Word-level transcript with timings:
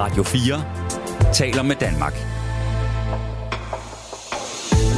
Radio 0.00 0.22
4 0.22 1.32
taler 1.32 1.62
med 1.62 1.76
Danmark. 1.76 2.14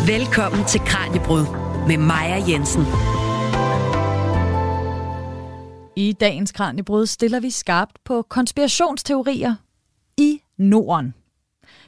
Velkommen 0.07 0.65
til 0.67 0.81
Kranjebrud 0.81 1.47
med 1.86 1.99
Maja 1.99 2.44
Jensen. 2.49 2.83
I 5.96 6.12
dagens 6.12 6.52
Kranjebrud 6.52 7.07
stiller 7.07 7.41
vi 7.41 7.50
skarpt 7.50 8.04
på 8.04 8.23
konspirationsteorier 8.23 9.54
i 10.16 10.41
Norden. 10.59 11.14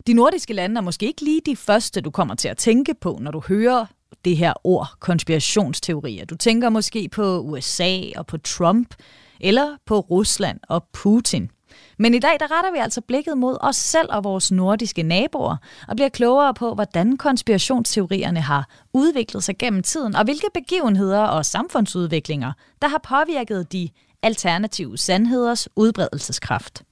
De 0.06 0.12
nordiske 0.12 0.54
lande 0.54 0.78
er 0.78 0.82
måske 0.82 1.06
ikke 1.06 1.24
lige 1.24 1.40
de 1.46 1.56
første, 1.56 2.00
du 2.00 2.10
kommer 2.10 2.34
til 2.34 2.48
at 2.48 2.56
tænke 2.56 2.94
på, 3.00 3.18
når 3.20 3.30
du 3.30 3.42
hører 3.48 3.86
det 4.24 4.36
her 4.36 4.52
ord 4.64 4.88
konspirationsteorier. 5.00 6.24
Du 6.24 6.36
tænker 6.36 6.68
måske 6.68 7.08
på 7.08 7.40
USA 7.40 8.00
og 8.16 8.26
på 8.26 8.38
Trump, 8.38 8.94
eller 9.40 9.76
på 9.86 10.00
Rusland 10.00 10.60
og 10.68 10.84
Putin. 10.92 11.50
Men 11.98 12.14
i 12.14 12.18
dag 12.18 12.36
der 12.40 12.58
retter 12.58 12.72
vi 12.72 12.78
altså 12.78 13.00
blikket 13.00 13.38
mod 13.38 13.56
os 13.60 13.76
selv 13.76 14.08
og 14.10 14.24
vores 14.24 14.52
nordiske 14.52 15.02
naboer, 15.02 15.56
og 15.88 15.96
bliver 15.96 16.08
klogere 16.08 16.54
på, 16.54 16.74
hvordan 16.74 17.16
konspirationsteorierne 17.16 18.40
har 18.40 18.68
udviklet 18.92 19.44
sig 19.44 19.58
gennem 19.58 19.82
tiden, 19.82 20.16
og 20.16 20.24
hvilke 20.24 20.46
begivenheder 20.54 21.22
og 21.22 21.46
samfundsudviklinger, 21.46 22.52
der 22.82 22.88
har 22.88 23.00
påvirket 23.08 23.72
de 23.72 23.88
alternative 24.22 24.98
sandheders 24.98 25.68
udbredelseskraft. 25.76 26.82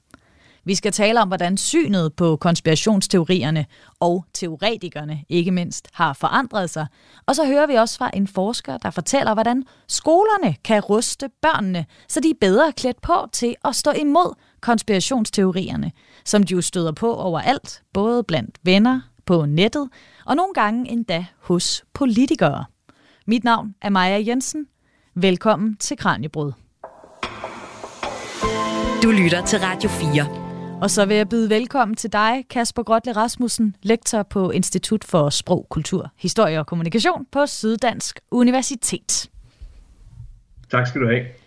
Vi 0.65 0.75
skal 0.75 0.93
tale 0.93 1.21
om, 1.21 1.29
hvordan 1.29 1.57
synet 1.57 2.15
på 2.15 2.37
konspirationsteorierne 2.37 3.67
og 4.01 4.25
teoretikerne 4.35 5.25
ikke 5.29 5.51
mindst 5.51 5.89
har 5.93 6.13
forandret 6.13 6.71
sig. 6.71 6.87
Og 7.27 7.37
så 7.37 7.47
hører 7.47 7.67
vi 7.67 7.75
også 7.75 7.99
fra 7.99 8.11
en 8.15 8.27
forsker, 8.27 8.77
der 8.77 8.91
fortæller, 8.91 9.35
hvordan 9.35 9.65
skolerne 9.89 10.57
kan 10.65 10.81
ruste 10.81 11.29
børnene, 11.43 11.87
så 12.09 12.21
de 12.21 12.31
er 12.31 12.35
bedre 12.41 12.73
klædt 12.73 13.01
på 13.01 13.29
til 13.33 13.55
at 13.65 13.77
stå 13.77 13.91
imod 13.91 14.35
konspirationsteorierne, 14.63 15.93
som 16.25 16.43
de 16.43 16.55
jo 16.55 16.61
støder 16.61 16.93
på 16.93 17.15
overalt, 17.17 17.83
både 17.93 18.25
blandt 18.25 18.59
venner, 18.63 19.01
på 19.27 19.47
nettet 19.47 19.89
og 20.27 20.37
nogle 20.37 20.55
gange 20.55 20.91
endda 20.91 21.27
hos 21.41 21.85
politikere. 21.95 22.65
Mit 23.27 23.45
navn 23.45 23.75
er 23.83 23.91
Maja 23.91 24.25
Jensen. 24.27 24.67
Velkommen 25.15 25.77
til 25.77 25.97
Kranjebrud. 25.97 26.53
Du 29.03 29.11
lytter 29.11 29.45
til 29.47 29.59
Radio 29.59 29.91
4. 29.91 30.81
Og 30.83 30.91
så 30.91 31.05
vil 31.05 31.17
jeg 31.17 31.29
byde 31.29 31.51
velkommen 31.51 31.95
til 31.95 32.13
dig, 32.13 32.45
Kasper 32.51 32.83
Grotle 32.83 33.13
Rasmussen, 33.13 33.77
lektor 33.83 34.23
på 34.23 34.51
Institut 34.51 35.05
for 35.05 35.31
Sprog, 35.31 35.67
Kultur, 35.71 36.11
Historie 36.19 36.59
og 36.59 36.67
Kommunikation 36.67 37.27
på 37.33 37.47
Syddansk 37.47 38.21
Universitet. 38.31 39.31
Tak 40.71 40.87
skal 40.87 41.01
du 41.01 41.07
have. 41.07 41.42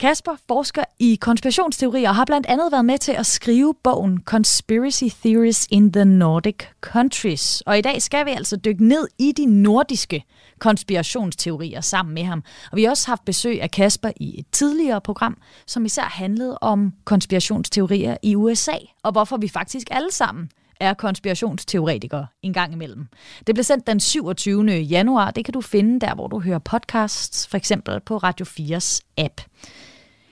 Kasper 0.00 0.36
forsker 0.48 0.84
i 0.98 1.18
konspirationsteorier 1.20 2.08
og 2.08 2.14
har 2.14 2.24
blandt 2.24 2.46
andet 2.46 2.72
været 2.72 2.84
med 2.84 2.98
til 2.98 3.12
at 3.12 3.26
skrive 3.26 3.74
bogen 3.84 4.22
Conspiracy 4.24 5.04
Theories 5.24 5.66
in 5.70 5.92
the 5.92 6.04
Nordic 6.04 6.56
Countries. 6.80 7.60
Og 7.60 7.78
i 7.78 7.80
dag 7.80 8.02
skal 8.02 8.26
vi 8.26 8.30
altså 8.30 8.56
dykke 8.56 8.88
ned 8.88 9.08
i 9.18 9.32
de 9.36 9.46
nordiske 9.46 10.24
konspirationsteorier 10.58 11.80
sammen 11.80 12.14
med 12.14 12.24
ham. 12.24 12.42
Og 12.72 12.76
vi 12.76 12.82
har 12.82 12.90
også 12.90 13.06
haft 13.08 13.24
besøg 13.24 13.62
af 13.62 13.70
Kasper 13.70 14.10
i 14.16 14.40
et 14.40 14.46
tidligere 14.52 15.00
program, 15.00 15.36
som 15.66 15.84
især 15.84 16.02
handlede 16.02 16.58
om 16.58 16.92
konspirationsteorier 17.04 18.16
i 18.22 18.36
USA, 18.36 18.76
og 19.02 19.12
hvorfor 19.12 19.36
vi 19.36 19.48
faktisk 19.48 19.86
alle 19.90 20.12
sammen 20.12 20.50
er 20.80 20.94
konspirationsteoretikere 20.94 22.26
en 22.42 22.52
gang 22.52 22.72
imellem. 22.72 23.06
Det 23.46 23.54
blev 23.54 23.64
sendt 23.64 23.86
den 23.86 24.00
27. 24.00 24.70
januar. 24.70 25.30
Det 25.30 25.44
kan 25.44 25.54
du 25.54 25.60
finde 25.60 26.00
der, 26.00 26.14
hvor 26.14 26.26
du 26.26 26.40
hører 26.40 26.58
podcasts, 26.58 27.48
for 27.48 27.56
eksempel 27.56 28.00
på 28.00 28.16
Radio 28.16 28.46
4's 28.46 29.00
app. 29.18 29.40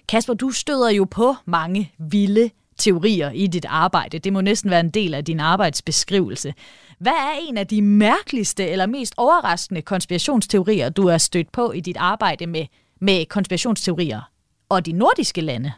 Kasper, 0.08 0.34
du 0.34 0.50
støder 0.50 0.90
jo 0.90 1.04
på 1.04 1.34
mange 1.46 1.92
vilde 1.98 2.50
teorier 2.78 3.30
i 3.30 3.46
dit 3.46 3.66
arbejde. 3.68 4.18
Det 4.18 4.32
må 4.32 4.40
næsten 4.40 4.70
være 4.70 4.80
en 4.80 4.90
del 4.90 5.14
af 5.14 5.24
din 5.24 5.40
arbejdsbeskrivelse. 5.40 6.54
Hvad 6.98 7.12
er 7.12 7.38
en 7.48 7.58
af 7.58 7.66
de 7.66 7.82
mærkeligste 7.82 8.68
eller 8.68 8.86
mest 8.86 9.14
overraskende 9.16 9.82
konspirationsteorier, 9.82 10.88
du 10.88 11.06
er 11.06 11.18
stødt 11.18 11.52
på 11.52 11.72
i 11.72 11.80
dit 11.80 11.96
arbejde 11.96 12.46
med, 12.46 12.66
med 13.00 13.26
konspirationsteorier 13.26 14.20
og 14.68 14.86
de 14.86 14.92
nordiske 14.92 15.40
lande? 15.40 15.72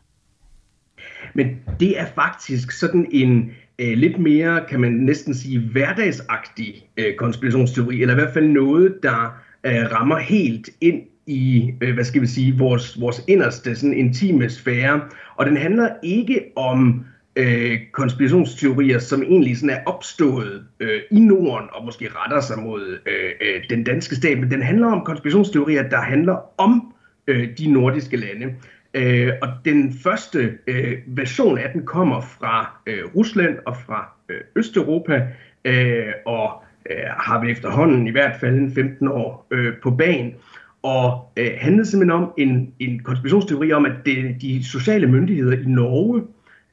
Men 1.34 1.46
det 1.80 2.00
er 2.00 2.06
faktisk 2.14 2.70
sådan 2.70 3.06
en 3.12 3.52
øh, 3.78 3.98
lidt 3.98 4.18
mere, 4.18 4.64
kan 4.68 4.80
man 4.80 4.92
næsten 4.92 5.34
sige, 5.34 5.60
hverdagsagtig 5.60 6.86
øh, 6.96 7.14
konspirationsteori, 7.14 8.02
eller 8.02 8.14
i 8.14 8.20
hvert 8.20 8.34
fald 8.34 8.48
noget, 8.48 8.98
der 9.02 9.34
øh, 9.64 9.92
rammer 9.92 10.18
helt 10.18 10.70
ind 10.80 11.02
i, 11.30 11.74
øh, 11.80 11.94
hvad 11.94 12.04
skal 12.04 12.22
vi 12.22 12.26
sige, 12.26 12.58
vores, 12.58 13.00
vores 13.00 13.24
inderste 13.28 13.76
sådan 13.76 13.94
intime 13.94 14.50
sfære. 14.50 15.00
Og 15.36 15.46
den 15.46 15.56
handler 15.56 15.88
ikke 16.02 16.44
om 16.56 17.04
øh, 17.36 17.78
konspirationsteorier, 17.92 18.98
som 18.98 19.22
egentlig 19.22 19.56
sådan 19.56 19.76
er 19.76 19.82
opstået 19.86 20.64
øh, 20.80 21.00
i 21.10 21.20
Norden 21.20 21.68
og 21.72 21.84
måske 21.84 22.08
retter 22.14 22.40
sig 22.40 22.58
mod 22.58 22.98
øh, 23.06 23.30
øh, 23.40 23.62
den 23.70 23.84
danske 23.84 24.16
stat, 24.16 24.38
men 24.38 24.50
den 24.50 24.62
handler 24.62 24.86
om 24.86 25.04
konspirationsteorier, 25.04 25.88
der 25.88 26.00
handler 26.00 26.60
om 26.60 26.94
øh, 27.26 27.48
de 27.58 27.72
nordiske 27.72 28.16
lande. 28.16 28.54
Øh, 28.94 29.32
og 29.42 29.48
den 29.64 29.94
første 30.02 30.58
øh, 30.66 30.98
version 31.06 31.58
af 31.58 31.70
den 31.72 31.86
kommer 31.86 32.20
fra 32.20 32.80
øh, 32.86 33.04
Rusland 33.16 33.58
og 33.66 33.76
fra 33.76 34.12
øh, 34.28 34.40
Østeuropa, 34.56 35.26
øh, 35.64 36.12
og 36.26 36.62
øh, 36.90 36.96
har 37.08 37.40
vi 37.40 37.50
efterhånden 37.50 38.06
i 38.06 38.10
hvert 38.10 38.40
fald 38.40 38.54
en 38.54 38.74
15 38.74 39.08
år 39.08 39.46
øh, 39.50 39.72
på 39.82 39.90
banen. 39.90 40.34
Og 40.82 41.32
øh, 41.36 41.50
handlede 41.58 41.86
simpelthen 41.86 42.22
om 42.22 42.32
en, 42.38 42.74
en 42.78 43.02
konspirationsteori 43.02 43.72
om, 43.72 43.84
at 43.84 43.92
det, 44.06 44.36
de 44.42 44.64
sociale 44.64 45.06
myndigheder 45.06 45.56
i 45.56 45.64
Norge 45.64 46.22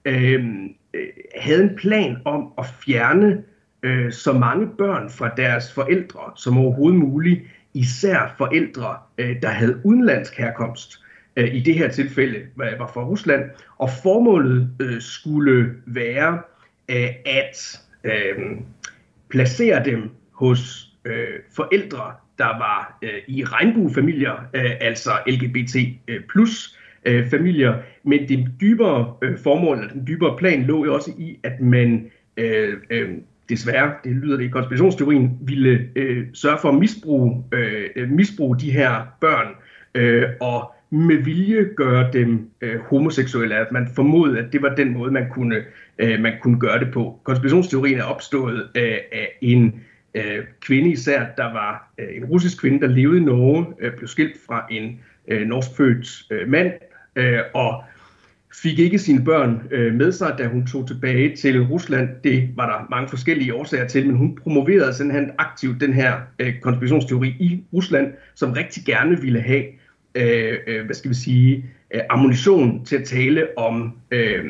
øh, 0.06 0.45
øh, 0.94 1.07
havde 1.35 1.63
en 1.63 1.75
plan 1.75 2.18
om 2.25 2.53
at 2.57 2.66
fjerne 2.85 3.44
øh, 3.84 4.12
så 4.12 4.34
mange 4.34 4.68
børn 4.78 5.09
fra 5.09 5.29
deres 5.38 5.73
forældre 5.73 6.19
som 6.35 6.57
overhovedet 6.57 7.00
muligt, 7.00 7.41
især 7.73 8.35
forældre, 8.38 8.97
øh, 9.18 9.41
der 9.41 9.50
havde 9.50 9.81
udenlandsk 9.84 10.38
herkomst. 10.38 11.03
Øh, 11.35 11.56
I 11.56 11.59
det 11.59 11.75
her 11.75 11.88
tilfælde 11.88 12.39
var 12.56 12.91
fra 12.94 13.03
Rusland. 13.03 13.50
Og 13.78 13.89
formålet 14.03 14.69
øh, 14.79 15.01
skulle 15.01 15.74
være 15.85 16.41
øh, 16.89 17.09
at 17.25 17.81
øh, 18.03 18.57
placere 19.29 19.85
dem 19.85 20.09
hos 20.31 20.91
øh, 21.06 21.39
forældre, 21.56 22.13
der 22.38 22.58
var 22.58 22.98
øh, 23.02 23.22
i 23.28 23.44
regnbuefamilier, 23.44 24.50
øh, 24.53 24.72
altså 24.81 25.09
LGBT 25.28 25.75
øh, 26.08 26.22
plus 26.30 26.78
øh, 27.06 27.30
familier, 27.30 27.74
men 28.03 28.30
det 28.30 28.48
dybere 28.62 29.14
øh, 29.22 29.38
formål, 29.38 29.78
eller 29.78 29.94
den 29.94 30.08
dybere 30.08 30.38
plan, 30.38 30.64
lå 30.64 30.86
jo 30.86 30.94
også 30.94 31.12
i, 31.18 31.40
at 31.44 31.62
man 31.62 32.12
øh, 32.38 32.74
øh, 32.90 33.09
desværre, 33.50 33.94
det 34.03 34.12
lyder 34.12 34.38
det 34.38 34.44
i 34.44 34.48
konspirationsteorien, 34.48 35.38
ville 35.42 35.90
øh, 35.96 36.28
sørge 36.34 36.58
for 36.62 36.70
at 36.70 36.75
misbruge, 36.75 37.44
øh, 37.52 37.90
øh, 37.96 38.09
misbruge 38.09 38.59
de 38.59 38.72
her 38.72 39.06
børn, 39.22 39.48
øh, 39.96 40.24
og 40.42 40.74
med 40.90 41.16
vilje 41.16 41.64
gøre 41.75 42.09
dem 42.14 42.50
øh, 42.62 42.80
homoseksuelle, 42.80 43.56
at 43.56 43.72
man 43.72 43.88
formodede, 43.96 44.40
at 44.40 44.54
det 44.54 44.62
var 44.62 44.75
den 44.75 44.94
måde, 44.94 45.12
man 45.12 45.30
kunne, 45.30 45.56
øh, 46.00 46.19
man 46.19 46.34
kunne 46.42 46.59
gøre 46.59 46.80
det 46.80 46.94
på. 46.94 47.19
Konspirationsteorien 47.24 48.00
er 48.00 48.04
opstået 48.04 48.69
øh, 48.78 48.98
af 49.12 49.38
en 49.42 49.81
øh, 50.17 50.44
kvinde 50.61 50.89
især, 50.89 51.25
der 51.38 51.53
var 51.53 51.94
øh, 51.97 52.17
en 52.17 52.25
russisk 52.25 52.61
kvinde, 52.61 52.79
der 52.79 52.88
levede 52.88 53.17
i 53.17 53.23
Norge, 53.23 53.66
øh, 53.79 53.97
blev 53.97 54.07
skilt 54.07 54.38
fra 54.47 54.67
en 54.72 55.00
øh, 55.28 55.47
norskfødt 55.47 56.31
øh, 56.31 56.50
mand, 56.50 56.72
øh, 57.16 57.39
og 57.53 57.83
fik 58.61 58.79
ikke 58.79 59.00
sine 59.00 59.25
børn 59.25 59.61
øh, 59.72 59.94
med 59.94 60.11
sig, 60.11 60.35
da 60.38 60.47
hun 60.47 60.67
tog 60.67 60.88
tilbage 60.88 61.35
til 61.35 61.61
Rusland. 61.61 62.09
Det 62.23 62.50
var 62.56 62.69
der 62.69 62.88
mange 62.89 63.09
forskellige 63.09 63.53
årsager 63.53 63.88
til, 63.88 64.07
men 64.07 64.16
hun 64.16 64.35
promoverede 64.35 64.94
simpelthen 64.94 65.31
aktivt 65.38 65.81
den 65.81 65.94
her 65.94 66.13
øh, 66.39 66.59
konspirationsteori 66.59 67.27
i 67.27 67.63
Rusland, 67.73 68.13
som 68.35 68.51
rigtig 68.51 68.85
gerne 68.85 69.22
ville 69.22 69.41
have, 69.41 69.63
øh, 70.16 70.57
øh, 70.67 70.85
hvad 70.85 70.95
skal 70.95 71.09
vi 71.09 71.16
sige, 71.16 71.66
øh, 71.94 72.01
ammunition 72.09 72.85
til 72.85 72.95
at 72.95 73.03
tale 73.03 73.57
om 73.57 73.97
øh, 74.11 74.45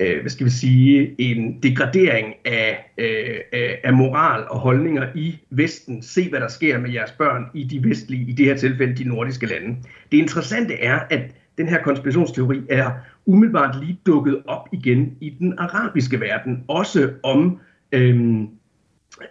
øh, 0.00 0.20
hvad 0.20 0.30
skal 0.30 0.46
vi 0.46 0.50
sige, 0.50 1.14
en 1.18 1.62
degradering 1.62 2.34
af, 2.44 2.92
øh, 2.98 3.38
af 3.84 3.92
moral 3.92 4.44
og 4.50 4.58
holdninger 4.58 5.06
i 5.14 5.38
Vesten. 5.50 6.02
Se, 6.02 6.30
hvad 6.30 6.40
der 6.40 6.48
sker 6.48 6.78
med 6.78 6.90
jeres 6.90 7.10
børn 7.10 7.44
i 7.54 7.64
de 7.64 7.88
vestlige, 7.88 8.30
i 8.30 8.32
det 8.32 8.46
her 8.46 8.56
tilfælde 8.56 8.96
de 8.96 9.04
nordiske 9.04 9.46
lande. 9.46 9.76
Det 10.12 10.18
interessante 10.18 10.74
er, 10.74 11.00
at 11.10 11.22
den 11.58 11.68
her 11.68 11.82
konspirationsteori 11.82 12.62
er 12.68 12.90
umiddelbart 13.26 13.76
lige 13.80 14.00
dukket 14.06 14.42
op 14.46 14.68
igen 14.72 15.16
i 15.20 15.30
den 15.38 15.54
arabiske 15.58 16.20
verden, 16.20 16.64
også 16.68 17.10
om 17.22 17.60
øh, 17.92 18.40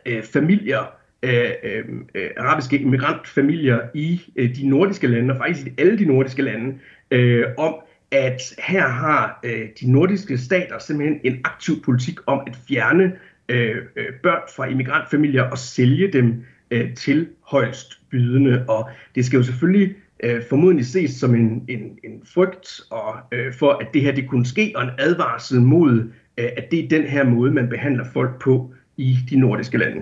øh, 0.06 0.24
familier, 0.24 0.92
øh, 1.24 1.52
øhm, 1.64 2.06
øh, 2.16 2.30
arabiske 2.38 2.80
immigrantfamilier 2.80 3.80
i 3.94 4.22
øh, 4.36 4.56
de 4.56 4.70
nordiske 4.70 5.08
lande, 5.08 5.34
og 5.34 5.38
faktisk 5.38 5.68
i 5.68 5.72
alle 5.78 6.00
de 6.00 6.06
nordiske 6.06 6.42
lande, 6.42 6.78
øh, 7.12 7.46
om 7.58 7.76
at 8.12 8.56
her 8.68 8.88
har 8.88 9.40
øh, 9.44 9.68
de 9.82 9.92
nordiske 9.92 10.38
stater 10.38 10.80
simpelthen 10.80 11.20
en 11.24 11.42
aktiv 11.44 11.82
politik 11.82 12.20
om 12.26 12.42
at 12.48 12.56
fjerne 12.68 13.12
øh, 13.50 13.76
øh, 13.96 14.06
børn 14.24 14.42
fra 14.56 14.66
immigrantfamilier 14.66 15.44
og 15.44 15.58
sælge 15.58 16.14
dem 16.14 16.46
øh, 16.72 16.96
til 16.96 17.28
højst 17.42 18.00
bydende. 18.12 18.66
Og 18.68 18.90
det 19.16 19.26
skal 19.26 19.38
jo 19.38 19.44
selvfølgelig 19.44 19.96
øh, 20.24 20.42
formodentlig 20.50 20.86
ses 20.86 21.12
som 21.12 21.36
en, 21.36 21.66
en, 21.68 21.80
en 22.04 22.22
frygt 22.34 22.82
og, 22.90 23.16
øh, 23.32 23.54
for, 23.54 23.72
at 23.72 23.88
det 23.94 24.02
her 24.02 24.12
det 24.12 24.30
kunne 24.30 24.46
ske, 24.46 24.72
og 24.76 24.84
en 24.84 24.90
advarsel 24.98 25.62
mod 25.62 26.12
øh, 26.38 26.50
at 26.58 26.72
det 26.72 26.84
er 26.84 26.88
den 26.88 27.04
her 27.04 27.24
måde, 27.24 27.52
man 27.52 27.70
behandler 27.70 28.06
folk 28.14 28.42
på 28.42 28.74
i 28.98 29.18
de 29.30 29.40
nordiske 29.40 29.78
lande. 29.78 30.02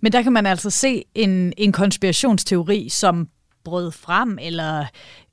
Men 0.00 0.12
der 0.12 0.22
kan 0.22 0.32
man 0.32 0.46
altså 0.46 0.70
se 0.70 1.04
en, 1.14 1.52
en 1.56 1.72
konspirationsteori, 1.72 2.88
som 2.88 3.28
brød 3.64 3.92
frem 3.92 4.38
eller 4.40 4.84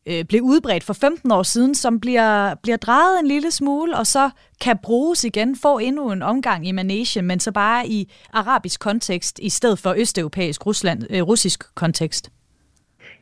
øh, 0.05 0.25
blev 0.25 0.41
udbredt 0.41 0.83
for 0.83 0.93
15 0.93 1.31
år 1.31 1.43
siden, 1.43 1.75
som 1.75 1.99
bliver, 1.99 2.55
bliver 2.63 2.77
drejet 2.77 3.19
en 3.19 3.27
lille 3.27 3.51
smule, 3.51 3.97
og 3.97 4.07
så 4.07 4.29
kan 4.61 4.77
bruges 4.83 5.23
igen, 5.23 5.55
få 5.61 5.77
endnu 5.77 6.11
en 6.11 6.21
omgang 6.21 6.67
i 6.67 6.71
manege, 6.71 7.21
men 7.21 7.39
så 7.39 7.51
bare 7.51 7.87
i 7.87 8.11
arabisk 8.33 8.79
kontekst, 8.79 9.39
i 9.41 9.49
stedet 9.49 9.79
for 9.79 9.95
østeuropæisk 9.97 10.65
Rusland, 10.65 11.03
øh, 11.09 11.21
russisk 11.21 11.75
kontekst. 11.75 12.31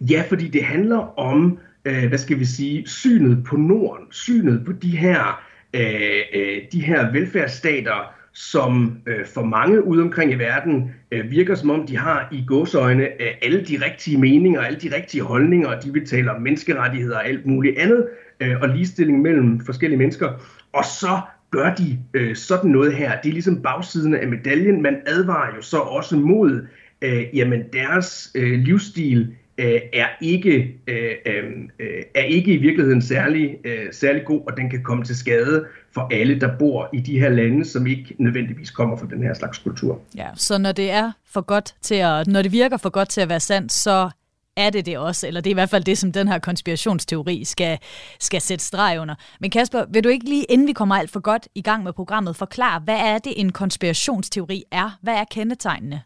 Ja, 0.01 0.23
fordi 0.29 0.47
det 0.47 0.63
handler 0.63 1.19
om, 1.19 1.59
øh, 1.85 2.07
hvad 2.07 2.17
skal 2.17 2.39
vi 2.39 2.45
sige, 2.45 2.87
synet 2.87 3.43
på 3.43 3.55
Norden, 3.55 4.05
synet 4.11 4.65
på 4.65 4.71
de 4.71 4.97
her, 4.97 5.41
øh, 5.73 6.21
øh, 6.33 6.61
de 6.71 6.81
her 6.81 7.11
velfærdsstater, 7.11 8.13
som 8.33 8.97
øh, 9.07 9.25
for 9.25 9.43
mange 9.43 9.83
ude 9.83 10.01
omkring 10.01 10.31
i 10.31 10.35
verden 10.35 10.91
øh, 11.11 11.31
virker 11.31 11.55
som 11.55 11.69
om, 11.69 11.87
de 11.87 11.97
har 11.97 12.27
i 12.31 12.43
godsøjne 12.47 13.03
øh, 13.03 13.27
alle 13.41 13.65
de 13.65 13.85
rigtige 13.85 14.17
meninger, 14.17 14.61
alle 14.61 14.79
de 14.79 14.95
rigtige 14.95 15.23
holdninger, 15.23 15.67
og 15.67 15.83
de 15.83 15.93
vil 15.93 16.05
tale 16.05 16.31
om 16.31 16.41
menneskerettigheder 16.41 17.15
og 17.15 17.27
alt 17.27 17.45
muligt 17.45 17.77
andet, 17.77 18.07
øh, 18.39 18.55
og 18.61 18.69
ligestilling 18.69 19.21
mellem 19.21 19.59
forskellige 19.65 19.97
mennesker. 19.97 20.29
Og 20.73 20.85
så 20.85 21.19
gør 21.51 21.73
de 21.75 21.99
øh, 22.13 22.35
sådan 22.35 22.71
noget 22.71 22.93
her. 22.93 23.21
Det 23.21 23.29
er 23.29 23.33
ligesom 23.33 23.61
bagsiden 23.61 24.15
af 24.15 24.27
medaljen. 24.27 24.81
Man 24.81 24.95
advarer 25.05 25.55
jo 25.55 25.61
så 25.61 25.77
også 25.77 26.15
mod, 26.15 26.67
øh, 27.01 27.23
jamen 27.33 27.63
deres 27.73 28.31
øh, 28.35 28.59
livsstil 28.59 29.35
øh, 29.57 29.81
er 29.93 30.07
ikke 30.21 30.75
øh, 30.87 31.11
øh, 31.25 32.03
er 32.15 32.23
ikke 32.23 32.53
i 32.53 32.57
virkeligheden 32.57 33.01
særlig 33.01 33.57
øh, 33.63 33.85
særlig 33.91 34.25
god, 34.25 34.41
og 34.47 34.57
den 34.57 34.69
kan 34.69 34.83
komme 34.83 35.03
til 35.03 35.15
skade 35.15 35.65
for 35.93 36.09
alle, 36.13 36.39
der 36.39 36.57
bor 36.57 36.89
i 36.93 36.99
de 36.99 37.19
her 37.19 37.29
lande, 37.29 37.65
som 37.65 37.87
ikke 37.87 38.15
nødvendigvis 38.19 38.71
kommer 38.71 38.97
fra 38.97 39.07
den 39.11 39.23
her 39.23 39.33
slags 39.33 39.57
kultur. 39.57 39.99
Ja, 40.15 40.27
så 40.35 40.57
når 40.57 40.71
det 40.71 40.91
er 40.91 41.11
for 41.33 41.41
godt 41.41 41.75
til 41.81 41.95
at, 41.95 42.27
når 42.27 42.41
det 42.41 42.51
virker 42.51 42.77
for 42.77 42.89
godt 42.89 43.09
til 43.09 43.21
at 43.21 43.29
være 43.29 43.39
sandt, 43.39 43.71
så 43.71 44.09
er 44.57 44.69
det 44.69 44.85
det 44.85 44.97
også, 44.97 45.27
eller 45.27 45.41
det 45.41 45.49
er 45.49 45.53
i 45.53 45.53
hvert 45.53 45.69
fald 45.69 45.83
det, 45.83 45.97
som 45.97 46.11
den 46.11 46.27
her 46.27 46.39
konspirationsteori 46.39 47.43
skal, 47.43 47.77
skal 48.19 48.41
sætte 48.41 48.65
streg 48.65 48.97
under. 48.99 49.15
Men 49.39 49.51
Kasper, 49.51 49.85
vil 49.89 50.03
du 50.03 50.09
ikke 50.09 50.29
lige, 50.29 50.43
inden 50.43 50.67
vi 50.67 50.73
kommer 50.73 50.95
alt 50.95 51.11
for 51.11 51.19
godt 51.19 51.47
i 51.55 51.61
gang 51.61 51.83
med 51.83 51.93
programmet, 51.93 52.35
forklare, 52.35 52.79
hvad 52.79 52.97
er 52.99 53.17
det, 53.17 53.33
en 53.35 53.51
konspirationsteori 53.51 54.63
er? 54.71 54.97
Hvad 55.01 55.13
er 55.13 55.23
kendetegnene? 55.31 56.01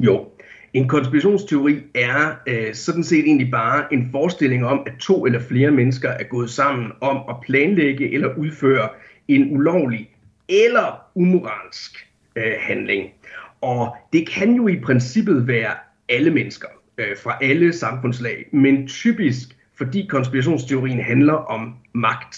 Jo, 0.00 0.26
en 0.74 0.88
konspirationsteori 0.88 1.82
er 1.94 2.34
øh, 2.46 2.74
sådan 2.74 3.04
set 3.04 3.24
egentlig 3.24 3.50
bare 3.50 3.92
en 3.92 4.08
forestilling 4.10 4.66
om, 4.66 4.82
at 4.86 4.92
to 5.00 5.26
eller 5.26 5.40
flere 5.40 5.70
mennesker 5.70 6.08
er 6.08 6.24
gået 6.24 6.50
sammen 6.50 6.92
om 7.00 7.16
at 7.28 7.36
planlægge 7.46 8.14
eller 8.14 8.34
udføre 8.34 8.88
en 9.28 9.56
ulovlig 9.56 10.10
eller 10.48 11.00
umoralsk 11.14 12.08
øh, 12.36 12.52
handling. 12.60 13.10
Og 13.60 13.96
det 14.12 14.28
kan 14.28 14.54
jo 14.54 14.68
i 14.68 14.80
princippet 14.80 15.46
være 15.48 15.72
alle 16.08 16.30
mennesker 16.30 16.68
øh, 16.98 17.16
fra 17.22 17.38
alle 17.42 17.72
samfundslag, 17.72 18.46
men 18.52 18.88
typisk 18.88 19.48
fordi 19.78 20.06
konspirationsteorien 20.10 21.00
handler 21.00 21.32
om 21.32 21.74
magt. 21.92 22.36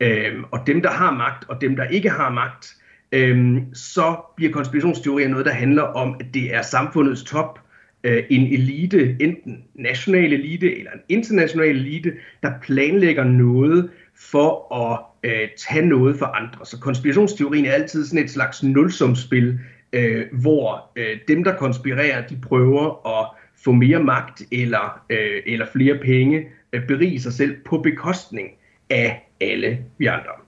Øh, 0.00 0.42
og 0.50 0.66
dem, 0.66 0.82
der 0.82 0.90
har 0.90 1.12
magt, 1.12 1.48
og 1.48 1.60
dem, 1.60 1.76
der 1.76 1.84
ikke 1.84 2.10
har 2.10 2.30
magt, 2.30 2.76
øh, 3.12 3.56
så 3.72 4.16
bliver 4.36 4.52
konspirationsteorier 4.52 5.28
noget, 5.28 5.46
der 5.46 5.52
handler 5.52 5.82
om, 5.82 6.16
at 6.20 6.26
det 6.34 6.54
er 6.54 6.62
samfundets 6.62 7.22
top, 7.22 7.60
øh, 8.06 8.24
en 8.30 8.52
elite, 8.52 9.16
enten 9.20 9.64
national 9.74 10.32
elite 10.32 10.78
eller 10.78 10.90
en 10.90 11.00
international 11.08 11.68
elite, 11.68 12.12
der 12.42 12.52
planlægger 12.62 13.24
noget 13.24 13.90
for 14.16 14.74
at 14.74 15.00
øh, 15.30 15.48
tage 15.56 15.86
noget 15.86 16.18
for 16.18 16.26
andre. 16.26 16.66
Så 16.66 16.80
konspirationsteorien 16.80 17.66
er 17.66 17.72
altid 17.72 18.04
sådan 18.04 18.24
et 18.24 18.30
slags 18.30 18.62
nulsumspil, 18.62 19.58
øh, 19.92 20.26
hvor 20.32 20.90
øh, 20.96 21.18
dem, 21.28 21.44
der 21.44 21.56
konspirerer, 21.56 22.26
de 22.26 22.38
prøver 22.42 23.18
at 23.20 23.28
få 23.64 23.72
mere 23.72 24.02
magt 24.02 24.42
eller, 24.52 25.04
øh, 25.10 25.42
eller 25.46 25.66
flere 25.72 25.98
penge, 25.98 26.48
øh, 26.72 26.86
berige 26.86 27.20
sig 27.20 27.32
selv 27.32 27.56
på 27.64 27.78
bekostning 27.78 28.48
af 28.90 29.28
alle 29.40 29.78
vi 29.98 30.06
andre. 30.06 30.45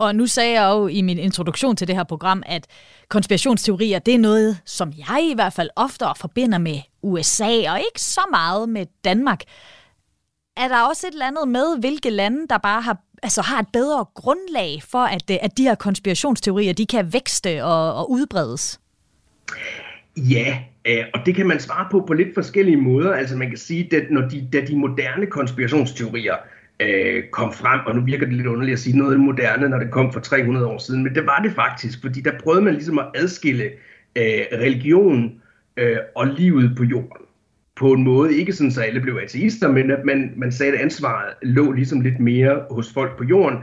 Og 0.00 0.14
nu 0.14 0.26
sagde 0.26 0.60
jeg 0.60 0.70
jo 0.70 0.86
i 0.86 1.02
min 1.02 1.18
introduktion 1.18 1.76
til 1.76 1.88
det 1.88 1.96
her 1.96 2.04
program, 2.04 2.42
at 2.46 2.66
konspirationsteorier, 3.08 3.98
det 3.98 4.14
er 4.14 4.18
noget, 4.18 4.60
som 4.64 4.92
jeg 4.96 5.28
i 5.30 5.34
hvert 5.34 5.52
fald 5.52 5.70
oftere 5.76 6.14
forbinder 6.16 6.58
med 6.58 6.78
USA, 7.02 7.70
og 7.72 7.78
ikke 7.78 8.00
så 8.00 8.20
meget 8.30 8.68
med 8.68 8.86
Danmark. 9.04 9.40
Er 10.56 10.68
der 10.68 10.82
også 10.82 11.06
et 11.06 11.12
eller 11.12 11.26
andet 11.26 11.48
med, 11.48 11.80
hvilke 11.80 12.10
lande, 12.10 12.48
der 12.48 12.58
bare 12.58 12.82
har, 12.82 12.98
altså 13.22 13.42
har 13.42 13.58
et 13.60 13.66
bedre 13.72 14.04
grundlag 14.14 14.82
for, 14.90 14.98
at, 14.98 15.30
øh, 15.30 15.36
at 15.42 15.58
de 15.58 15.62
her 15.62 15.74
konspirationsteorier, 15.74 16.72
de 16.72 16.86
kan 16.86 17.12
vækste 17.12 17.64
og, 17.64 17.94
og 17.94 18.10
udbredes? 18.10 18.80
Ja, 20.16 20.58
øh, 20.84 21.04
og 21.14 21.20
det 21.26 21.34
kan 21.34 21.46
man 21.46 21.60
svare 21.60 21.86
på 21.90 22.04
på 22.06 22.14
lidt 22.14 22.34
forskellige 22.34 22.76
måder. 22.76 23.12
Altså 23.12 23.36
man 23.36 23.48
kan 23.48 23.58
sige, 23.58 23.96
at 23.96 24.10
når 24.10 24.28
de, 24.28 24.48
da 24.52 24.60
de 24.60 24.76
moderne 24.76 25.26
konspirationsteorier 25.26 26.34
øh, 26.80 27.22
kom 27.30 27.52
frem, 27.52 27.80
og 27.86 27.94
nu 27.94 28.04
virker 28.04 28.26
det 28.26 28.34
lidt 28.34 28.46
underligt 28.46 28.72
at 28.72 28.80
sige 28.80 28.98
noget 28.98 29.20
moderne, 29.20 29.68
når 29.68 29.78
det 29.78 29.90
kom 29.90 30.12
for 30.12 30.20
300 30.20 30.66
år 30.66 30.78
siden, 30.78 31.02
men 31.02 31.14
det 31.14 31.26
var 31.26 31.38
det 31.38 31.52
faktisk, 31.52 32.00
fordi 32.00 32.20
der 32.20 32.38
prøvede 32.42 32.62
man 32.64 32.74
ligesom 32.74 32.98
at 32.98 33.06
adskille 33.14 33.64
øh, 34.16 34.42
religion 34.52 35.32
øh, 35.76 35.96
og 36.16 36.26
livet 36.26 36.76
på 36.76 36.84
jorden 36.84 37.26
på 37.76 37.92
en 37.92 38.04
måde, 38.04 38.36
ikke 38.36 38.52
sådan, 38.52 38.70
så 38.70 38.80
alle 38.80 39.00
blev 39.00 39.18
ateister, 39.22 39.72
men 39.72 39.90
at 39.90 40.04
man, 40.04 40.32
man 40.36 40.52
sagde, 40.52 40.72
at 40.72 40.80
ansvaret 40.80 41.34
lå 41.42 41.72
ligesom 41.72 42.00
lidt 42.00 42.20
mere 42.20 42.64
hos 42.70 42.92
folk 42.92 43.18
på 43.18 43.24
jorden. 43.24 43.58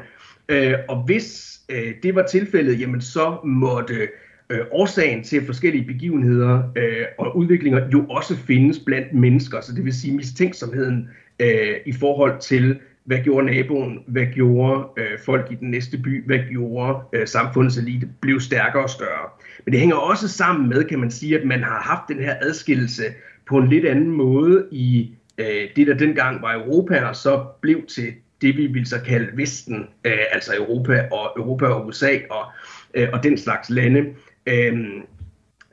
Øh, 0.50 0.74
og 0.90 1.04
hvis 1.04 1.60
øh, 1.70 1.94
det 2.04 2.16
var 2.16 2.24
tilfældet, 2.24 2.80
jamen 2.80 3.02
så 3.02 3.38
måtte 3.46 4.08
øh, 4.50 4.60
årsagen 4.72 5.24
til 5.24 5.46
forskellige 5.46 5.86
begivenheder 5.86 6.72
øh, 6.76 7.06
og 7.18 7.38
udviklinger 7.38 7.90
jo 7.94 8.06
også 8.10 8.38
findes 8.38 8.80
blandt 8.80 9.14
mennesker. 9.14 9.62
Så 9.62 9.74
det 9.76 9.86
vil 9.86 9.94
sige 9.94 10.16
mistænksomheden 10.16 11.10
øh, 11.40 11.76
i 11.86 11.94
forhold 11.94 12.40
til 12.40 12.80
hvad 13.08 13.18
gjorde 13.24 13.46
naboen? 13.46 14.00
Hvad 14.08 14.26
gjorde 14.26 14.88
øh, 14.98 15.20
folk 15.26 15.52
i 15.52 15.56
den 15.56 15.72
næste 15.72 15.98
by? 15.98 16.26
Hvad 16.26 16.40
gjorde 16.50 17.00
øh, 17.14 17.28
samfundets 17.28 17.78
elite? 17.78 18.10
Blev 18.22 18.40
stærkere 18.40 18.84
og 18.84 18.90
større. 18.90 19.30
Men 19.66 19.72
det 19.72 19.80
hænger 19.80 19.96
også 19.96 20.28
sammen 20.28 20.70
med, 20.70 20.84
kan 20.84 21.00
man 21.00 21.12
sige, 21.12 21.40
at 21.40 21.48
man 21.48 21.64
har 21.64 21.82
haft 21.82 22.02
den 22.08 22.20
her 22.20 22.36
adskillelse 22.42 23.04
på 23.48 23.58
en 23.58 23.68
lidt 23.68 23.86
anden 23.86 24.12
måde 24.12 24.68
i 24.72 25.16
øh, 25.38 25.70
det, 25.76 25.88
der 25.88 25.94
dengang 25.94 26.42
var 26.42 26.54
Europa, 26.54 27.06
og 27.06 27.16
så 27.16 27.46
blev 27.62 27.86
til 27.86 28.14
det, 28.42 28.58
vi 28.58 28.68
vil 28.68 28.86
så 28.86 29.02
kalde 29.06 29.38
Vesten, 29.38 29.88
øh, 30.04 30.20
altså 30.32 30.56
Europa 30.58 31.08
og 31.12 31.32
Europa 31.38 31.66
og 31.66 31.88
USA 31.88 32.18
og, 32.30 32.46
øh, 32.94 33.08
og 33.14 33.24
den 33.24 33.38
slags 33.38 33.70
lande. 33.70 34.06
Øh, 34.48 34.78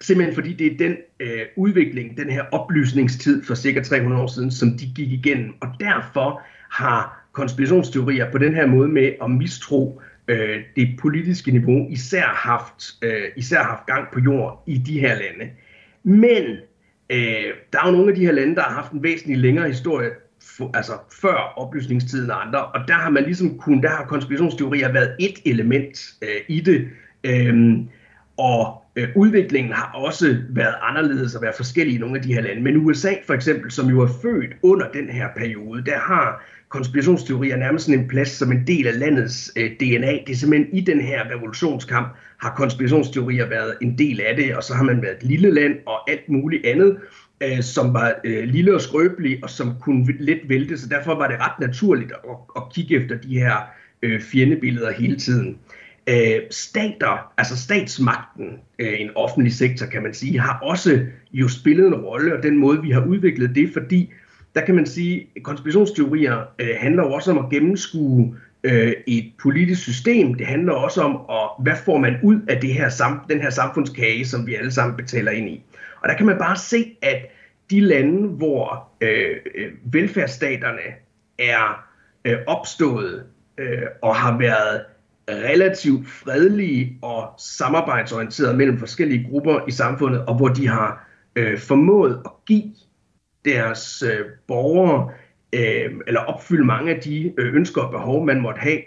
simpelthen 0.00 0.34
fordi 0.34 0.52
det 0.52 0.72
er 0.72 0.76
den 0.78 0.96
øh, 1.20 1.42
udvikling, 1.56 2.16
den 2.16 2.30
her 2.30 2.44
oplysningstid 2.52 3.44
for 3.44 3.54
cirka 3.54 3.82
300 3.82 4.22
år 4.22 4.26
siden, 4.26 4.50
som 4.50 4.78
de 4.78 4.86
gik 4.94 5.12
igennem. 5.12 5.54
Og 5.60 5.68
derfor 5.80 6.42
har 6.70 7.23
konspirationsteorier 7.34 8.30
på 8.30 8.38
den 8.38 8.54
her 8.54 8.66
måde 8.66 8.88
med 8.88 9.12
at 9.22 9.30
mistro 9.30 10.02
øh, 10.28 10.60
det 10.76 10.88
politiske 11.00 11.50
niveau, 11.50 11.86
især 11.90 12.24
haft, 12.24 12.84
øh, 13.02 13.24
især 13.36 13.62
haft 13.62 13.86
gang 13.86 14.08
på 14.12 14.20
jord 14.20 14.62
i 14.66 14.78
de 14.78 15.00
her 15.00 15.14
lande. 15.14 15.50
Men 16.02 16.44
øh, 17.10 17.52
der 17.72 17.78
er 17.82 17.86
jo 17.86 17.92
nogle 17.92 18.10
af 18.10 18.16
de 18.16 18.26
her 18.26 18.32
lande, 18.32 18.54
der 18.54 18.62
har 18.62 18.74
haft 18.74 18.92
en 18.92 19.02
væsentlig 19.02 19.38
længere 19.38 19.68
historie, 19.68 20.10
for, 20.56 20.70
altså 20.74 20.92
før 21.20 21.52
oplysningstiden 21.56 22.30
og 22.30 22.46
andre, 22.46 22.64
og 22.64 22.80
der 22.88 22.94
har 22.94 23.10
man 23.10 23.24
ligesom 23.24 23.58
kun, 23.58 23.82
der 23.82 23.88
har 23.88 24.04
konspirationsteorier 24.04 24.92
været 24.92 25.16
et 25.20 25.38
element 25.44 26.14
øh, 26.22 26.40
i 26.48 26.60
det, 26.60 26.88
øh, 27.24 27.78
og 28.36 28.82
øh, 28.96 29.08
udviklingen 29.16 29.72
har 29.72 29.92
også 29.94 30.36
været 30.48 30.74
anderledes 30.82 31.34
og 31.34 31.42
været 31.42 31.54
forskellig 31.56 31.94
i 31.94 31.98
nogle 31.98 32.16
af 32.16 32.22
de 32.22 32.34
her 32.34 32.40
lande. 32.40 32.62
Men 32.62 32.76
USA 32.76 33.12
for 33.26 33.34
eksempel, 33.34 33.70
som 33.70 33.88
jo 33.88 34.00
er 34.00 34.08
født 34.22 34.50
under 34.62 34.90
den 34.92 35.08
her 35.08 35.28
periode, 35.36 35.84
der 35.84 35.98
har 35.98 36.44
konspirationsteorier 36.74 37.56
nærmest 37.56 37.84
sådan 37.84 38.00
en 38.00 38.08
plads 38.08 38.28
som 38.28 38.52
en 38.52 38.66
del 38.66 38.86
af 38.86 38.98
landets 38.98 39.52
øh, 39.56 39.70
DNA. 39.80 40.12
Det 40.26 40.32
er 40.32 40.36
simpelthen 40.36 40.76
i 40.76 40.80
den 40.80 41.00
her 41.00 41.30
revolutionskamp 41.36 42.08
har 42.38 42.54
konspirationsteorier 42.56 43.48
været 43.48 43.74
en 43.82 43.98
del 43.98 44.20
af 44.20 44.36
det, 44.36 44.56
og 44.56 44.62
så 44.62 44.74
har 44.74 44.84
man 44.84 45.02
været 45.02 45.16
et 45.16 45.22
lille 45.22 45.50
land 45.50 45.74
og 45.86 46.10
alt 46.10 46.28
muligt 46.28 46.66
andet, 46.66 46.98
øh, 47.42 47.62
som 47.62 47.94
var 47.94 48.14
øh, 48.24 48.44
lille 48.44 48.74
og 48.74 48.80
skrøbelig, 48.80 49.38
og 49.42 49.50
som 49.50 49.74
kunne 49.80 50.06
let 50.18 50.40
vælte, 50.48 50.78
så 50.78 50.88
derfor 50.88 51.14
var 51.14 51.28
det 51.28 51.36
ret 51.40 51.60
naturligt 51.60 52.12
at, 52.12 52.36
at 52.56 52.62
kigge 52.74 52.96
efter 52.96 53.16
de 53.16 53.38
her 53.38 53.56
øh, 54.02 54.20
fjendebilleder 54.20 54.92
hele 54.92 55.16
tiden. 55.16 55.58
Øh, 56.06 56.40
stater, 56.50 57.32
altså 57.38 57.56
statsmagten, 57.56 58.48
øh, 58.78 59.00
en 59.00 59.10
offentlig 59.14 59.52
sektor 59.52 59.86
kan 59.86 60.02
man 60.02 60.14
sige, 60.14 60.40
har 60.40 60.58
også 60.62 61.00
jo 61.32 61.48
spillet 61.48 61.86
en 61.86 61.94
rolle, 61.94 62.36
og 62.36 62.42
den 62.42 62.56
måde 62.58 62.82
vi 62.82 62.90
har 62.90 63.06
udviklet 63.06 63.54
det, 63.54 63.70
fordi 63.72 64.12
der 64.54 64.64
kan 64.64 64.74
man 64.74 64.86
sige, 64.86 65.26
at 65.36 65.42
konspirationsteorier 65.42 66.42
øh, 66.58 66.76
handler 66.78 67.02
jo 67.02 67.12
også 67.12 67.30
om 67.30 67.38
at 67.38 67.50
gennemskue 67.50 68.36
øh, 68.64 68.92
et 69.06 69.32
politisk 69.42 69.82
system. 69.82 70.34
Det 70.34 70.46
handler 70.46 70.72
også 70.72 71.02
om, 71.02 71.20
at, 71.30 71.64
hvad 71.64 71.76
får 71.84 71.98
man 71.98 72.16
ud 72.22 72.40
af 72.48 72.60
det 72.60 72.74
her 72.74 72.88
sam, 72.88 73.20
den 73.30 73.40
her 73.40 73.50
samfundskage, 73.50 74.26
som 74.26 74.46
vi 74.46 74.54
alle 74.54 74.72
sammen 74.72 74.96
betaler 74.96 75.32
ind 75.32 75.48
i. 75.48 75.64
Og 76.02 76.08
der 76.08 76.16
kan 76.16 76.26
man 76.26 76.38
bare 76.38 76.56
se, 76.56 76.96
at 77.02 77.26
de 77.70 77.80
lande, 77.80 78.28
hvor 78.28 78.88
øh, 79.00 79.36
øh 79.54 79.72
velfærdsstaterne 79.84 80.80
er 81.38 81.84
øh, 82.24 82.38
opstået 82.46 83.24
øh, 83.58 83.82
og 84.02 84.16
har 84.16 84.38
været 84.38 84.84
relativt 85.28 86.08
fredelige 86.08 86.98
og 87.02 87.34
samarbejdsorienterede 87.38 88.56
mellem 88.56 88.78
forskellige 88.78 89.30
grupper 89.30 89.60
i 89.68 89.70
samfundet, 89.70 90.24
og 90.24 90.36
hvor 90.36 90.48
de 90.48 90.68
har 90.68 91.08
øh, 91.36 91.58
formået 91.58 92.20
at 92.24 92.30
give 92.46 92.62
deres 93.44 94.02
øh, 94.02 94.26
borgere, 94.48 95.10
øh, 95.52 95.92
eller 96.06 96.20
opfylde 96.20 96.64
mange 96.64 96.94
af 96.94 97.00
de 97.00 97.32
øh, 97.38 97.54
ønsker 97.54 97.82
og 97.82 97.90
behov, 97.90 98.26
man 98.26 98.40
måtte 98.40 98.60
have, 98.60 98.78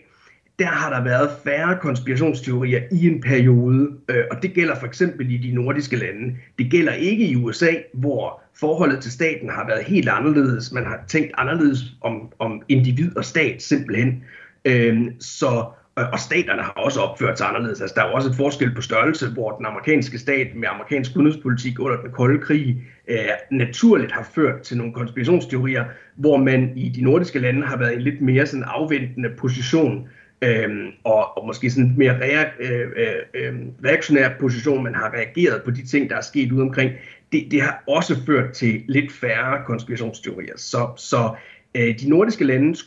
der 0.60 0.66
har 0.66 0.90
der 0.90 1.04
været 1.04 1.30
færre 1.44 1.78
konspirationsteorier 1.82 2.82
i 2.92 3.08
en 3.08 3.22
periode, 3.22 3.90
øh, 4.10 4.24
og 4.32 4.42
det 4.42 4.54
gælder 4.54 4.76
for 4.80 4.88
eksempel 4.88 5.32
i 5.32 5.38
de 5.38 5.56
nordiske 5.56 5.96
lande. 5.96 6.36
Det 6.58 6.72
gælder 6.72 6.94
ikke 6.94 7.28
i 7.28 7.36
USA, 7.36 7.74
hvor 7.94 8.42
forholdet 8.60 9.02
til 9.02 9.12
staten 9.12 9.50
har 9.50 9.68
været 9.68 9.84
helt 9.84 10.10
anderledes. 10.10 10.72
Man 10.72 10.86
har 10.86 11.00
tænkt 11.08 11.32
anderledes 11.38 11.80
om, 12.02 12.32
om 12.40 12.62
individ 12.70 13.18
og 13.18 13.26
stat 13.26 13.62
simpelthen. 13.62 14.24
Øh, 14.66 15.12
så 15.20 15.66
og 15.98 16.20
staterne 16.20 16.62
har 16.62 16.72
også 16.72 17.00
opført 17.00 17.38
sig 17.38 17.48
anderledes. 17.48 17.82
Altså, 17.82 17.94
der 17.96 18.04
er 18.04 18.10
jo 18.10 18.14
også 18.14 18.30
et 18.30 18.36
forskel 18.36 18.76
på 18.76 18.82
størrelse, 18.82 19.30
hvor 19.30 19.52
den 19.52 19.66
amerikanske 19.66 20.20
stat 20.20 20.48
med 20.56 20.68
amerikansk 20.68 21.12
udenrigspolitik 21.16 21.80
under 21.80 22.02
den 22.02 22.12
kolde 22.12 22.42
krig 22.42 22.84
øh, 23.08 23.18
naturligt 23.52 24.12
har 24.12 24.30
ført 24.36 24.62
til 24.62 24.78
nogle 24.78 24.94
konspirationsteorier, 24.94 25.86
hvor 26.16 26.38
man 26.38 26.72
i 26.76 26.90
de 26.90 27.02
nordiske 27.02 27.40
lande 27.40 27.68
har 27.68 27.78
været 27.78 27.92
i 27.92 27.96
en 27.96 28.02
lidt 28.02 28.22
mere 28.22 28.46
sådan 28.46 28.66
afventende 28.68 29.30
position, 29.38 30.08
øh, 30.42 30.70
og, 31.04 31.38
og 31.38 31.48
måske 31.48 31.70
sådan 31.70 31.94
mere 31.98 32.20
rea, 32.22 32.46
øh, 32.60 32.88
øh, 32.96 33.08
øh, 33.34 33.56
reaktionær 33.86 34.30
position, 34.40 34.84
man 34.84 34.96
har 34.96 35.14
reageret 35.14 35.62
på 35.64 35.72
de 35.72 35.86
ting, 35.86 36.10
der 36.10 36.16
er 36.16 36.22
sket 36.22 36.52
ude 36.52 36.62
omkring. 36.62 36.92
Det, 37.32 37.48
det 37.52 37.62
har 37.62 37.84
også 37.88 38.16
ført 38.26 38.54
til 38.54 38.84
lidt 38.88 39.12
færre 39.12 39.66
konspirationsteorier. 39.66 40.54
Så, 40.58 40.88
så 40.98 41.36
øh, 41.76 42.00
de 42.00 42.10
nordiske 42.10 42.44
lande 42.44 42.78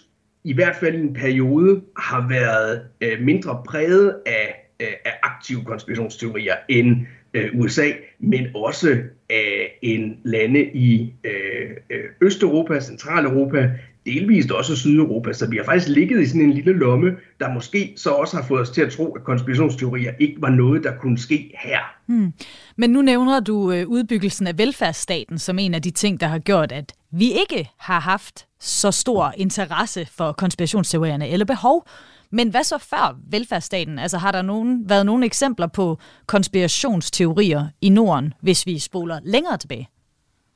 i 0.44 0.52
hvert 0.52 0.76
fald 0.76 0.94
i 0.94 1.00
en 1.00 1.14
periode 1.14 1.80
har 1.96 2.28
været 2.28 2.82
øh, 3.00 3.20
mindre 3.20 3.62
præget 3.66 4.16
af, 4.26 4.70
øh, 4.80 4.88
af 5.04 5.12
aktive 5.22 5.64
konspirationsteorier 5.64 6.54
end 6.68 6.96
øh, 7.34 7.50
USA, 7.54 7.90
men 8.18 8.46
også 8.54 8.98
af 9.30 9.78
en 9.82 10.16
lande 10.24 10.64
i 10.64 11.14
øh, 11.24 11.70
øh, 11.90 12.04
Østeuropa, 12.20 12.80
Centraleuropa, 12.80 13.70
delvist 14.06 14.50
også 14.50 14.76
Sydeuropa. 14.76 15.32
Så 15.32 15.50
vi 15.50 15.56
har 15.56 15.64
faktisk 15.64 15.88
ligget 15.88 16.20
i 16.20 16.26
sådan 16.26 16.40
en 16.42 16.52
lille 16.52 16.72
lomme, 16.72 17.16
der 17.40 17.54
måske 17.54 17.92
så 17.96 18.10
også 18.10 18.36
har 18.36 18.44
fået 18.44 18.60
os 18.60 18.70
til 18.70 18.82
at 18.82 18.92
tro, 18.92 19.12
at 19.12 19.24
konspirationsteorier 19.24 20.12
ikke 20.18 20.36
var 20.38 20.50
noget, 20.50 20.84
der 20.84 20.96
kunne 20.96 21.18
ske 21.18 21.54
her. 21.58 21.78
Hmm. 22.06 22.32
Men 22.76 22.90
nu 22.90 23.02
nævner 23.02 23.40
du 23.40 23.72
øh, 23.72 23.86
udbyggelsen 23.86 24.46
af 24.46 24.58
velfærdsstaten 24.58 25.38
som 25.38 25.58
en 25.58 25.74
af 25.74 25.82
de 25.82 25.90
ting, 25.90 26.20
der 26.20 26.26
har 26.26 26.38
gjort, 26.38 26.72
at 26.72 26.92
vi 27.12 27.32
ikke 27.32 27.70
har 27.78 28.00
haft 28.00 28.46
så 28.60 28.90
stor 28.90 29.34
interesse 29.36 30.06
for 30.06 30.32
konspirationsteorierne 30.32 31.28
eller 31.28 31.46
behov. 31.46 31.86
Men 32.32 32.48
hvad 32.48 32.64
så 32.64 32.78
før 32.78 33.18
velfærdsstaten? 33.30 33.98
Altså 33.98 34.18
har 34.18 34.32
der 34.32 34.42
nogen, 34.42 34.88
været 34.88 35.06
nogle 35.06 35.26
eksempler 35.26 35.66
på 35.66 35.98
konspirationsteorier 36.26 37.68
i 37.80 37.88
Norden, 37.88 38.34
hvis 38.40 38.66
vi 38.66 38.78
spoler 38.78 39.20
længere 39.24 39.56
tilbage? 39.56 39.88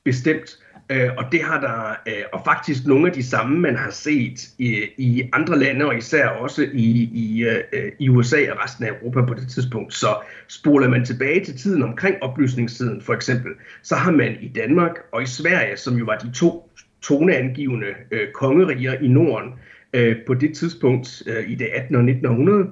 Bestemt. 0.04 0.58
Øh, 0.90 1.10
og 1.18 1.24
det 1.32 1.42
har 1.42 1.60
der, 1.60 2.12
øh, 2.14 2.24
og 2.32 2.40
faktisk 2.44 2.86
nogle 2.86 3.06
af 3.06 3.12
de 3.12 3.22
samme, 3.22 3.58
man 3.58 3.76
har 3.76 3.90
set 3.90 4.48
i, 4.58 4.84
i 4.98 5.22
andre 5.32 5.58
lande, 5.58 5.84
og 5.84 5.96
især 5.96 6.26
også 6.28 6.62
i, 6.72 7.10
i, 7.14 7.44
øh, 7.44 7.92
i 7.98 8.08
USA 8.08 8.52
og 8.52 8.64
resten 8.64 8.84
af 8.84 8.88
Europa 8.88 9.22
på 9.22 9.34
det 9.34 9.48
tidspunkt. 9.48 9.94
Så 9.94 10.16
spoler 10.48 10.88
man 10.88 11.04
tilbage 11.04 11.44
til 11.44 11.58
tiden 11.58 11.82
omkring 11.82 12.22
oplysningstiden 12.22 13.02
for 13.02 13.14
eksempel, 13.14 13.52
så 13.82 13.94
har 13.94 14.10
man 14.10 14.36
i 14.40 14.48
Danmark 14.48 14.92
og 15.12 15.22
i 15.22 15.26
Sverige, 15.26 15.76
som 15.76 15.96
jo 15.96 16.04
var 16.04 16.16
de 16.16 16.32
to 16.32 16.70
toneangivende 17.02 17.86
øh, 18.10 18.32
kongeriger 18.32 18.92
i 18.92 19.08
Norden 19.08 19.52
øh, 19.92 20.16
på 20.26 20.34
det 20.34 20.56
tidspunkt 20.56 21.22
øh, 21.26 21.50
i 21.50 21.54
det 21.54 21.68
18. 21.74 21.96
og 21.96 22.04
19. 22.04 22.26
århundrede, 22.26 22.70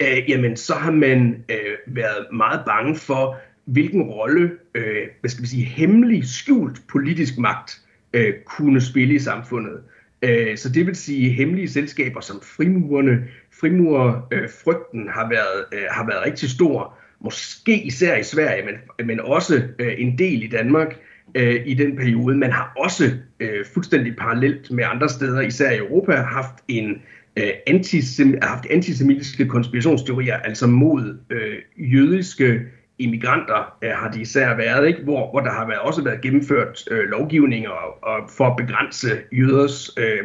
øh, 0.00 0.30
jamen 0.30 0.56
så 0.56 0.74
har 0.74 0.92
man 0.92 1.44
øh, 1.48 1.94
været 1.94 2.26
meget 2.32 2.60
bange 2.66 2.96
for, 2.96 3.40
hvilken 3.64 4.02
rolle, 4.02 4.50
øh, 4.74 5.02
hvad 5.20 5.30
skal 5.30 5.42
vi 5.42 5.48
sige, 5.48 5.64
hemmelig, 5.64 6.28
skjult 6.28 6.80
politisk 6.88 7.38
magt 7.38 7.80
øh, 8.12 8.34
kunne 8.44 8.80
spille 8.80 9.14
i 9.14 9.18
samfundet. 9.18 9.80
Øh, 10.22 10.56
så 10.56 10.68
det 10.68 10.86
vil 10.86 10.96
sige, 10.96 11.30
hemmelige 11.30 11.68
selskaber 11.68 12.20
som 12.20 12.40
frimurerne, 12.56 13.24
frimurerfrygten 13.60 15.00
øh, 15.00 15.08
har, 15.08 15.28
været, 15.28 15.64
øh, 15.72 15.86
har 15.90 16.06
været 16.06 16.26
rigtig 16.26 16.50
stor, 16.50 16.98
måske 17.20 17.82
især 17.82 18.16
i 18.16 18.22
Sverige, 18.22 18.62
men, 18.64 19.06
men 19.06 19.20
også 19.20 19.62
øh, 19.78 19.94
en 19.98 20.18
del 20.18 20.42
i 20.42 20.48
Danmark 20.48 20.96
øh, 21.34 21.62
i 21.66 21.74
den 21.74 21.96
periode. 21.96 22.36
Man 22.36 22.52
har 22.52 22.72
også 22.76 23.12
øh, 23.40 23.64
fuldstændig 23.74 24.16
parallelt 24.16 24.70
med 24.70 24.84
andre 24.84 25.08
steder, 25.08 25.40
især 25.40 25.70
i 25.70 25.78
Europa, 25.78 26.12
haft 26.12 26.54
en 26.68 27.02
øh, 27.36 27.50
antisem, 27.66 28.38
haft 28.42 28.66
antisemitiske 28.70 29.46
konspirationsteorier, 29.46 30.36
altså 30.36 30.66
mod 30.66 31.18
øh, 31.30 31.56
jødiske 31.76 32.60
immigranter 33.04 33.76
øh, 33.82 33.90
har 33.90 34.10
de 34.10 34.20
især 34.20 34.56
været, 34.56 34.86
ikke? 34.88 35.02
Hvor, 35.02 35.30
hvor 35.30 35.40
der 35.40 35.50
har 35.50 35.66
været, 35.66 35.80
også 35.80 36.04
været 36.04 36.20
gennemført 36.20 36.84
øh, 36.90 37.08
lovgivninger 37.08 37.70
og, 37.70 37.98
og 38.02 38.30
for 38.30 38.44
at 38.44 38.56
begrænse 38.56 39.08
jøders 39.32 39.90
øh, 39.98 40.24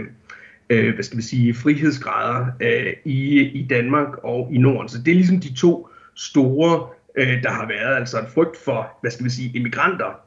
øh, 0.70 0.94
hvad 0.94 1.04
skal 1.04 1.18
vi 1.18 1.24
sige, 1.24 1.54
frihedsgrader 1.54 2.46
øh, 2.62 2.94
i, 3.06 3.42
i 3.42 3.68
Danmark 3.70 4.08
og 4.24 4.50
i 4.54 4.58
Norden. 4.58 4.90
Så 4.90 4.98
det 5.02 5.12
er 5.12 5.16
ligesom 5.16 5.40
de 5.40 5.54
to 5.54 5.90
store, 6.16 6.88
øh, 7.16 7.44
der 7.44 7.52
har 7.52 7.68
været, 7.68 7.96
altså 7.96 8.20
en 8.20 8.28
frygt 8.34 8.58
for, 8.58 8.98
hvad 9.02 9.12
skal 9.12 9.26
vi 9.26 9.30
sige, 9.30 9.52
immigranter 9.56 10.20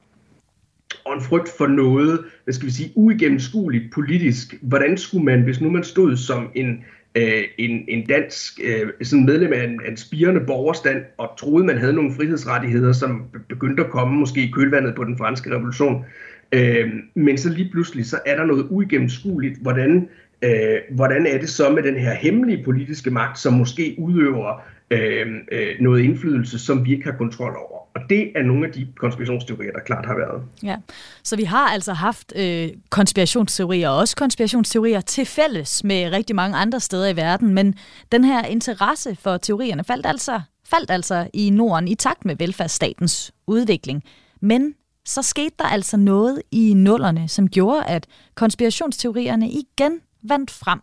og 1.05 1.15
en 1.15 1.23
frygt 1.23 1.51
for 1.59 1.67
noget, 1.67 2.25
hvad 2.45 2.55
skal 2.55 2.67
vi 2.67 2.73
sige, 2.73 2.93
uigennemskueligt 2.95 3.93
politisk. 3.93 4.55
Hvordan 4.63 4.99
skulle 4.99 5.25
man, 5.25 5.43
hvis 5.43 5.61
nu 5.61 5.71
man 5.71 5.85
stod 5.85 6.17
som 6.17 6.51
en 6.55 6.85
øh, 7.15 7.43
en, 7.59 7.85
en 7.89 8.07
dansk 8.07 8.61
øh, 8.65 8.91
sådan 9.03 9.27
medlem 9.27 9.53
af 9.53 9.65
en, 9.65 9.81
en 9.89 9.97
spirende 9.97 10.41
borgerstand 10.41 11.03
og 11.19 11.31
troede, 11.39 11.67
man 11.67 11.79
havde 11.79 11.93
nogle 11.93 12.15
frihedsrettigheder, 12.15 12.93
som 12.93 13.25
begyndte 13.49 13.85
at 13.85 13.91
komme 13.91 14.19
måske 14.19 14.43
i 14.43 14.51
kølvandet 14.51 14.95
på 14.95 15.05
den 15.05 15.19
franske 15.19 15.51
revolution. 15.51 16.05
Øh, 16.53 16.91
men 17.15 17.39
så 17.39 17.51
lige 17.51 17.71
pludselig, 17.71 18.07
så 18.07 18.19
er 18.27 18.37
der 18.37 18.45
noget 18.45 18.67
uigennemskueligt, 18.71 19.59
hvordan, 19.63 20.09
øh, 20.43 20.79
hvordan 20.91 21.27
er 21.27 21.39
det 21.39 21.49
så 21.49 21.71
med 21.71 21.83
den 21.83 21.97
her 21.97 22.15
hemmelige 22.15 22.65
politiske 22.65 23.11
magt, 23.11 23.39
som 23.39 23.53
måske 23.53 23.95
udøver 23.99 24.63
øh, 24.91 25.27
øh, 25.53 25.69
noget 25.81 26.03
indflydelse, 26.03 26.59
som 26.59 26.85
vi 26.85 26.93
ikke 26.93 27.05
har 27.05 27.17
kontrol 27.17 27.57
over. 27.57 27.82
Og 27.95 28.01
det 28.11 28.33
er 28.35 28.43
nogle 28.43 28.67
af 28.67 28.73
de 28.73 28.87
konspirationsteorier, 28.97 29.73
der 29.73 29.81
klart 29.81 30.07
har 30.07 30.15
været. 30.15 30.43
Ja, 30.63 30.77
så 31.23 31.37
vi 31.37 31.45
har 31.45 31.69
altså 31.69 31.93
haft 31.93 32.33
øh, 32.37 32.69
konspirationsteorier, 32.91 33.89
og 33.89 33.97
også 33.99 34.17
konspirationsteorier 34.17 35.01
til 35.01 35.27
fælles 35.27 35.85
med 35.85 36.13
rigtig 36.13 36.37
mange 36.37 36.57
andre 36.57 36.81
steder 36.81 37.09
i 37.09 37.17
verden, 37.17 37.55
men 37.55 37.75
den 38.13 38.25
her 38.25 38.45
interesse 38.45 39.17
for 39.17 39.37
teorierne 39.37 39.85
faldt 39.85 40.07
altså, 40.07 40.41
faldt 40.65 40.91
altså 40.91 41.29
i 41.35 41.51
Norden 41.51 41.89
i 41.89 41.95
takt 41.95 42.25
med 42.25 42.37
velfærdsstatens 42.37 43.33
udvikling. 43.47 44.05
Men 44.41 44.75
så 45.05 45.23
skete 45.23 45.55
der 45.59 45.65
altså 45.65 45.97
noget 45.97 46.43
i 46.51 46.75
nullerne, 46.75 47.29
som 47.29 47.49
gjorde, 47.49 47.85
at 47.85 48.07
konspirationsteorierne 48.35 49.51
igen 49.51 50.01
vandt 50.23 50.51
frem 50.51 50.81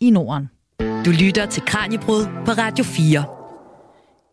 i 0.00 0.10
Norden. 0.10 0.50
Du 0.80 1.10
lytter 1.10 1.46
til 1.46 1.62
Kranjebrud 1.62 2.24
på 2.46 2.50
Radio 2.50 2.84
4. 2.84 3.41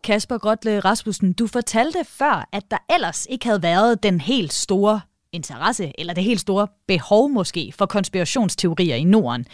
Kasper 0.04 0.38
Grotle 0.38 0.80
Rasmussen, 0.80 1.32
du 1.32 1.46
fortalte 1.46 1.98
før, 2.04 2.48
at 2.52 2.70
der 2.70 2.78
ellers 2.94 3.26
ikke 3.30 3.46
havde 3.46 3.62
været 3.62 4.02
den 4.02 4.20
helt 4.20 4.52
store 4.52 5.00
interesse, 5.32 5.92
eller 5.98 6.14
det 6.14 6.24
helt 6.24 6.40
store 6.40 6.68
behov 6.86 7.30
måske, 7.30 7.72
for 7.78 7.86
konspirationsteorier 7.86 8.96
i 8.96 9.04
Norden. 9.04 9.46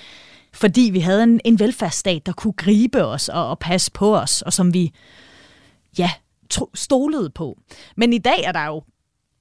Fordi 0.53 0.91
vi 0.93 1.01
havde 1.01 1.23
en, 1.23 1.41
en 1.45 1.59
velfærdsstat, 1.59 2.27
der 2.27 2.33
kunne 2.33 2.53
gribe 2.53 3.05
os 3.05 3.29
og, 3.29 3.49
og 3.49 3.59
passe 3.59 3.93
på 3.93 4.17
os, 4.17 4.43
og 4.43 4.53
som 4.53 4.75
vi, 4.75 4.93
ja, 5.99 6.11
tro, 6.51 6.71
stolede 6.75 7.31
på. 7.31 7.59
Men 7.97 8.13
i 8.13 8.19
dag 8.19 8.43
er 8.45 8.53
der 8.53 8.65
jo 8.67 8.83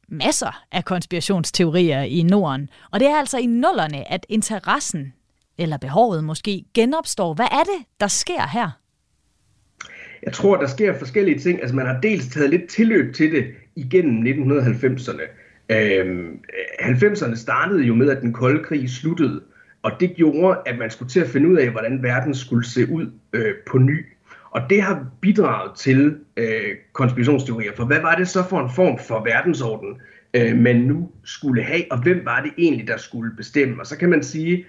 masser 0.08 0.64
af 0.72 0.86
konspirationsteorier 0.86 2.02
i 2.02 2.24
Norden, 2.24 2.70
og 2.92 3.00
det 3.00 3.08
er 3.08 3.16
altså 3.16 3.38
i 3.38 3.46
nullerne, 3.46 4.12
at 4.12 4.26
interessen, 4.30 5.14
eller 5.58 5.78
behovet 5.78 6.24
måske, 6.24 6.66
genopstår. 6.74 7.34
Hvad 7.34 7.48
er 7.52 7.64
det, 7.64 7.86
der 8.00 8.08
sker 8.08 8.48
her? 8.48 8.70
Jeg 10.26 10.34
tror, 10.34 10.58
der 10.58 10.68
sker 10.68 10.98
forskellige 10.98 11.40
ting. 11.40 11.62
Altså 11.62 11.76
man 11.76 11.86
har 11.86 12.00
dels 12.02 12.28
taget 12.28 12.50
lidt 12.50 12.68
tilløb 12.68 13.14
til 13.14 13.32
det 13.32 13.46
igennem 13.76 14.52
1990'erne. 14.52 15.22
Øhm, 15.70 16.40
90'erne 16.80 17.36
startede 17.36 17.84
jo 17.84 17.96
med, 17.96 18.10
at 18.10 18.22
den 18.22 18.34
kolde 18.34 18.64
krig 18.64 18.90
sluttede, 18.90 19.42
og 19.84 19.92
det 20.00 20.16
gjorde, 20.16 20.60
at 20.66 20.78
man 20.78 20.90
skulle 20.90 21.10
til 21.10 21.20
at 21.20 21.28
finde 21.28 21.50
ud 21.50 21.58
af, 21.58 21.70
hvordan 21.70 22.04
verden 22.04 22.36
skulle 22.36 22.66
se 22.66 22.92
ud 22.92 23.12
øh, 23.34 23.54
på 23.68 23.78
ny. 23.78 24.06
Og 24.52 24.62
det 24.70 24.82
har 24.82 25.06
bidraget 25.22 25.72
til 25.78 26.18
øh, 26.38 26.76
konspirationsteorier. 26.94 27.72
For 27.76 27.86
hvad 27.86 28.02
var 28.02 28.16
det 28.16 28.28
så 28.28 28.44
for 28.50 28.60
en 28.60 28.70
form 28.76 29.00
for 29.00 29.24
verdensorden, 29.24 30.02
øh, 30.34 30.58
man 30.58 30.76
nu 30.76 31.12
skulle 31.24 31.64
have, 31.64 31.84
og 31.92 32.04
hvem 32.04 32.22
var 32.26 32.42
det 32.42 32.52
egentlig, 32.58 32.88
der 32.88 32.98
skulle 32.98 33.32
bestemme? 33.38 33.80
Og 33.80 33.86
så 33.86 33.98
kan 33.98 34.10
man 34.10 34.24
sige, 34.24 34.66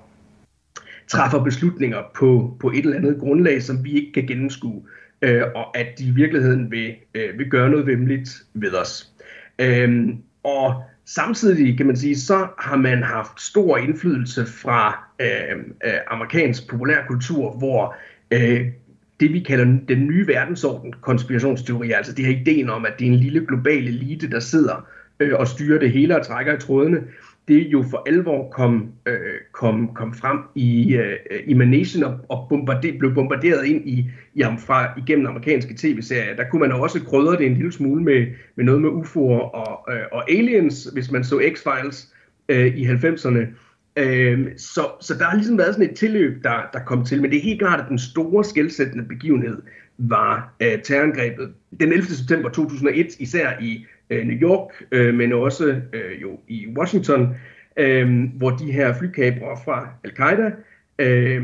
træffer 1.07 1.43
beslutninger 1.43 2.01
på, 2.15 2.57
på 2.59 2.71
et 2.71 2.85
eller 2.85 2.97
andet 2.97 3.19
grundlag, 3.19 3.61
som 3.61 3.83
vi 3.83 3.91
ikke 3.91 4.13
kan 4.13 4.27
gennemskue, 4.27 4.83
øh, 5.21 5.41
og 5.55 5.77
at 5.77 5.87
de 5.97 6.05
i 6.05 6.11
virkeligheden 6.11 6.71
vil, 6.71 6.95
øh, 7.13 7.39
vil 7.39 7.49
gøre 7.49 7.69
noget 7.69 7.87
vemmeligt 7.87 8.29
ved 8.53 8.73
os. 8.73 9.12
Øh, 9.59 10.09
og 10.43 10.83
Samtidig 11.05 11.77
kan 11.77 11.85
man 11.85 11.97
sige, 11.97 12.19
så 12.19 12.47
har 12.59 12.77
man 12.77 13.03
haft 13.03 13.41
stor 13.41 13.77
indflydelse 13.77 14.45
fra 14.45 15.09
øh, 15.19 15.57
øh, 15.85 15.93
amerikansk 16.07 16.69
populærkultur, 16.69 17.51
hvor 17.57 17.95
øh, 18.31 18.67
det 19.19 19.33
vi 19.33 19.39
kalder 19.39 19.65
den 19.87 20.07
nye 20.07 20.27
verdensorden 20.27 20.93
konspirationsteori, 21.01 21.91
altså 21.91 22.13
det 22.13 22.25
her 22.25 22.41
ideen 22.41 22.69
om, 22.69 22.85
at 22.85 22.93
det 22.99 23.07
er 23.07 23.11
en 23.11 23.19
lille 23.19 23.45
global 23.45 23.87
elite, 23.87 24.29
der 24.29 24.39
sidder 24.39 24.87
øh, 25.19 25.33
og 25.39 25.47
styrer 25.47 25.79
det 25.79 25.91
hele 25.91 26.19
og 26.19 26.25
trækker 26.25 26.53
i 26.53 26.59
trådene, 26.59 27.03
det 27.47 27.67
jo 27.67 27.83
for 27.89 28.03
alvor 28.07 28.49
kom, 28.49 28.91
øh, 29.05 29.15
kom, 29.51 29.93
kom 29.95 30.13
frem 30.13 30.39
i, 30.55 30.95
øh, 30.95 31.17
i 31.45 31.53
Manation 31.53 32.03
og, 32.03 32.19
og 32.29 32.45
bombarder, 32.49 32.97
blev 32.99 33.13
bombarderet 33.13 33.65
ind 33.65 33.89
i, 33.89 34.11
i 34.33 34.43
fra, 34.43 34.99
igennem 34.99 35.27
amerikanske 35.27 35.73
tv-serier. 35.77 36.35
Der 36.35 36.43
kunne 36.51 36.59
man 36.59 36.71
også 36.71 37.03
krydre 37.03 37.37
det 37.37 37.45
en 37.45 37.53
lille 37.53 37.71
smule 37.71 38.03
med, 38.03 38.27
med 38.55 38.65
noget 38.65 38.81
med 38.81 38.89
UFO'er 38.89 39.41
og, 39.41 39.93
øh, 39.93 40.03
og 40.11 40.31
aliens, 40.31 40.89
hvis 40.93 41.11
man 41.11 41.23
så 41.23 41.39
X-Files 41.39 42.13
øh, 42.49 42.77
i 42.77 42.85
90'erne. 42.85 43.39
Øh, 43.97 44.47
så, 44.57 44.81
så 45.01 45.13
der 45.19 45.25
har 45.25 45.35
ligesom 45.35 45.57
været 45.57 45.73
sådan 45.73 45.89
et 45.89 45.95
tilløb, 45.95 46.43
der, 46.43 46.69
der 46.73 46.79
kom 46.79 47.05
til, 47.05 47.21
men 47.21 47.31
det 47.31 47.37
er 47.37 47.43
helt 47.43 47.59
klart, 47.59 47.79
at 47.79 47.85
den 47.89 47.99
store 47.99 48.43
skældsættende 48.43 49.05
begivenhed 49.05 49.61
var 49.97 50.55
øh, 50.61 50.81
terrorangrebet 50.81 51.53
den 51.79 51.91
11. 51.91 52.05
september 52.05 52.49
2001, 52.49 53.07
især 53.19 53.51
i 53.61 53.85
øh, 54.09 54.27
New 54.27 54.37
York, 54.37 54.83
øh, 54.91 55.13
men 55.13 55.33
også 55.33 55.81
øh, 55.93 56.21
jo 56.21 56.39
i 56.47 56.67
Washington, 56.77 57.35
øh, 57.77 58.23
hvor 58.33 58.49
de 58.49 58.71
her 58.71 58.93
flykabrere 58.99 59.57
fra 59.65 59.89
Al-Qaida 60.03 60.51
øh, 60.99 61.43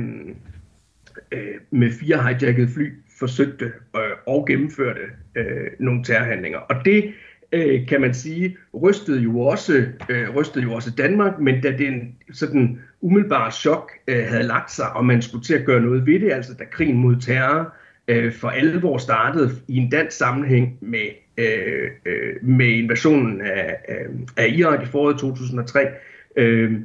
øh, 1.32 1.56
med 1.72 1.92
fire 1.92 2.18
hijackede 2.18 2.68
fly 2.68 2.94
forsøgte 3.20 3.66
øh, 3.96 4.02
og 4.28 4.46
gennemførte 4.48 5.02
øh, 5.36 5.68
nogle 5.80 6.04
terrorhandlinger. 6.04 6.60
Og 6.60 6.76
det 6.86 7.14
øh, 7.52 7.88
kan 7.88 8.02
man 8.02 8.14
sige 8.14 8.58
rystede 8.74 9.22
jo 9.22 9.40
også 9.40 9.86
øh, 10.10 10.36
rystede 10.36 10.64
jo 10.64 10.74
også 10.74 10.92
Danmark, 10.98 11.40
men 11.40 11.62
da 11.62 11.72
den 11.78 12.16
sådan 12.32 12.82
umiddelbare 13.02 13.52
chok 13.52 13.92
øh, 14.08 14.26
havde 14.28 14.44
lagt 14.44 14.72
sig, 14.72 14.94
og 14.94 15.06
man 15.06 15.22
skulle 15.22 15.44
til 15.44 15.54
at 15.54 15.66
gøre 15.66 15.82
noget 15.82 16.06
ved 16.06 16.20
det, 16.20 16.32
altså 16.32 16.54
da 16.54 16.64
krigen 16.72 16.98
mod 16.98 17.16
terror 17.16 17.60
øh, 17.60 17.68
Øh, 18.10 18.34
for 18.34 18.50
alvor 18.50 18.98
startede 18.98 19.52
i 19.68 19.78
en 19.78 19.90
dansk 19.90 20.18
sammenhæng 20.18 20.78
med, 20.82 21.10
øh, 21.38 21.90
øh, 22.06 22.36
med 22.42 22.68
invasionen 22.68 23.42
af, 23.42 23.78
af, 23.88 24.06
af 24.38 24.48
Irak 24.48 24.84
i 24.84 24.86
foråret 24.86 25.20
2003, 25.20 25.88
øh, 26.36 26.80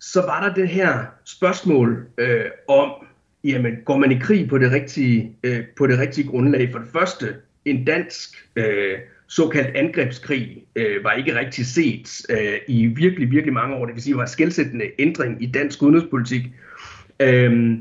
så 0.00 0.20
var 0.20 0.48
der 0.48 0.54
det 0.54 0.68
her 0.68 1.04
spørgsmål 1.24 2.06
øh, 2.18 2.44
om, 2.68 2.90
jamen, 3.44 3.76
går 3.84 3.96
man 3.96 4.12
i 4.12 4.18
krig 4.18 4.48
på 4.48 4.58
det 4.58 4.72
rigtige, 4.72 5.36
øh, 5.42 5.64
på 5.76 5.86
det 5.86 5.98
rigtige 5.98 6.28
grundlag? 6.28 6.72
For 6.72 6.78
det 6.78 6.88
første, 6.92 7.34
en 7.64 7.84
dansk 7.84 8.48
øh, 8.56 8.98
såkaldt 9.26 9.76
angrebskrig 9.76 10.64
øh, 10.76 11.04
var 11.04 11.12
ikke 11.12 11.38
rigtig 11.38 11.66
set 11.66 12.26
øh, 12.30 12.58
i 12.68 12.86
virkelig, 12.86 13.30
virkelig 13.30 13.52
mange 13.52 13.76
år. 13.76 13.86
Det 13.86 13.94
vil 13.94 14.02
sige, 14.02 14.16
var 14.16 14.22
en 14.22 14.28
skældsættende 14.28 14.84
ændring 14.98 15.42
i 15.42 15.46
dansk 15.46 15.82
udenrigspolitik. 15.82 16.42
Øh, 17.20 17.78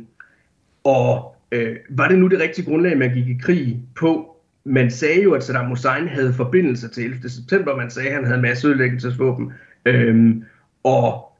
og 0.83 1.34
øh, 1.55 1.75
var 1.89 2.07
det 2.07 2.19
nu 2.19 2.27
det 2.27 2.39
rigtige 2.39 2.65
grundlag, 2.65 2.97
man 2.97 3.13
gik 3.13 3.27
i 3.27 3.37
krig 3.41 3.79
på? 3.95 4.37
Man 4.63 4.91
sagde 4.91 5.21
jo, 5.21 5.33
at 5.33 5.43
Saddam 5.43 5.65
Hussein 5.65 6.07
havde 6.07 6.33
forbindelse 6.33 6.89
til 6.89 7.03
11. 7.03 7.29
september. 7.29 7.75
Man 7.75 7.89
sagde, 7.89 8.09
at 8.09 8.15
han 8.15 8.25
havde 8.25 8.41
masseødelæggelsesvåben. 8.41 9.53
Øhm, 9.85 10.43
og 10.83 11.31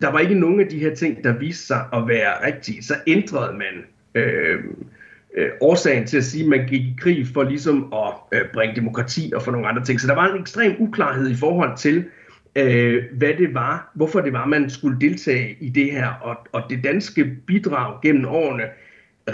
der 0.00 0.12
var 0.12 0.18
ikke 0.18 0.34
nogen 0.34 0.60
af 0.60 0.66
de 0.66 0.78
her 0.78 0.94
ting, 0.94 1.24
der 1.24 1.38
viste 1.38 1.66
sig 1.66 1.84
at 1.92 2.08
være 2.08 2.46
rigtige. 2.46 2.82
Så 2.82 2.94
ændrede 3.06 3.52
man 3.52 3.84
øh, 4.14 4.64
øh, 5.36 5.50
årsagen 5.60 6.06
til 6.06 6.16
at 6.16 6.24
sige, 6.24 6.44
at 6.44 6.50
man 6.50 6.66
gik 6.66 6.80
i 6.80 6.96
krig 7.00 7.26
for 7.26 7.42
ligesom 7.42 7.92
at 7.92 8.38
øh, 8.38 8.52
bringe 8.54 8.76
demokrati 8.76 9.32
og 9.34 9.42
for 9.42 9.52
nogle 9.52 9.68
andre 9.68 9.84
ting. 9.84 10.00
Så 10.00 10.06
der 10.06 10.14
var 10.14 10.32
en 10.32 10.40
ekstrem 10.40 10.76
uklarhed 10.78 11.30
i 11.30 11.34
forhold 11.34 11.76
til, 11.76 12.04
øh, 12.56 13.04
hvad 13.12 13.34
det 13.38 13.54
var, 13.54 13.90
hvorfor 13.94 14.20
det 14.20 14.32
var, 14.32 14.46
man 14.46 14.70
skulle 14.70 15.00
deltage 15.00 15.56
i 15.60 15.68
det 15.68 15.92
her. 15.92 16.08
Og, 16.08 16.36
og 16.52 16.62
det 16.70 16.84
danske 16.84 17.24
bidrag 17.46 18.00
gennem 18.02 18.24
årene 18.24 18.64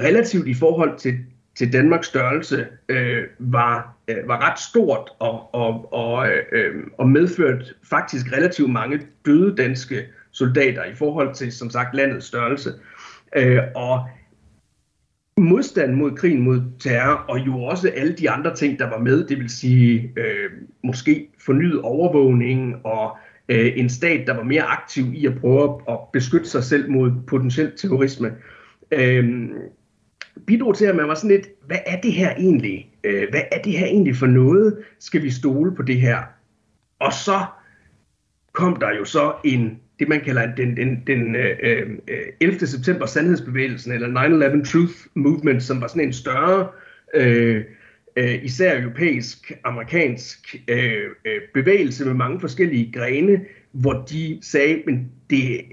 relativt 0.00 0.48
i 0.48 0.54
forhold 0.54 0.98
til, 0.98 1.14
til 1.54 1.72
Danmarks 1.72 2.06
størrelse 2.06 2.66
øh, 2.88 3.22
var, 3.38 3.96
øh, 4.08 4.28
var 4.28 4.50
ret 4.50 4.58
stort 4.58 5.10
og, 5.18 5.54
og, 5.54 5.92
og, 5.92 6.28
øh, 6.52 6.74
og 6.98 7.08
medført 7.08 7.74
faktisk 7.90 8.32
relativt 8.32 8.70
mange 8.70 9.00
døde 9.26 9.56
danske 9.56 10.06
soldater 10.30 10.84
i 10.84 10.94
forhold 10.94 11.34
til, 11.34 11.52
som 11.52 11.70
sagt, 11.70 11.94
landets 11.94 12.26
størrelse. 12.26 12.70
Øh, 13.36 13.62
og 13.74 14.08
modstand 15.36 15.94
mod 15.94 16.16
krigen 16.16 16.42
mod 16.42 16.62
terror, 16.80 17.24
og 17.28 17.38
jo 17.38 17.62
også 17.62 17.88
alle 17.88 18.12
de 18.12 18.30
andre 18.30 18.54
ting, 18.54 18.78
der 18.78 18.90
var 18.90 18.98
med, 18.98 19.26
det 19.26 19.38
vil 19.38 19.50
sige 19.50 20.12
øh, 20.16 20.50
måske 20.84 21.28
fornyet 21.38 21.80
overvågning 21.80 22.86
og 22.86 23.16
øh, 23.48 23.72
en 23.76 23.88
stat, 23.88 24.26
der 24.26 24.34
var 24.34 24.42
mere 24.42 24.62
aktiv 24.62 25.04
i 25.14 25.26
at 25.26 25.40
prøve 25.40 25.80
at 25.88 25.98
beskytte 26.12 26.48
sig 26.48 26.64
selv 26.64 26.90
mod 26.90 27.12
potentiel 27.26 27.72
terrorisme. 27.76 28.32
Øh, 28.90 29.48
bidrog 30.46 30.76
til, 30.76 30.84
at 30.84 30.96
man 30.96 31.08
var 31.08 31.14
sådan 31.14 31.30
lidt, 31.30 31.48
hvad 31.66 31.78
er 31.86 32.00
det 32.00 32.12
her 32.12 32.34
egentlig? 32.34 32.90
Øh, 33.04 33.30
hvad 33.30 33.42
er 33.52 33.62
det 33.62 33.72
her 33.72 33.86
egentlig 33.86 34.16
for 34.16 34.26
noget? 34.26 34.78
Skal 34.98 35.22
vi 35.22 35.30
stole 35.30 35.74
på 35.74 35.82
det 35.82 36.00
her? 36.00 36.18
Og 36.98 37.12
så 37.12 37.44
kom 38.52 38.76
der 38.76 38.90
jo 38.98 39.04
så 39.04 39.32
en, 39.44 39.80
det 39.98 40.08
man 40.08 40.20
kalder 40.20 40.54
den, 40.54 40.76
den, 40.76 41.02
den 41.06 41.36
øh, 41.36 41.56
øh, 41.62 41.90
øh 42.08 42.26
11. 42.40 42.66
september 42.66 43.06
sandhedsbevægelsen, 43.06 43.92
eller 43.92 44.60
9-11 44.62 44.70
Truth 44.72 44.94
Movement, 45.14 45.62
som 45.62 45.80
var 45.80 45.86
sådan 45.86 46.04
en 46.04 46.12
større, 46.12 46.68
øh, 47.14 47.64
øh, 48.16 48.44
især 48.44 48.80
europæisk, 48.80 49.52
amerikansk 49.64 50.56
øh, 50.68 51.10
øh, 51.24 51.40
bevægelse 51.54 52.04
med 52.04 52.14
mange 52.14 52.40
forskellige 52.40 52.92
grene, 52.92 53.40
hvor 53.72 54.04
de 54.10 54.38
sagde, 54.42 54.82
men 54.86 55.12
det 55.30 55.64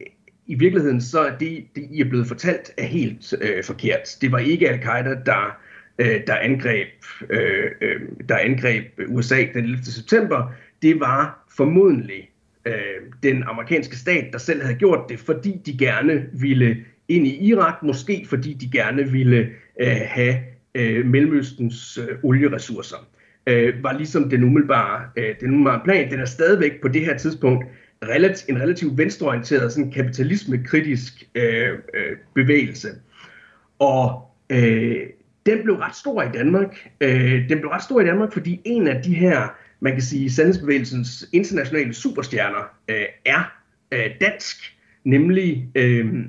i 0.51 0.55
virkeligheden 0.55 1.01
så 1.01 1.19
er 1.19 1.37
det, 1.37 1.65
det 1.75 1.87
I 1.91 2.01
er 2.01 2.09
blevet 2.09 2.27
fortalt, 2.27 2.71
er 2.77 2.85
helt 2.85 3.33
øh, 3.41 3.63
forkert. 3.63 4.17
Det 4.21 4.31
var 4.31 4.37
ikke 4.37 4.69
al-Qaida, 4.69 5.15
der, 5.25 5.57
øh, 5.97 6.21
der, 6.27 6.35
angreb, 6.35 6.87
øh, 7.29 7.71
øh, 7.81 8.01
der 8.29 8.37
angreb 8.37 8.85
USA 9.07 9.45
den 9.53 9.63
11. 9.63 9.83
september. 9.83 10.51
Det 10.81 10.99
var 10.99 11.47
formodentlig 11.57 12.29
øh, 12.65 12.73
den 13.23 13.43
amerikanske 13.43 13.97
stat, 13.97 14.27
der 14.31 14.37
selv 14.37 14.61
havde 14.61 14.75
gjort 14.75 14.99
det, 15.09 15.19
fordi 15.19 15.61
de 15.65 15.77
gerne 15.77 16.25
ville 16.33 16.77
ind 17.07 17.27
i 17.27 17.47
Irak, 17.47 17.83
måske 17.83 18.25
fordi 18.29 18.53
de 18.53 18.71
gerne 18.71 19.11
ville 19.11 19.49
øh, 19.81 20.01
have 20.05 20.35
øh, 20.75 21.05
Mellemøstens 21.05 21.97
øh, 21.97 22.17
olieressourcer. 22.23 23.07
Øh, 23.47 23.83
var 23.83 23.97
ligesom 23.97 24.29
den 24.29 24.43
umiddelbare, 24.43 25.05
øh, 25.15 25.35
den 25.39 25.49
umiddelbare 25.49 25.81
plan. 25.83 26.11
Den 26.11 26.19
er 26.19 26.25
stadigvæk 26.25 26.81
på 26.81 26.87
det 26.87 27.01
her 27.05 27.17
tidspunkt 27.17 27.65
relativ, 28.03 28.55
en 28.55 28.61
relativt 28.61 28.97
venstreorienteret, 28.97 29.71
sådan 29.71 29.91
kapitalisme-kritisk 29.91 31.29
øh, 31.35 31.69
øh, 31.69 32.17
bevægelse. 32.35 32.87
Og 33.79 34.21
øh, 34.49 34.99
den 35.45 35.63
blev 35.63 35.75
ret 35.75 35.95
stor 35.95 36.23
i 36.23 36.29
Danmark. 36.33 36.89
Øh, 37.01 37.49
den 37.49 37.59
blev 37.59 37.69
ret 37.69 37.83
stor 37.83 38.01
i 38.01 38.05
Danmark, 38.05 38.33
fordi 38.33 38.61
en 38.65 38.87
af 38.87 39.03
de 39.03 39.13
her, 39.13 39.47
man 39.79 39.93
kan 39.93 40.01
sige, 40.01 40.31
sandhedsbevægelsens 40.31 41.29
internationale 41.33 41.93
superstjerner 41.93 42.63
øh, 42.87 43.05
er 43.25 43.53
øh, 43.91 44.05
dansk, 44.21 44.77
nemlig 45.03 45.69
øh, 45.75 46.25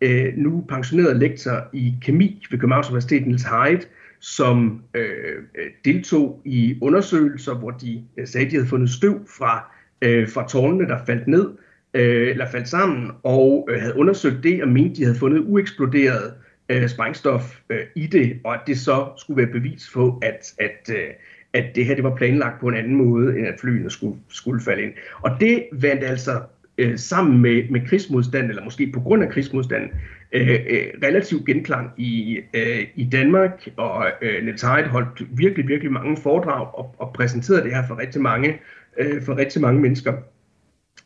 øh, 0.00 0.36
nu 0.36 0.64
pensioneret 0.68 1.16
lektor 1.16 1.68
i 1.72 1.94
kemi 2.02 2.46
ved 2.50 2.58
Københavns 2.58 2.88
Universitet, 2.88 3.26
Niels 3.26 3.44
Heidt, 3.44 3.88
som 4.20 4.82
øh, 4.94 5.36
øh, 5.54 5.70
deltog 5.84 6.42
i 6.44 6.78
undersøgelser, 6.80 7.54
hvor 7.54 7.70
de 7.70 8.04
øh, 8.16 8.26
sagde, 8.26 8.46
at 8.46 8.50
de 8.50 8.56
havde 8.56 8.68
fundet 8.68 8.90
støv 8.90 9.26
fra 9.38 9.77
øh, 10.02 10.28
fra 10.28 10.48
tårnene, 10.48 10.88
der 10.88 10.98
faldt 11.06 11.28
ned, 11.28 11.48
øh, 11.94 12.28
eller 12.28 12.46
faldt 12.50 12.68
sammen, 12.68 13.10
og 13.22 13.68
øh, 13.70 13.80
havde 13.80 13.96
undersøgt 13.96 14.42
det, 14.42 14.62
og 14.62 14.68
mente, 14.68 14.96
de 14.96 15.04
havde 15.04 15.18
fundet 15.18 15.44
ueksploderet 15.46 16.32
øh, 16.68 16.88
sprængstof 16.88 17.60
øh, 17.70 17.80
i 17.94 18.06
det, 18.06 18.38
og 18.44 18.54
at 18.54 18.60
det 18.66 18.78
så 18.78 19.08
skulle 19.16 19.42
være 19.42 19.52
bevis 19.52 19.90
på, 19.94 20.18
at, 20.22 20.54
at, 20.58 20.94
øh, 20.96 21.08
at 21.52 21.64
det 21.74 21.84
her 21.84 21.94
det 21.94 22.04
var 22.04 22.16
planlagt 22.16 22.60
på 22.60 22.68
en 22.68 22.74
anden 22.74 22.94
måde, 22.94 23.38
end 23.38 23.46
at 23.46 23.60
flyene 23.60 23.90
skulle, 23.90 24.16
skulle 24.28 24.60
falde 24.60 24.82
ind. 24.82 24.92
Og 25.20 25.30
det 25.40 25.64
vandt 25.72 26.04
altså 26.04 26.40
øh, 26.78 26.98
sammen 26.98 27.42
med, 27.42 27.68
med 27.70 27.80
krigsmodstand, 27.86 28.48
eller 28.48 28.64
måske 28.64 28.92
på 28.94 29.00
grund 29.00 29.22
af 29.22 29.30
krigsmodstand, 29.30 29.90
øh, 30.32 30.50
øh, 30.50 30.86
relativ 31.02 31.44
genklang 31.44 31.90
i, 31.96 32.40
øh, 32.54 32.86
i 32.94 33.08
Danmark, 33.12 33.68
og 33.76 34.06
øh, 34.22 34.44
Niels 34.44 34.62
Heidt 34.62 34.88
holdt 34.88 35.38
virkelig, 35.38 35.68
virkelig 35.68 35.92
mange 35.92 36.16
foredrag 36.16 36.74
og, 36.74 36.94
og 36.98 37.12
præsenterede 37.12 37.62
det 37.62 37.74
her 37.74 37.86
for 37.88 37.98
rigtig 37.98 38.20
mange 38.20 38.58
øh, 38.98 39.24
for 39.24 39.36
rigtig 39.36 39.60
mange 39.60 39.80
mennesker. 39.80 40.12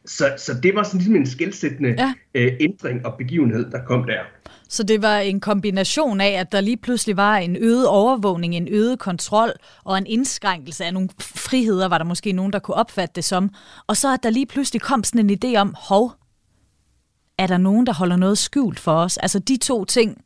så, 0.04 0.34
så 0.36 0.52
det 0.62 0.74
var 0.74 0.82
sådan 0.82 0.98
ligesom 0.98 1.16
en 1.16 1.26
skældsættende 1.26 1.94
ja. 1.98 2.12
øh, 2.34 2.52
ændring 2.60 3.06
og 3.06 3.14
begivenhed, 3.18 3.70
der 3.70 3.84
kom 3.84 4.04
der. 4.04 4.20
Så 4.68 4.82
det 4.82 5.02
var 5.02 5.18
en 5.18 5.40
kombination 5.40 6.20
af, 6.20 6.30
at 6.30 6.52
der 6.52 6.60
lige 6.60 6.76
pludselig 6.76 7.16
var 7.16 7.36
en 7.36 7.56
øget 7.56 7.88
overvågning, 7.88 8.54
en 8.54 8.68
øget 8.70 8.98
kontrol 8.98 9.52
og 9.84 9.98
en 9.98 10.06
indskrænkelse 10.06 10.84
af 10.84 10.94
nogle 10.94 11.08
friheder, 11.20 11.88
var 11.88 11.98
der 11.98 12.04
måske 12.04 12.32
nogen, 12.32 12.52
der 12.52 12.58
kunne 12.58 12.74
opfatte 12.74 13.12
det 13.14 13.24
som. 13.24 13.50
Og 13.86 13.96
så 13.96 14.14
at 14.14 14.22
der 14.22 14.30
lige 14.30 14.46
pludselig 14.46 14.82
kom 14.82 15.04
sådan 15.04 15.30
en 15.30 15.38
idé 15.44 15.56
om, 15.58 15.74
hov, 15.78 16.12
er 17.38 17.46
der 17.46 17.58
nogen, 17.58 17.86
der 17.86 17.92
holder 17.92 18.16
noget 18.16 18.38
skjult 18.38 18.80
for 18.80 18.92
os? 18.92 19.16
Altså 19.16 19.38
de 19.38 19.56
to 19.56 19.84
ting 19.84 20.24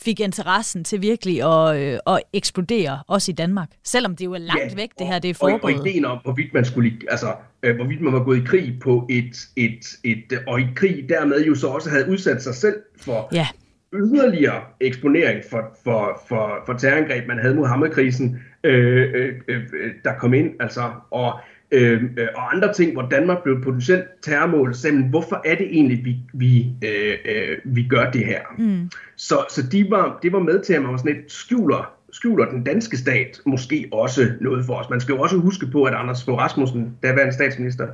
fik 0.00 0.20
interessen 0.20 0.84
til 0.84 1.02
virkelig 1.02 1.42
at, 1.42 1.80
øh, 1.80 1.98
at 2.06 2.22
eksplodere, 2.32 3.02
også 3.08 3.32
i 3.32 3.34
Danmark. 3.34 3.68
Selvom 3.84 4.16
det 4.16 4.24
jo 4.24 4.32
er 4.32 4.38
langt 4.38 4.70
ja, 4.70 4.76
væk, 4.76 4.90
det 4.98 5.06
her 5.06 5.18
det 5.18 5.30
er 5.30 5.34
foregået. 5.34 5.74
Og, 5.74 5.80
og 5.80 5.86
ideen 5.86 6.04
om, 6.04 6.18
hvorvidt 6.22 6.54
man, 6.54 6.64
skulle, 6.64 6.92
altså, 7.10 7.34
øh, 7.62 7.76
hvorvidt 7.76 8.00
man 8.00 8.12
var 8.12 8.24
gået 8.24 8.38
i 8.38 8.44
krig 8.44 8.78
på 8.82 9.06
et, 9.10 9.36
et, 9.56 9.84
et, 10.04 10.38
og 10.46 10.60
i 10.60 10.66
krig 10.76 11.08
dermed 11.08 11.44
jo 11.44 11.54
så 11.54 11.66
også 11.66 11.90
havde 11.90 12.08
udsat 12.08 12.42
sig 12.42 12.54
selv 12.54 12.76
for 13.00 13.28
ja. 13.32 13.46
yderligere 13.92 14.62
eksponering 14.80 15.42
for, 15.50 15.76
for, 15.84 16.22
for, 16.28 16.62
for 16.66 16.72
terrorangreb. 16.72 17.28
Man 17.28 17.38
havde 17.38 17.54
Muhammed-krisen, 17.54 18.42
øh, 18.64 19.12
øh, 19.14 19.34
øh, 19.48 19.62
der 20.04 20.12
kom 20.18 20.34
ind, 20.34 20.50
altså, 20.60 20.90
og 21.10 21.40
øh, 21.72 22.02
og 22.34 22.54
andre 22.54 22.72
ting, 22.72 22.92
hvor 22.92 23.08
Danmark 23.10 23.42
blev 23.42 23.62
potentielt 23.62 24.04
terrormål, 24.22 24.74
så 24.74 25.04
hvorfor 25.10 25.42
er 25.44 25.54
det 25.54 25.66
egentlig, 25.66 26.04
vi, 26.04 26.16
vi, 26.34 26.66
øh, 26.84 27.14
øh, 27.24 27.58
vi 27.64 27.82
gør 27.82 28.10
det 28.10 28.26
her? 28.26 28.40
Mm. 28.58 28.90
Så, 29.16 29.44
så 29.50 29.62
de 29.72 29.90
var, 29.90 30.18
det 30.22 30.32
var 30.32 30.38
med 30.38 30.62
til, 30.62 30.74
at 30.74 30.82
man 30.82 30.90
var 30.90 30.96
sådan 30.96 31.12
lidt 31.12 31.32
skjuler, 31.32 31.94
skjuler 32.12 32.50
den 32.50 32.64
danske 32.64 32.96
stat 32.96 33.40
måske 33.46 33.88
også 33.92 34.32
noget 34.40 34.66
for 34.66 34.74
os. 34.74 34.90
Man 34.90 35.00
skal 35.00 35.12
jo 35.12 35.20
også 35.20 35.36
huske 35.36 35.66
på, 35.66 35.84
at 35.84 35.94
Anders 35.94 36.24
Fogh 36.24 36.38
Rasmussen, 36.38 36.96
daværende 37.02 37.34
statsminister, 37.34 37.88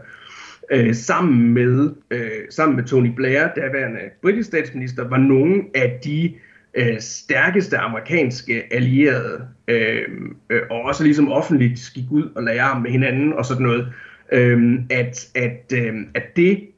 øh, 0.72 0.94
sammen, 0.94 1.54
med, 1.54 1.90
øh, 2.10 2.30
sammen 2.50 2.76
med 2.76 2.84
Tony 2.84 3.14
Blair, 3.16 3.48
daværende 3.56 4.00
britisk 4.22 4.48
statsminister, 4.48 5.08
var 5.08 5.18
nogle 5.18 5.64
af 5.74 6.00
de 6.04 6.24
øh, 6.24 6.40
Øh, 6.74 7.00
stærkeste 7.00 7.78
amerikanske 7.78 8.62
allierede, 8.70 9.48
øh, 9.68 10.02
øh, 10.50 10.62
og 10.70 10.82
også 10.82 11.04
ligesom 11.04 11.32
offentligt 11.32 11.90
gik 11.94 12.04
ud 12.10 12.32
og 12.36 12.42
lagde 12.42 12.60
arm 12.60 12.82
med 12.82 12.90
hinanden 12.90 13.32
og 13.32 13.44
sådan 13.44 13.62
noget, 13.62 13.92
øh, 14.32 14.80
at, 14.90 15.28
at, 15.34 15.72
øh, 15.72 15.94
at 16.14 16.22
det, 16.36 16.68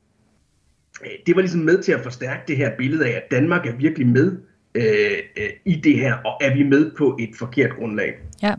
øh, 1.05 1.11
det 1.26 1.37
var 1.37 1.42
ligesom 1.42 1.61
med 1.61 1.83
til 1.83 1.92
at 1.92 2.00
forstærke 2.00 2.42
det 2.48 2.57
her 2.57 2.76
billede 2.76 3.07
af, 3.07 3.11
at 3.11 3.31
Danmark 3.31 3.66
er 3.66 3.76
virkelig 3.76 4.07
med 4.07 4.37
øh, 4.74 5.18
øh, 5.37 5.50
i 5.64 5.74
det 5.74 5.96
her, 5.98 6.14
og 6.14 6.38
er 6.40 6.55
vi 6.55 6.62
med 6.62 6.90
på 6.98 7.16
et 7.20 7.31
forkert 7.38 7.70
grundlag. 7.79 8.14
Ja, 8.42 8.55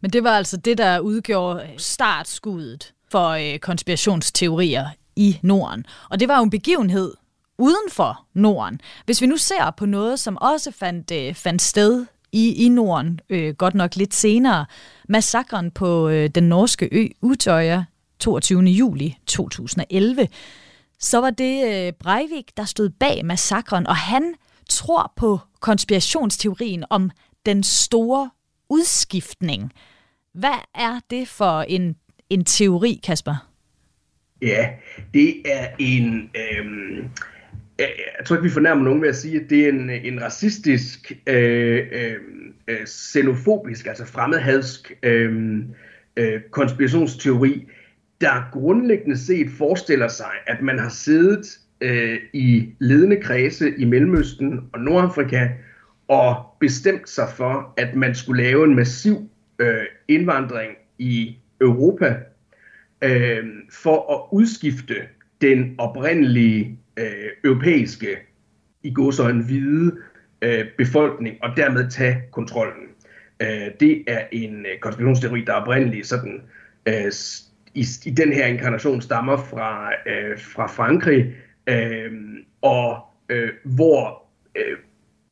men 0.00 0.10
det 0.10 0.24
var 0.24 0.30
altså 0.30 0.56
det, 0.56 0.78
der 0.78 0.98
udgjorde 0.98 1.66
startskuddet 1.76 2.92
for 3.10 3.28
øh, 3.28 3.58
konspirationsteorier 3.58 4.86
i 5.16 5.38
Norden. 5.42 5.84
Og 6.10 6.20
det 6.20 6.28
var 6.28 6.36
jo 6.36 6.44
en 6.44 6.50
begivenhed, 6.50 7.12
uden 7.62 7.90
for 7.90 8.26
Norden. 8.34 8.80
Hvis 9.04 9.20
vi 9.20 9.26
nu 9.26 9.36
ser 9.36 9.70
på 9.76 9.86
noget, 9.86 10.20
som 10.20 10.38
også 10.40 10.70
fandt, 10.70 11.10
øh, 11.10 11.34
fandt 11.34 11.62
sted 11.62 12.06
i, 12.32 12.64
i 12.64 12.68
Norden, 12.68 13.20
øh, 13.30 13.54
godt 13.54 13.74
nok 13.74 13.96
lidt 13.96 14.14
senere, 14.14 14.66
massakren 15.08 15.70
på 15.70 16.08
øh, 16.08 16.28
den 16.28 16.48
norske 16.48 16.88
ø 16.92 17.06
Utøya 17.20 17.84
22. 18.18 18.62
juli 18.62 19.16
2011, 19.26 20.28
så 20.98 21.18
var 21.18 21.30
det 21.30 21.86
øh, 21.86 21.92
Breivik, 21.92 22.56
der 22.56 22.64
stod 22.64 22.88
bag 22.88 23.24
massakren, 23.24 23.86
og 23.86 23.96
han 23.96 24.34
tror 24.68 25.12
på 25.16 25.40
konspirationsteorien 25.60 26.84
om 26.90 27.10
den 27.46 27.62
store 27.62 28.30
udskiftning. 28.68 29.72
Hvad 30.34 30.58
er 30.74 31.00
det 31.10 31.28
for 31.28 31.62
en, 31.62 31.96
en 32.30 32.44
teori, 32.44 33.00
Kasper? 33.02 33.48
Ja, 34.42 34.68
det 35.14 35.42
er 35.44 35.68
en... 35.78 36.30
Øh 36.36 37.04
jeg 37.78 38.26
tror 38.26 38.36
ikke, 38.36 38.44
vi 38.44 38.50
fornærmer 38.50 38.84
nogen 38.84 39.02
ved 39.02 39.08
at 39.08 39.16
sige, 39.16 39.40
at 39.40 39.50
det 39.50 39.64
er 39.64 39.68
en, 39.68 39.90
en 39.90 40.22
racistisk, 40.22 41.12
øh, 41.26 41.86
øh, 41.92 42.16
øh, 42.68 42.86
xenofobisk, 42.86 43.86
altså 43.86 44.06
fremmedhadsk 44.06 44.92
øh, 45.02 45.58
øh, 46.16 46.40
konspirationsteori, 46.50 47.68
der 48.20 48.50
grundlæggende 48.52 49.18
set 49.18 49.50
forestiller 49.50 50.08
sig, 50.08 50.32
at 50.46 50.62
man 50.62 50.78
har 50.78 50.88
siddet 50.88 51.58
øh, 51.80 52.18
i 52.32 52.68
ledende 52.78 53.16
kredse 53.16 53.74
i 53.78 53.84
Mellemøsten 53.84 54.60
og 54.72 54.80
Nordafrika 54.80 55.48
og 56.08 56.44
bestemt 56.60 57.08
sig 57.08 57.28
for, 57.36 57.74
at 57.76 57.94
man 57.94 58.14
skulle 58.14 58.42
lave 58.42 58.64
en 58.64 58.74
massiv 58.74 59.30
øh, 59.58 59.84
indvandring 60.08 60.72
i 60.98 61.36
Europa 61.60 62.16
øh, 63.02 63.44
for 63.70 64.14
at 64.14 64.38
udskifte 64.38 64.94
den 65.40 65.74
oprindelige 65.78 66.78
øh, 66.96 67.28
europæiske, 67.44 68.16
i 68.82 68.94
en 69.30 69.44
hvide 69.44 69.96
øh, 70.42 70.64
befolkning, 70.78 71.36
og 71.42 71.56
dermed 71.56 71.90
tage 71.90 72.22
kontrollen. 72.32 72.86
Øh, 73.42 73.70
det 73.80 74.04
er 74.06 74.26
en 74.32 74.66
øh, 74.66 74.78
konspirationsteori, 74.80 75.44
der 75.44 75.52
oprindeligt 75.52 76.06
sådan, 76.06 76.42
øh, 76.86 77.12
i, 77.74 77.86
i 78.04 78.10
den 78.10 78.32
her 78.32 78.46
inkarnation 78.46 79.00
stammer 79.00 79.36
fra, 79.36 79.92
øh, 79.92 80.38
fra 80.38 80.66
Frankrig, 80.66 81.34
øh, 81.66 82.12
og 82.62 82.98
øh, 83.28 83.50
hvor 83.64 84.22
øh, 84.56 84.76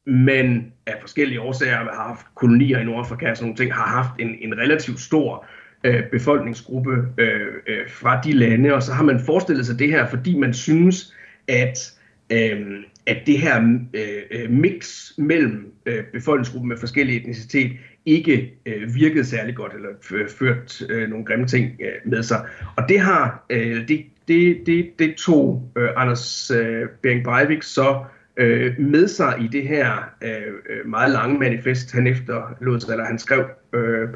man 0.06 0.72
af 0.86 0.94
forskellige 1.00 1.40
årsager 1.40 1.76
har 1.76 2.08
haft 2.08 2.26
kolonier 2.34 2.78
i 2.78 2.84
Nordafrika 2.84 3.30
og 3.30 3.36
sådan 3.36 3.46
nogle 3.46 3.56
ting, 3.56 3.74
har 3.74 3.86
haft 3.86 4.10
en, 4.18 4.36
en 4.40 4.58
relativt 4.58 5.00
stor 5.00 5.46
øh, 5.84 6.10
befolkningsgruppe 6.10 7.06
øh, 7.18 7.52
øh, 7.66 7.88
fra 7.88 8.20
de 8.20 8.32
lande, 8.32 8.74
og 8.74 8.82
så 8.82 8.92
har 8.92 9.04
man 9.04 9.20
forestillet 9.26 9.66
sig 9.66 9.78
det 9.78 9.88
her, 9.90 10.06
fordi 10.06 10.38
man 10.38 10.54
synes, 10.54 11.14
at, 11.50 11.92
øh, 12.30 12.84
at 13.06 13.16
det 13.26 13.38
her 13.38 13.78
øh, 13.94 14.22
øh, 14.30 14.50
mix 14.50 15.10
mellem 15.18 15.72
øh, 15.86 16.04
befolkningsgruppen 16.12 16.68
med 16.68 16.76
forskellige 16.76 17.20
etnicitet 17.20 17.72
ikke 18.06 18.54
øh, 18.66 18.94
virkede 18.94 19.24
særlig 19.24 19.56
godt, 19.56 19.74
eller 19.74 19.88
ført 20.28 20.82
øh, 20.90 21.08
nogle 21.08 21.24
grimme 21.24 21.46
ting 21.46 21.76
øh, 21.80 22.10
med 22.10 22.22
sig. 22.22 22.46
Og 22.76 22.88
det 22.88 23.00
har 23.00 23.46
øh, 23.50 23.88
det, 23.88 24.04
det, 24.28 24.66
det, 24.66 24.90
det 24.98 25.14
tog 25.14 25.70
øh, 25.76 25.88
Anders 25.96 26.50
øh, 26.50 26.88
Bering 27.02 27.24
Breivik 27.24 27.62
så 27.62 28.04
øh, 28.36 28.80
med 28.80 29.08
sig 29.08 29.34
i 29.40 29.48
det 29.48 29.68
her 29.68 30.10
øh, 30.22 30.30
øh 30.70 30.86
meget 30.86 31.10
lange 31.10 31.38
manifest, 31.38 31.92
han 31.92 32.06
efterlod 32.06 32.90
eller 32.90 33.04
han 33.04 33.18
skrev. 33.18 33.44
Øh, 33.72 34.08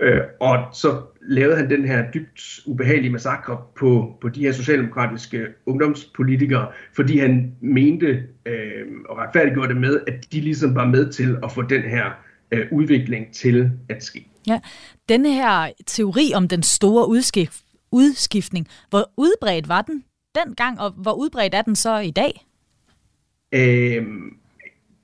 øh, 0.00 0.20
og 0.40 0.66
så 0.72 1.02
lavede 1.28 1.56
han 1.56 1.70
den 1.70 1.84
her 1.84 2.10
dybt 2.10 2.60
ubehagelige 2.66 3.12
massakre 3.12 3.58
på, 3.76 4.18
på 4.20 4.28
de 4.28 4.40
her 4.40 4.52
socialdemokratiske 4.52 5.46
ungdomspolitikere, 5.66 6.72
fordi 6.96 7.18
han 7.18 7.52
mente 7.60 8.06
øh, 8.46 8.86
og 9.08 9.18
retfærdiggjorde 9.18 9.68
det 9.68 9.76
med, 9.76 10.00
at 10.06 10.32
de 10.32 10.40
ligesom 10.40 10.74
var 10.74 10.86
med 10.86 11.12
til 11.12 11.38
at 11.44 11.52
få 11.52 11.62
den 11.62 11.82
her 11.82 12.04
øh, 12.50 12.66
udvikling 12.72 13.32
til 13.32 13.70
at 13.88 14.02
ske. 14.04 14.26
Ja, 14.46 14.60
denne 15.08 15.32
her 15.32 15.72
teori 15.86 16.32
om 16.34 16.48
den 16.48 16.62
store 16.62 17.08
udskift, 17.08 17.62
udskiftning, 17.92 18.68
hvor 18.90 19.10
udbredt 19.16 19.68
var 19.68 19.82
den 19.82 20.04
dengang, 20.34 20.80
og 20.80 20.90
hvor 20.90 21.12
udbredt 21.12 21.54
er 21.54 21.62
den 21.62 21.76
så 21.76 21.98
i 21.98 22.10
dag? 22.10 22.46
Øh, 23.52 24.06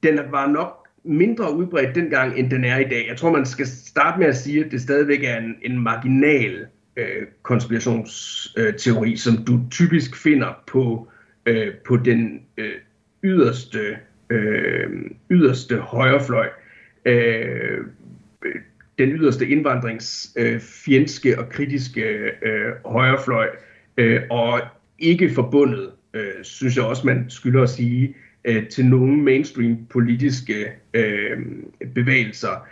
den 0.03 0.19
var 0.31 0.47
nok 0.47 0.84
mindre 1.05 1.55
udbredt 1.57 1.95
dengang, 1.95 2.39
end 2.39 2.51
den 2.51 2.65
er 2.65 2.79
i 2.79 2.85
dag. 2.85 3.07
Jeg 3.09 3.17
tror, 3.17 3.33
man 3.33 3.47
skal 3.47 3.67
starte 3.67 4.19
med 4.19 4.27
at 4.27 4.37
sige, 4.37 4.65
at 4.65 4.71
det 4.71 4.81
stadigvæk 4.81 5.25
er 5.25 5.39
en, 5.39 5.55
en 5.63 5.79
marginal 5.79 6.67
øh, 6.97 7.27
konspirationsteori, 7.43 9.11
øh, 9.11 9.17
som 9.17 9.37
du 9.37 9.61
typisk 9.71 10.17
finder 10.17 10.63
på, 10.67 11.09
øh, 11.47 11.75
på 11.87 11.97
den 11.97 12.41
øh, 12.57 12.73
yderste, 13.25 13.97
øh, 14.31 14.91
yderste 15.31 15.77
højrefløj. 15.77 16.49
Øh, 17.05 17.79
den 18.99 19.11
yderste 19.11 19.49
indvandringsfjendske 19.49 21.31
øh, 21.31 21.39
og 21.39 21.49
kritiske 21.49 22.03
øh, 22.43 22.73
højrefløj, 22.85 23.49
øh, 23.97 24.23
og 24.31 24.61
ikke 24.99 25.31
forbundet, 25.35 25.91
øh, 26.15 26.43
synes 26.43 26.77
jeg 26.77 26.85
også, 26.85 27.07
man 27.07 27.25
skylder 27.29 27.63
at 27.63 27.71
sige, 27.71 28.15
øh, 28.45 28.69
til 28.69 28.87
nogle 28.87 29.23
mainstream 29.23 29.87
politiske 29.91 30.67
øh, 30.95 31.39
bevægelser. 31.95 32.67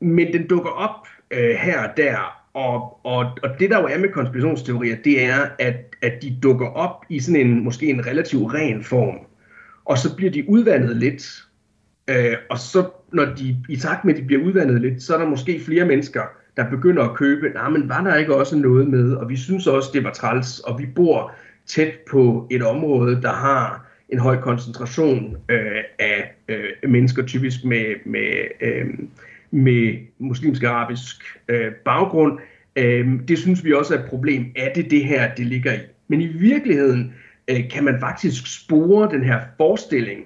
Men 0.00 0.32
den 0.32 0.46
dukker 0.46 0.70
op 0.70 1.06
øh, 1.30 1.54
her 1.54 1.88
og 1.88 1.96
der, 1.96 2.40
og, 2.54 3.06
og, 3.06 3.38
og 3.42 3.50
det 3.58 3.70
der 3.70 3.80
jo 3.80 3.86
er 3.86 3.98
med 3.98 4.08
konspirationsteorier, 4.08 4.96
det 5.04 5.24
er, 5.24 5.46
at, 5.58 5.74
at 6.02 6.22
de 6.22 6.38
dukker 6.42 6.66
op 6.66 7.04
i 7.08 7.20
sådan 7.20 7.46
en 7.46 7.64
måske 7.64 7.86
en 7.86 8.06
relativ 8.06 8.44
ren 8.44 8.84
form, 8.84 9.18
og 9.84 9.98
så 9.98 10.16
bliver 10.16 10.32
de 10.32 10.48
udvandet 10.48 10.96
lidt, 10.96 11.44
øh, 12.10 12.36
og 12.50 12.58
så 12.58 12.88
når 13.12 13.24
de 13.24 13.56
i 13.68 13.76
takt 13.76 14.04
med, 14.04 14.14
at 14.14 14.20
de 14.20 14.26
bliver 14.26 14.42
udvandet 14.42 14.80
lidt, 14.80 15.02
så 15.02 15.14
er 15.14 15.18
der 15.18 15.26
måske 15.26 15.60
flere 15.60 15.84
mennesker, 15.84 16.22
der 16.56 16.70
begynder 16.70 17.02
at 17.02 17.16
købe, 17.16 17.48
nej, 17.48 17.68
men 17.68 17.88
var 17.88 18.04
der 18.04 18.16
ikke 18.16 18.34
også 18.34 18.56
noget 18.56 18.86
med, 18.86 19.12
og 19.12 19.28
vi 19.28 19.36
synes 19.36 19.66
også, 19.66 19.90
det 19.94 20.04
var 20.04 20.12
træls, 20.12 20.60
og 20.60 20.78
vi 20.78 20.86
bor 20.86 21.32
tæt 21.66 21.92
på 22.10 22.48
et 22.50 22.62
område, 22.62 23.22
der 23.22 23.32
har 23.32 23.89
en 24.12 24.18
høj 24.18 24.36
koncentration 24.36 25.36
øh, 25.48 25.82
af 25.98 26.34
øh, 26.48 26.90
mennesker, 26.90 27.22
typisk 27.26 27.64
med, 27.64 27.94
med, 28.04 28.32
øh, 28.60 28.86
med 29.50 29.94
muslimsk 30.18 30.62
arabisk 30.62 31.38
øh, 31.48 31.72
baggrund. 31.72 32.38
Øh, 32.76 33.08
det 33.28 33.38
synes 33.38 33.64
vi 33.64 33.72
også 33.72 33.94
er 33.94 33.98
et 33.98 34.10
problem. 34.10 34.46
Er 34.56 34.72
det 34.72 34.90
det 34.90 35.04
her, 35.04 35.34
det 35.34 35.46
ligger 35.46 35.72
i? 35.72 35.78
Men 36.08 36.20
i 36.20 36.26
virkeligheden 36.26 37.14
øh, 37.50 37.68
kan 37.70 37.84
man 37.84 38.00
faktisk 38.00 38.62
spore 38.62 39.10
den 39.10 39.24
her 39.24 39.40
forestilling 39.56 40.20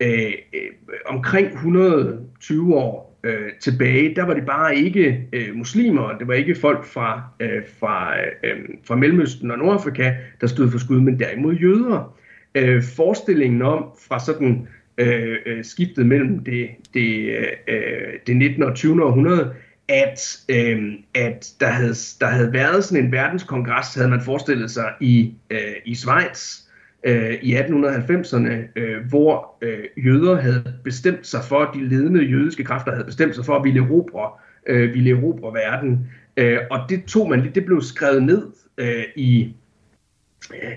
øh, 0.00 0.32
øh, 0.54 0.70
omkring 1.06 1.46
120 1.46 2.76
år 2.76 3.18
øh, 3.24 3.52
tilbage. 3.60 4.14
Der 4.14 4.24
var 4.24 4.34
det 4.34 4.46
bare 4.46 4.76
ikke 4.76 5.28
øh, 5.32 5.54
muslimer, 5.54 6.18
det 6.18 6.28
var 6.28 6.34
ikke 6.34 6.54
folk 6.54 6.84
fra, 6.84 7.22
øh, 7.40 7.62
fra, 7.80 8.18
øh, 8.18 8.56
fra 8.84 8.96
Mellemøsten 8.96 9.50
og 9.50 9.58
Nordafrika, 9.58 10.14
der 10.40 10.46
stod 10.46 10.70
for 10.70 10.78
skud, 10.78 11.00
men 11.00 11.20
derimod 11.20 11.54
jøder. 11.54 12.16
Øh, 12.56 12.82
forestillingen 12.82 13.62
om 13.62 13.84
fra 14.08 14.20
sådan 14.20 14.68
øh, 14.98 15.36
øh 15.46 15.64
skiftet 15.64 16.06
mellem 16.06 16.44
det, 16.44 16.68
det, 16.94 17.36
øh, 17.68 18.12
det 18.26 18.36
19. 18.36 18.62
og 18.62 18.74
20. 18.74 19.04
århundrede, 19.04 19.54
at, 19.88 20.38
øh, 20.48 20.92
at 21.14 21.52
der, 21.60 21.66
havde, 21.66 21.94
der 22.20 22.26
havde 22.26 22.52
været 22.52 22.84
sådan 22.84 23.04
en 23.04 23.12
verdenskongres, 23.12 23.94
havde 23.94 24.08
man 24.08 24.20
forestillet 24.20 24.70
sig 24.70 24.92
i, 25.00 25.34
øh, 25.50 25.58
i 25.84 25.94
Schweiz 25.94 26.66
øh, 27.04 27.34
i 27.42 27.56
1890'erne, 27.56 28.52
øh, 28.76 29.06
hvor 29.08 29.56
øh, 29.62 29.84
jøder 30.06 30.40
havde 30.40 30.74
bestemt 30.84 31.26
sig 31.26 31.40
for, 31.44 31.70
de 31.74 31.88
ledende 31.88 32.24
jødiske 32.24 32.64
kræfter 32.64 32.92
havde 32.92 33.04
bestemt 33.04 33.34
sig 33.34 33.44
for 33.44 33.56
at 33.56 33.64
ville 33.64 33.80
erobre, 33.80 34.30
øh, 34.66 34.94
ville 34.94 35.10
erobre 35.10 35.54
verden. 35.54 36.10
Øh, 36.36 36.58
og 36.70 36.78
det 36.88 37.04
tog 37.04 37.28
man, 37.28 37.54
det 37.54 37.64
blev 37.64 37.82
skrevet 37.82 38.22
ned 38.22 38.46
øh, 38.78 39.04
i, 39.16 39.54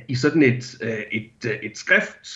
i 0.08 0.16
sådan 0.16 0.44
et, 0.44 0.76
øh, 0.82 1.00
et, 1.12 1.46
øh, 1.46 1.58
et 1.64 1.78
skrift, 1.78 2.28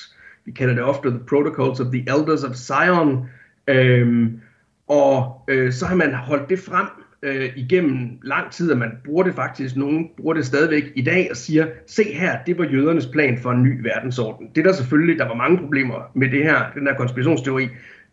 vi 0.46 0.52
kalder 0.52 0.74
det 0.74 0.84
ofte 0.84 1.10
The 1.10 1.20
Protocols 1.20 1.80
of 1.80 1.88
the 1.92 2.06
Elders 2.10 2.44
of 2.44 2.56
Zion, 2.56 3.28
Øhm, 3.68 4.42
og 4.88 5.42
øh, 5.48 5.74
så 5.74 5.86
har 5.86 5.96
man 5.96 6.14
holdt 6.14 6.50
det 6.50 6.60
frem 6.60 6.88
øh, 7.24 7.50
igennem 7.56 8.20
lang 8.24 8.52
tid, 8.52 8.72
og 8.72 8.78
man 8.78 8.92
bruger 9.06 9.24
det 9.24 9.36
faktisk, 9.36 9.76
nogen 9.76 10.10
bruger 10.18 10.34
det 10.34 10.46
stadigvæk 10.46 10.84
i 10.96 11.02
dag 11.02 11.28
og 11.32 11.38
siger, 11.38 11.68
se 11.88 12.04
her, 12.04 12.38
det 12.46 12.58
var 12.58 12.66
jødernes 12.66 13.08
plan 13.08 13.38
for 13.38 13.52
en 13.52 13.64
ny 13.64 13.82
verdensorden. 13.82 14.50
Det 14.56 14.66
der 14.66 14.72
selvfølgelig, 14.72 15.20
der 15.20 15.28
var 15.28 15.36
mange 15.36 15.58
problemer 15.58 16.12
med 16.14 16.32
det 16.32 16.44
her, 16.44 16.72
den 16.76 16.88
her 16.88 16.96
konspirationsteori. 16.96 17.68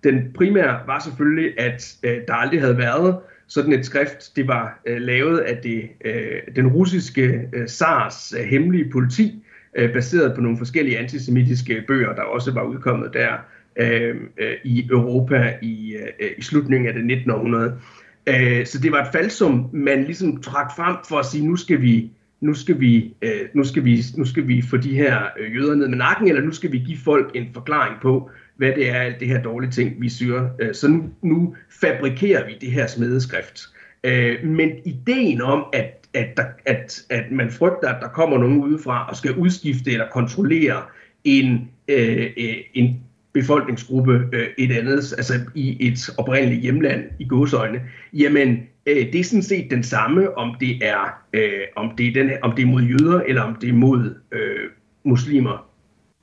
Den 0.04 0.32
primære 0.34 0.80
var 0.86 0.98
selvfølgelig, 0.98 1.60
at 1.60 1.96
øh, 2.02 2.18
der 2.28 2.34
aldrig 2.34 2.60
havde 2.60 2.78
været 2.78 3.18
sådan 3.50 3.72
et 3.72 3.86
skrift. 3.86 4.36
Det 4.36 4.48
var 4.48 4.80
øh, 4.86 5.00
lavet 5.00 5.38
af 5.38 5.56
det, 5.62 5.88
øh, 6.04 6.56
den 6.56 6.66
russiske 6.66 7.48
øh, 7.52 7.68
SARS 7.68 8.34
øh, 8.38 8.44
hemmelige 8.44 8.90
politi, 8.90 9.44
øh, 9.76 9.92
baseret 9.92 10.34
på 10.34 10.40
nogle 10.40 10.58
forskellige 10.58 10.98
antisemitiske 10.98 11.84
bøger, 11.86 12.14
der 12.14 12.22
også 12.22 12.52
var 12.52 12.62
udkommet 12.62 13.10
der 13.12 13.32
øh, 13.76 14.16
øh, 14.38 14.52
i 14.64 14.88
Europa 14.90 15.54
i, 15.62 15.96
øh, 15.96 16.08
øh 16.20 16.30
i 16.38 16.42
slutningen 16.42 16.88
af 16.88 16.94
det 16.94 17.04
19. 17.06 17.30
århundrede. 17.30 17.78
Øh, 18.26 18.66
så 18.66 18.78
det 18.80 18.92
var 18.92 19.02
et 19.02 19.12
fald, 19.12 19.30
som 19.30 19.70
man 19.72 20.04
ligesom 20.04 20.42
trak 20.42 20.70
frem 20.76 20.96
for 21.08 21.16
at 21.16 21.26
sige, 21.26 21.46
nu 21.46 21.56
skal 21.56 21.82
vi 21.82 22.10
nu 22.40 22.54
skal 22.54 22.80
vi, 22.80 23.14
øh, 23.22 23.40
nu 23.54 23.64
skal 23.64 23.84
vi, 23.84 24.02
nu 24.16 24.24
skal 24.24 24.48
vi 24.48 24.62
få 24.62 24.76
de 24.76 24.94
her 24.94 25.22
øh, 25.38 25.54
jøder 25.54 25.74
ned 25.74 25.88
med 25.88 25.98
nakken, 25.98 26.28
eller 26.28 26.42
nu 26.42 26.52
skal 26.52 26.72
vi 26.72 26.78
give 26.78 26.98
folk 26.98 27.30
en 27.34 27.48
forklaring 27.54 27.94
på, 28.02 28.30
hvad 28.60 28.72
det 28.72 28.90
er, 28.90 28.94
alt 28.94 29.20
det 29.20 29.28
her 29.28 29.42
dårlige 29.42 29.70
ting, 29.70 30.00
vi 30.00 30.08
syr. 30.08 30.48
Øh, 30.60 30.74
så 30.74 30.88
nu, 30.88 31.04
nu 31.22 31.56
fabrikerer 31.80 32.46
vi 32.46 32.56
det 32.60 32.70
her 32.70 32.86
smedeskrift. 32.86 33.60
Øh, 34.04 34.44
men 34.44 34.70
ideen 34.84 35.42
om, 35.42 35.64
at, 35.72 36.06
at, 36.14 36.36
der, 36.36 36.44
at, 36.66 37.02
at 37.10 37.24
man 37.30 37.50
frygter, 37.50 37.88
at 37.88 37.96
der 38.02 38.08
kommer 38.08 38.38
nogen 38.38 38.58
udefra 38.58 39.08
og 39.08 39.16
skal 39.16 39.34
udskifte 39.34 39.92
eller 39.92 40.06
kontrollere 40.12 40.82
en, 41.24 41.70
øh, 41.88 42.30
en 42.74 43.00
befolkningsgruppe 43.32 44.28
et 44.58 44.72
andet, 44.72 45.14
altså 45.16 45.34
i 45.54 45.88
et 45.88 46.10
oprindeligt 46.18 46.60
hjemland 46.60 47.04
i 47.18 47.24
godsøjne, 47.24 47.80
jamen 48.12 48.62
det 48.86 49.14
er 49.14 49.24
sådan 49.24 49.42
set 49.42 49.70
den 49.70 49.82
samme, 49.82 50.38
om 50.38 50.54
det 50.60 50.86
er 50.86 51.22
øh, 51.32 51.62
om 51.76 51.96
det 51.98 52.06
er 52.06 52.12
den, 52.12 52.30
om 52.42 52.52
det 52.52 52.62
er 52.62 52.66
mod 52.66 52.82
jøder 52.82 53.20
eller 53.20 53.42
om 53.42 53.54
det 53.54 53.68
er 53.68 53.72
mod 53.72 54.14
øh, 54.32 54.70
muslimer, 55.04 55.69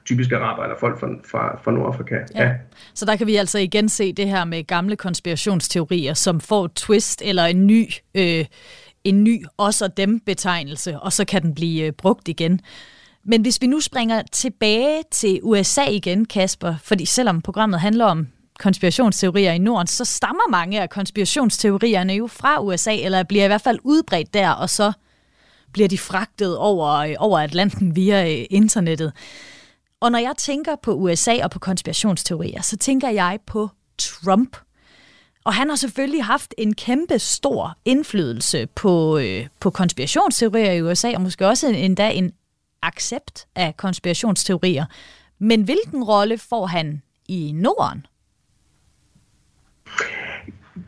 typisk 0.08 0.32
araber 0.32 0.64
eller 0.64 0.76
folk 0.80 1.00
fra, 1.00 1.08
fra, 1.32 1.60
fra 1.64 1.72
Nordafrika. 1.72 2.16
Ja. 2.36 2.44
ja. 2.44 2.52
Så 2.94 3.06
der 3.06 3.16
kan 3.16 3.28
vi 3.28 3.36
altså 3.36 3.60
igen 3.60 3.90
se 3.90 4.14
det 4.14 4.28
her 4.28 4.46
med 4.46 4.64
gamle 4.64 4.96
konspirationsteorier, 4.96 6.14
som 6.14 6.40
får 6.40 6.66
et 6.66 6.74
twist 6.74 7.22
eller 7.26 7.46
en 7.46 7.68
ny, 7.68 7.90
øh, 8.16 8.46
en 9.04 9.24
ny 9.24 9.46
os 9.58 9.82
og 9.82 9.98
dem 9.98 10.20
betegnelse, 10.20 11.00
og 11.00 11.14
så 11.14 11.26
kan 11.26 11.42
den 11.42 11.56
blive 11.56 11.86
øh, 11.86 11.92
brugt 11.92 12.28
igen. 12.28 12.60
Men 13.26 13.42
hvis 13.42 13.62
vi 13.62 13.68
nu 13.68 13.80
springer 13.80 14.22
tilbage 14.32 15.04
til 15.12 15.40
USA 15.44 15.84
igen, 15.84 16.26
Kasper, 16.26 16.76
fordi 16.84 17.06
selvom 17.06 17.42
programmet 17.42 17.80
handler 17.80 18.06
om 18.06 18.28
konspirationsteorier 18.60 19.52
i 19.52 19.58
Norden, 19.58 19.88
så 19.88 20.06
stammer 20.06 20.50
mange 20.52 20.82
af 20.82 20.90
konspirationsteorierne 20.90 22.14
jo 22.14 22.28
fra 22.28 22.62
USA, 22.62 22.96
eller 22.96 23.24
bliver 23.24 23.44
i 23.44 23.48
hvert 23.48 23.62
fald 23.62 23.80
udbredt 23.84 24.34
der, 24.34 24.50
og 24.50 24.70
så 24.70 24.92
bliver 25.74 25.88
de 25.88 25.98
fragtet 25.98 26.58
over, 26.58 27.16
over 27.20 27.40
Atlanten 27.40 27.96
via 27.96 28.32
øh, 28.32 28.46
internettet. 28.50 29.14
Og 30.00 30.12
når 30.12 30.20
jeg 30.20 30.34
tænker 30.38 30.76
på 30.84 30.94
USA 30.94 31.44
og 31.44 31.52
på 31.52 31.60
konspirationsteorier, 31.60 32.62
så 32.62 32.78
tænker 32.78 33.10
jeg 33.10 33.40
på 33.46 33.70
Trump. 33.98 34.58
Og 35.44 35.54
han 35.54 35.70
har 35.70 35.76
selvfølgelig 35.76 36.24
haft 36.24 36.54
en 36.58 36.76
kæmpe 36.76 37.20
stor 37.20 37.78
indflydelse 37.86 38.68
på, 38.76 39.18
øh, 39.18 39.48
på 39.60 39.70
konspirationsteorier 39.70 40.72
i 40.72 40.82
USA, 40.82 41.14
og 41.16 41.22
måske 41.22 41.48
også 41.48 41.68
endda 41.68 42.10
en 42.10 42.32
accept 42.82 43.48
af 43.56 43.78
konspirationsteorier. 43.78 44.86
Men 45.40 45.64
hvilken 45.64 46.04
rolle 46.04 46.38
får 46.38 46.66
han 46.66 47.02
i 47.28 47.52
Norden? 47.56 48.06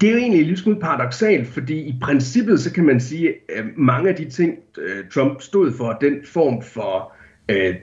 Det 0.02 0.10
er 0.10 0.12
jo 0.12 0.18
egentlig 0.18 0.48
lidt 0.48 0.60
smule 0.60 0.80
paradoxalt, 0.80 1.48
fordi 1.48 1.80
i 1.80 1.96
princippet 2.02 2.60
så 2.60 2.74
kan 2.74 2.86
man 2.86 3.00
sige, 3.00 3.30
at 3.58 3.66
mange 3.78 4.10
af 4.10 4.16
de 4.16 4.30
ting, 4.30 4.58
øh, 4.78 5.10
Trump 5.14 5.42
stod 5.42 5.74
for, 5.78 5.98
den 6.02 6.26
form 6.26 6.62
for 6.64 7.14
øh, 7.50 7.76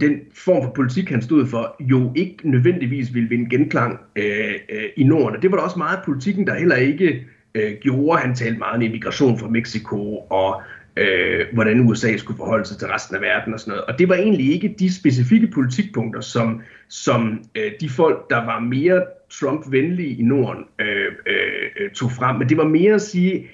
den 0.00 0.20
form 0.34 0.62
for 0.62 0.70
politik, 0.70 1.10
han 1.10 1.22
stod 1.22 1.46
for, 1.46 1.76
jo 1.80 2.12
ikke 2.16 2.50
nødvendigvis 2.50 3.14
ville 3.14 3.28
vinde 3.28 3.50
genklang 3.50 4.00
øh, 4.16 4.54
øh, 4.68 4.84
i 4.96 5.04
Norden. 5.04 5.36
Og 5.36 5.42
det 5.42 5.50
var 5.50 5.56
der 5.56 5.64
også 5.64 5.78
meget 5.78 5.96
af 5.96 6.02
politikken, 6.04 6.46
der 6.46 6.54
heller 6.54 6.76
ikke 6.76 7.26
øh, 7.54 7.72
gjorde. 7.80 8.20
Han 8.20 8.34
talte 8.34 8.58
meget 8.58 8.76
om 8.76 8.82
immigration 8.82 9.38
fra 9.38 9.48
Mexico 9.48 10.16
og 10.16 10.62
øh, 10.96 11.46
hvordan 11.52 11.80
USA 11.80 12.16
skulle 12.16 12.36
forholde 12.36 12.64
sig 12.64 12.78
til 12.78 12.88
resten 12.88 13.16
af 13.16 13.22
verden 13.22 13.54
og 13.54 13.60
sådan 13.60 13.70
noget. 13.70 13.84
Og 13.84 13.98
det 13.98 14.08
var 14.08 14.14
egentlig 14.14 14.52
ikke 14.52 14.74
de 14.78 14.94
specifikke 14.94 15.46
politikpunkter, 15.46 16.20
som, 16.20 16.62
som 16.88 17.44
øh, 17.54 17.72
de 17.80 17.88
folk, 17.88 18.30
der 18.30 18.44
var 18.44 18.60
mere 18.60 19.02
Trump-venlige 19.30 20.16
i 20.16 20.22
Norden, 20.22 20.64
øh, 20.78 21.12
øh, 21.26 21.70
øh 21.80 21.90
tog 21.90 22.12
frem. 22.12 22.36
Men 22.36 22.48
det 22.48 22.56
var 22.56 22.68
mere 22.68 22.94
at 22.94 23.02
sige, 23.02 23.46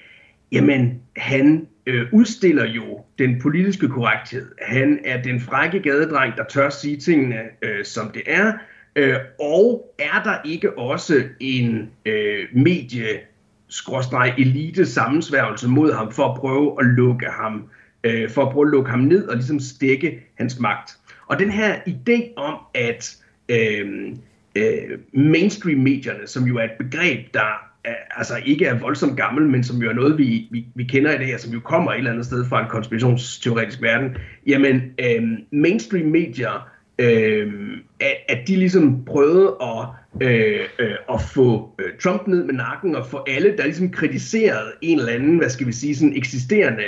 jamen 0.51 1.01
han 1.17 1.67
øh, 1.85 2.05
udstiller 2.11 2.65
jo 2.65 3.03
den 3.17 3.41
politiske 3.41 3.89
korrekthed. 3.89 4.51
Han 4.61 4.99
er 5.05 5.21
den 5.21 5.39
frække 5.39 5.79
gadedreng, 5.79 6.37
der 6.37 6.43
tør 6.43 6.69
sige 6.69 6.97
tingene, 6.97 7.41
øh, 7.61 7.85
som 7.85 8.11
det 8.11 8.23
er. 8.27 8.53
Øh, 8.95 9.15
og 9.39 9.93
er 9.99 10.23
der 10.23 10.37
ikke 10.45 10.77
også 10.77 11.23
en 11.39 11.91
øh, 12.05 12.47
medie 12.53 13.19
skråstreg 13.67 14.33
elite 14.37 14.85
sammensværgelse 14.85 15.67
mod 15.67 15.93
ham 15.93 16.11
for 16.11 16.29
at 16.29 16.39
prøve 16.39 16.75
at 16.79 16.85
lukke 16.85 17.25
ham 17.25 17.69
øh, 18.03 18.29
for 18.29 18.45
at 18.45 18.51
prøve 18.53 18.67
at 18.67 18.71
lukke 18.71 18.91
ham 18.91 18.99
ned 18.99 19.27
og 19.27 19.35
ligesom 19.35 19.59
stikke 19.59 20.27
hans 20.35 20.59
magt. 20.59 20.97
Og 21.27 21.39
den 21.39 21.51
her 21.51 21.75
idé 21.87 22.33
om, 22.35 22.57
at 22.73 23.17
øh, 23.49 24.15
øh, 24.55 24.99
mainstream-medierne, 25.13 26.27
som 26.27 26.43
jo 26.43 26.57
er 26.57 26.63
et 26.63 26.71
begreb, 26.79 27.33
der 27.33 27.72
altså 28.11 28.33
ikke 28.45 28.65
er 28.65 28.79
voldsomt 28.79 29.17
gammel, 29.17 29.49
men 29.49 29.63
som 29.63 29.77
jo 29.77 29.89
er 29.89 29.93
noget, 29.93 30.17
vi, 30.17 30.47
vi, 30.51 30.65
vi 30.75 30.83
kender 30.83 31.11
i 31.11 31.17
dag, 31.17 31.33
og 31.33 31.39
som 31.39 31.53
jo 31.53 31.59
kommer 31.59 31.91
et 31.91 31.97
eller 31.97 32.11
andet 32.11 32.25
sted 32.25 32.45
fra 32.45 32.61
en 32.61 32.69
konspirationsteoretisk 32.69 33.81
verden, 33.81 34.17
jamen 34.47 34.81
øh, 34.99 35.23
mainstream-medier, 35.51 36.69
øh, 36.99 37.53
at, 37.99 38.15
at 38.29 38.47
de 38.47 38.55
ligesom 38.55 39.05
prøvede 39.05 39.57
at 39.61 39.87
øh, 40.21 40.59
øh, 40.79 40.95
at 41.13 41.21
få 41.21 41.75
øh, 41.79 41.91
Trump 42.03 42.27
ned 42.27 42.43
med 42.43 42.53
nakken 42.53 42.95
og 42.95 43.05
få 43.05 43.23
alle, 43.27 43.57
der 43.57 43.63
ligesom 43.63 43.91
kritiserede 43.91 44.71
en 44.81 44.99
eller 44.99 45.13
anden, 45.13 45.37
hvad 45.37 45.49
skal 45.49 45.67
vi 45.67 45.71
sige, 45.71 45.95
sådan 45.95 46.17
eksisterende 46.17 46.85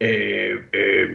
øh, 0.00 0.56
øh, 0.74 1.10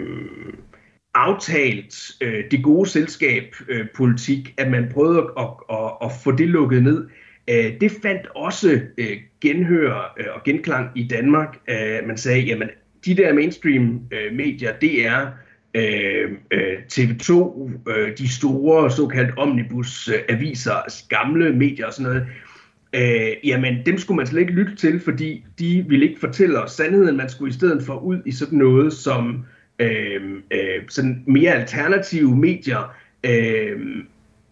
aftalt 1.13 2.11
øh, 2.21 2.43
det 2.51 2.63
gode 2.63 2.89
selskab 2.89 3.55
øh, 3.69 3.85
politik, 3.95 4.53
at 4.57 4.71
man 4.71 4.89
prøvede 4.93 5.19
at, 5.19 5.25
at, 5.37 5.49
at, 5.69 5.91
at 6.03 6.11
få 6.23 6.31
det 6.31 6.47
lukket 6.47 6.83
ned. 6.83 7.07
Øh, 7.51 7.81
det 7.81 7.91
fandt 8.01 8.27
også 8.35 8.81
øh, 8.97 9.17
genhør 9.41 10.13
øh, 10.19 10.25
og 10.35 10.43
genklang 10.43 10.89
i 10.95 11.07
Danmark. 11.07 11.57
Øh, 11.69 12.07
man 12.07 12.17
sagde, 12.17 12.41
jamen 12.41 12.69
de 13.05 13.15
der 13.15 13.33
mainstream 13.33 14.01
øh, 14.11 14.35
medier, 14.35 14.73
det 14.81 15.05
er 15.05 15.27
øh, 15.73 16.31
øh 16.51 16.77
TV2, 16.93 17.31
øh, 17.89 18.17
de 18.17 18.33
store 18.33 18.91
såkaldt 18.91 19.37
omnibus-aviser, 19.37 20.75
øh, 20.75 21.09
gamle 21.09 21.53
medier 21.53 21.85
og 21.85 21.93
sådan 21.93 22.11
noget, 22.11 22.27
øh, 22.93 23.47
jamen 23.47 23.85
dem 23.85 23.97
skulle 23.97 24.17
man 24.17 24.27
slet 24.27 24.41
ikke 24.41 24.53
lytte 24.53 24.75
til, 24.75 24.99
fordi 24.99 25.45
de 25.59 25.85
ville 25.87 26.07
ikke 26.07 26.19
fortælle 26.19 26.63
os 26.63 26.71
sandheden. 26.71 27.17
Man 27.17 27.29
skulle 27.29 27.49
i 27.49 27.53
stedet 27.53 27.83
for 27.83 27.99
ud 27.99 28.21
i 28.25 28.31
sådan 28.31 28.57
noget 28.57 28.93
som 28.93 29.45
øh, 29.79 30.21
øh, 30.51 30.81
sådan 30.89 31.23
mere 31.27 31.53
alternative 31.53 32.37
medier, 32.37 32.95
øh, 33.23 33.79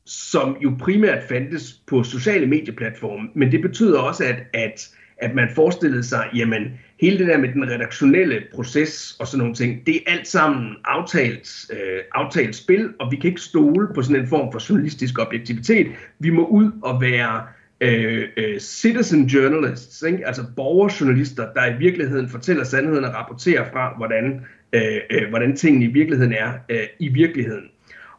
som 0.10 0.58
jo 0.63 0.72
primært 0.80 1.24
fandtes 1.30 1.74
på 1.88 2.04
sociale 2.04 2.48
medieplatforme. 2.48 3.30
Men 3.34 3.52
det 3.52 3.62
betyder 3.62 4.00
også, 4.00 4.24
at, 4.24 4.36
at 4.54 4.89
at 5.22 5.36
man 5.36 5.50
forestillede 5.56 6.04
sig, 6.04 6.30
jamen 6.36 6.80
hele 7.02 7.17
det 7.17 7.28
der 7.28 7.38
med 7.38 7.50
den 7.50 7.69
redaktionelle 7.69 8.43
proces 8.54 9.15
og 9.19 9.28
sådan 9.28 9.39
nogle 9.39 9.56
ting, 9.56 9.86
det 9.86 9.95
er 9.95 10.12
alt 10.12 10.28
sammen 10.28 10.76
aftalt, 10.86 11.72
øh, 11.74 12.00
aftalt 12.13 12.56
spil, 12.56 12.93
og 13.00 13.12
vi 13.12 13.15
kan 13.15 13.30
ikke 13.30 13.41
stole 13.41 13.88
på 13.95 14.02
sådan 14.02 14.22
en 14.22 14.28
form 14.28 14.52
for 14.52 14.69
journalistisk 14.69 15.19
objektivitet. 15.19 15.88
Vi 16.19 16.30
må 16.30 16.45
ud 16.45 16.72
og 16.82 17.02
være 17.02 17.43
øh, 17.82 18.28
øh, 18.38 18.60
citizen 18.60 19.26
journalists, 19.26 20.02
ikke? 20.02 20.28
altså 20.28 20.43
borgerjournalister, 20.56 21.54
der 21.54 21.65
i 21.65 21.78
virkeligheden 21.78 22.30
fortæller 22.30 22.63
sandheden 22.63 23.06
og 23.06 23.13
rapporterer 23.13 23.72
fra, 23.72 23.93
hvordan, 23.98 24.45
øh, 24.74 24.98
øh, 25.10 25.30
hvordan 25.30 25.56
tingene 25.56 25.86
i 25.86 25.93
virkeligheden 25.93 26.34
er 26.34 26.54
øh, 26.69 26.84
i 27.00 27.08
virkeligheden. 27.08 27.65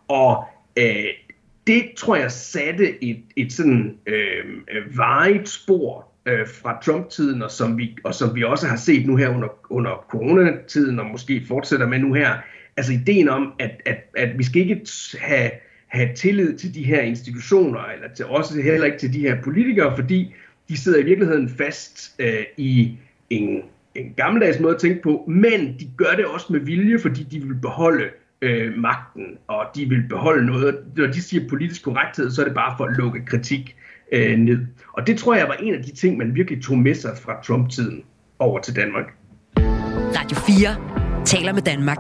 Og 0.09 0.45
øh, 0.79 1.05
det 1.71 1.91
tror 1.97 2.17
jeg 2.17 2.31
satte 2.31 3.05
et, 3.05 3.23
et 3.37 3.53
sådan 3.53 3.99
øh, 4.07 4.45
øh, 4.71 4.99
varigt 4.99 5.49
spor 5.49 6.09
øh, 6.27 6.47
fra 6.63 6.79
Trump-tiden, 6.83 7.43
og 7.43 7.51
som, 7.51 7.79
vi, 7.79 7.97
og 8.05 8.15
som 8.15 8.35
vi 8.35 8.45
også 8.45 8.67
har 8.67 8.77
set 8.77 9.07
nu 9.07 9.17
her 9.17 9.29
under, 9.29 9.49
under 9.73 10.07
coronatiden, 10.11 10.99
og 10.99 11.07
måske 11.07 11.45
fortsætter 11.49 11.87
med 11.87 11.99
nu 11.99 12.13
her. 12.13 12.37
Altså 12.77 12.93
ideen 12.93 13.29
om, 13.29 13.53
at, 13.59 13.71
at, 13.87 13.99
at 14.17 14.39
vi 14.39 14.45
skal 14.45 14.63
ikke 14.63 14.87
have, 15.19 15.51
have 15.89 16.15
tillid 16.15 16.59
til 16.59 16.75
de 16.75 16.83
her 16.83 17.01
institutioner, 17.01 17.81
eller 17.81 18.15
til, 18.15 18.27
også 18.27 18.63
heller 18.63 18.87
ikke 18.87 18.99
til 18.99 19.13
de 19.13 19.21
her 19.21 19.43
politikere, 19.43 19.97
fordi 19.97 20.35
de 20.69 20.77
sidder 20.77 20.99
i 20.99 21.05
virkeligheden 21.05 21.49
fast 21.49 22.15
øh, 22.19 22.45
i 22.57 22.99
en, 23.31 23.63
en 23.95 24.15
gammeldags 24.17 24.61
måde 24.61 24.75
at 24.75 24.81
tænke 24.81 25.03
på, 25.03 25.25
men 25.29 25.77
de 25.81 25.91
gør 25.97 26.13
det 26.17 26.25
også 26.27 26.47
med 26.51 26.61
vilje, 26.61 26.99
fordi 26.99 27.23
de 27.23 27.41
vil 27.41 27.55
beholde 27.55 28.05
øh, 28.43 28.79
magten, 28.79 29.25
og 29.49 29.67
de 29.75 29.85
vil 29.85 30.03
beholde 30.09 30.47
noget. 30.47 30.79
Når 30.97 31.07
de 31.07 31.23
siger 31.23 31.49
politisk 31.49 31.85
korrekthed, 31.85 32.31
så 32.31 32.41
er 32.41 32.45
det 32.45 32.55
bare 32.55 32.75
for 32.77 32.85
at 32.85 32.97
lukke 32.97 33.25
kritik 33.25 33.77
øh, 34.13 34.39
ned. 34.39 34.67
Og 34.93 35.07
det 35.07 35.19
tror 35.19 35.35
jeg 35.35 35.49
var 35.49 35.55
en 35.55 35.75
af 35.75 35.83
de 35.83 35.95
ting, 35.95 36.19
man 36.19 36.35
virkelig 36.35 36.63
tog 36.63 36.79
med 36.79 36.95
sig 36.95 37.17
fra 37.23 37.43
Trump-tiden 37.43 38.03
over 38.39 38.61
til 38.61 38.77
Danmark. 38.77 39.05
Radio 40.17 40.37
4 40.37 41.25
taler 41.25 41.53
med 41.53 41.63
Danmark. 41.63 41.99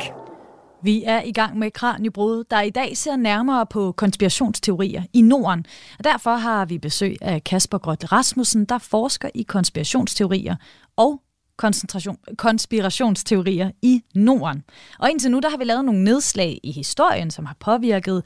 Vi 0.82 1.02
er 1.06 1.22
i 1.22 1.32
gang 1.32 1.58
med 1.58 1.70
Kranjebrud, 1.70 2.44
der 2.50 2.60
i 2.60 2.70
dag 2.70 2.96
ser 2.96 3.16
nærmere 3.16 3.66
på 3.66 3.92
konspirationsteorier 3.92 5.02
i 5.12 5.20
Norden. 5.20 5.64
Og 5.98 6.04
derfor 6.04 6.34
har 6.36 6.64
vi 6.64 6.78
besøg 6.78 7.16
af 7.20 7.44
Kasper 7.44 7.78
Grøt 7.78 8.12
Rasmussen, 8.12 8.64
der 8.64 8.78
forsker 8.78 9.28
i 9.34 9.42
konspirationsteorier 9.42 10.56
og 10.96 11.22
konspirationsteorier 12.36 13.70
i 13.82 14.02
Norden. 14.14 14.64
Og 14.98 15.10
indtil 15.10 15.30
nu 15.30 15.40
der 15.40 15.50
har 15.50 15.56
vi 15.56 15.64
lavet 15.64 15.84
nogle 15.84 16.04
nedslag 16.04 16.60
i 16.62 16.72
historien, 16.72 17.30
som 17.30 17.46
har 17.46 17.56
påvirket 17.60 18.22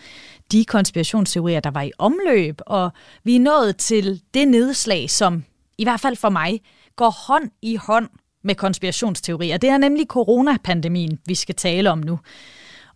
de 0.53 0.65
konspirationsteorier, 0.65 1.61
der 1.61 1.71
var 1.71 1.83
i 1.83 1.93
omløb, 1.99 2.61
og 2.67 2.91
vi 3.25 3.37
er 3.37 3.41
nået 3.41 3.77
til 3.77 4.23
det 4.35 4.49
nedslag, 4.49 5.11
som 5.11 5.45
i 5.79 5.85
hvert 5.85 6.01
fald 6.01 6.17
for 6.17 6.29
mig 6.29 6.61
går 6.97 7.11
hånd 7.11 7.51
i 7.63 7.77
hånd 7.77 8.09
med 8.45 8.55
konspirationsteorier. 8.55 9.57
Det 9.57 9.71
er 9.71 9.79
nemlig 9.79 10.07
coronapandemien, 10.07 11.19
vi 11.27 11.35
skal 11.35 11.55
tale 11.55 11.91
om 11.91 11.99
nu. 11.99 12.19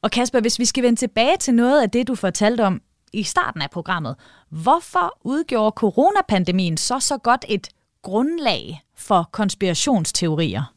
Og 0.02 0.10
Kasper, 0.10 0.40
hvis 0.40 0.58
vi 0.58 0.64
skal 0.64 0.82
vende 0.82 1.00
tilbage 1.00 1.36
til 1.40 1.54
noget 1.54 1.82
af 1.82 1.90
det, 1.90 2.08
du 2.08 2.14
fortalte 2.14 2.64
om 2.64 2.80
i 3.12 3.22
starten 3.22 3.62
af 3.62 3.70
programmet, 3.70 4.16
hvorfor 4.50 5.18
udgjorde 5.24 5.74
coronapandemien 5.76 6.76
så 6.76 7.00
så 7.00 7.18
godt 7.18 7.44
et 7.48 7.68
grundlag 8.02 8.82
for 8.98 9.28
konspirationsteorier? 9.32 10.74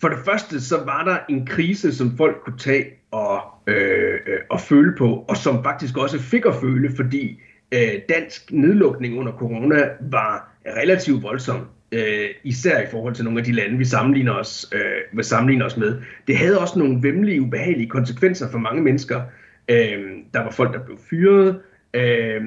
For 0.00 0.08
det 0.08 0.18
første, 0.24 0.60
så 0.60 0.76
var 0.84 1.04
der 1.04 1.18
en 1.28 1.46
krise, 1.46 1.96
som 1.96 2.16
folk 2.16 2.36
kunne 2.44 2.58
tage 2.58 2.84
og, 3.10 3.40
øh, 3.66 4.14
øh, 4.26 4.38
og 4.50 4.60
føle 4.60 4.94
på, 4.98 5.24
og 5.28 5.36
som 5.36 5.64
faktisk 5.64 5.96
også 5.96 6.18
fik 6.18 6.46
at 6.46 6.54
føle, 6.60 6.96
fordi 6.96 7.40
øh, 7.72 7.92
dansk 8.08 8.52
nedlukning 8.52 9.18
under 9.18 9.32
corona 9.32 9.88
var 10.00 10.52
relativt 10.66 11.22
voldsom. 11.22 11.66
Øh, 11.92 12.28
især 12.44 12.80
i 12.80 12.86
forhold 12.90 13.14
til 13.14 13.24
nogle 13.24 13.38
af 13.38 13.44
de 13.44 13.52
lande, 13.52 13.78
vi 13.78 13.84
sammenligner 13.84 14.32
os, 14.32 14.68
øh, 14.72 15.16
vil 15.16 15.24
sammenligne 15.24 15.64
os 15.64 15.76
med. 15.76 16.00
Det 16.26 16.36
havde 16.36 16.60
også 16.60 16.78
nogle 16.78 17.02
vemmelige, 17.02 17.42
ubehagelige 17.42 17.88
konsekvenser 17.88 18.50
for 18.50 18.58
mange 18.58 18.82
mennesker. 18.82 19.22
Øh, 19.68 20.04
der 20.34 20.42
var 20.42 20.50
folk, 20.50 20.72
der 20.74 20.84
blev 20.84 20.98
fyret, 21.10 21.60
øh, 21.96 22.42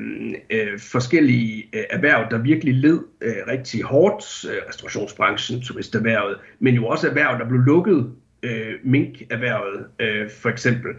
øh, 0.50 0.80
forskellige 0.80 1.70
øh, 1.74 1.84
erhverv, 1.90 2.28
der 2.32 2.38
virkelig 2.38 2.74
led 2.74 3.00
øh, 3.22 3.36
rigtig 3.48 3.84
hårdt. 3.84 4.46
Øh, 4.52 4.58
restaurationsbranchen, 4.70 5.62
turisterhvervet, 5.62 6.38
men 6.60 6.76
jo 6.76 6.88
også 6.88 7.08
erhverv, 7.10 7.40
der 7.40 7.48
blev 7.48 7.62
lukket. 7.62 8.12
Øh, 8.44 8.74
minkerhvervet 8.84 9.86
øh, 10.00 10.30
for 10.30 10.50
eksempel. 10.50 10.92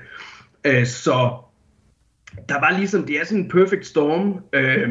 Øh, 0.65 0.87
så 0.87 1.37
der 2.49 2.61
var 2.61 2.79
ligesom, 2.79 3.07
det 3.07 3.21
er 3.21 3.25
sådan 3.25 3.45
en 3.45 3.51
perfect 3.51 3.87
storm, 3.87 4.41
øh, 4.53 4.89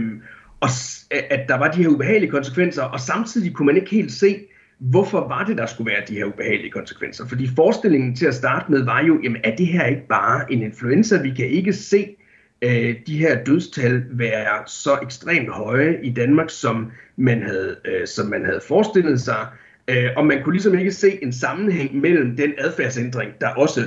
og 0.60 0.70
øh, 1.14 1.22
at 1.30 1.50
der 1.50 1.58
var 1.58 1.72
de 1.72 1.84
her 1.84 1.90
ubehagelige 1.90 2.32
konsekvenser, 2.32 2.84
og 2.84 3.00
samtidig 3.00 3.54
kunne 3.54 3.66
man 3.66 3.76
ikke 3.76 3.90
helt 3.90 4.12
se, 4.12 4.40
hvorfor 4.80 5.28
var 5.28 5.46
det, 5.46 5.58
der 5.58 5.66
skulle 5.66 5.92
være 5.92 6.04
de 6.08 6.14
her 6.14 6.26
ubehagelige 6.26 6.72
konsekvenser? 6.72 7.28
Fordi 7.28 7.50
forestillingen 7.56 8.16
til 8.16 8.26
at 8.26 8.36
starte 8.36 8.72
med 8.72 8.84
var 8.84 9.04
jo, 9.04 9.20
jamen 9.24 9.42
er 9.44 9.56
det 9.56 9.68
her 9.68 9.86
ikke 9.86 10.08
bare 10.10 10.52
en 10.52 10.62
influenza? 10.62 11.22
Vi 11.22 11.30
kan 11.30 11.48
ikke 11.48 11.74
se 11.74 12.16
øh, 12.62 12.96
de 13.08 13.18
her 13.18 13.44
dødstal 13.44 14.04
være 14.10 14.68
så 14.68 15.00
ekstremt 15.04 15.50
høje 15.50 16.00
i 16.04 16.10
Danmark, 16.10 16.50
som 16.50 16.92
man 17.16 17.44
havde, 17.44 17.76
øh, 17.86 18.08
som 18.08 18.28
man 18.28 18.46
havde 18.46 18.62
forestillet 18.68 19.22
sig. 19.22 19.48
Øh, 19.88 20.10
og 20.18 20.26
man 20.26 20.44
kunne 20.44 20.54
ligesom 20.54 20.78
ikke 20.78 20.92
se 20.92 21.24
en 21.24 21.34
sammenhæng 21.34 21.96
mellem 21.96 22.38
den 22.38 22.54
adfærdsændring, 22.58 23.32
der 23.42 23.50
også 23.50 23.82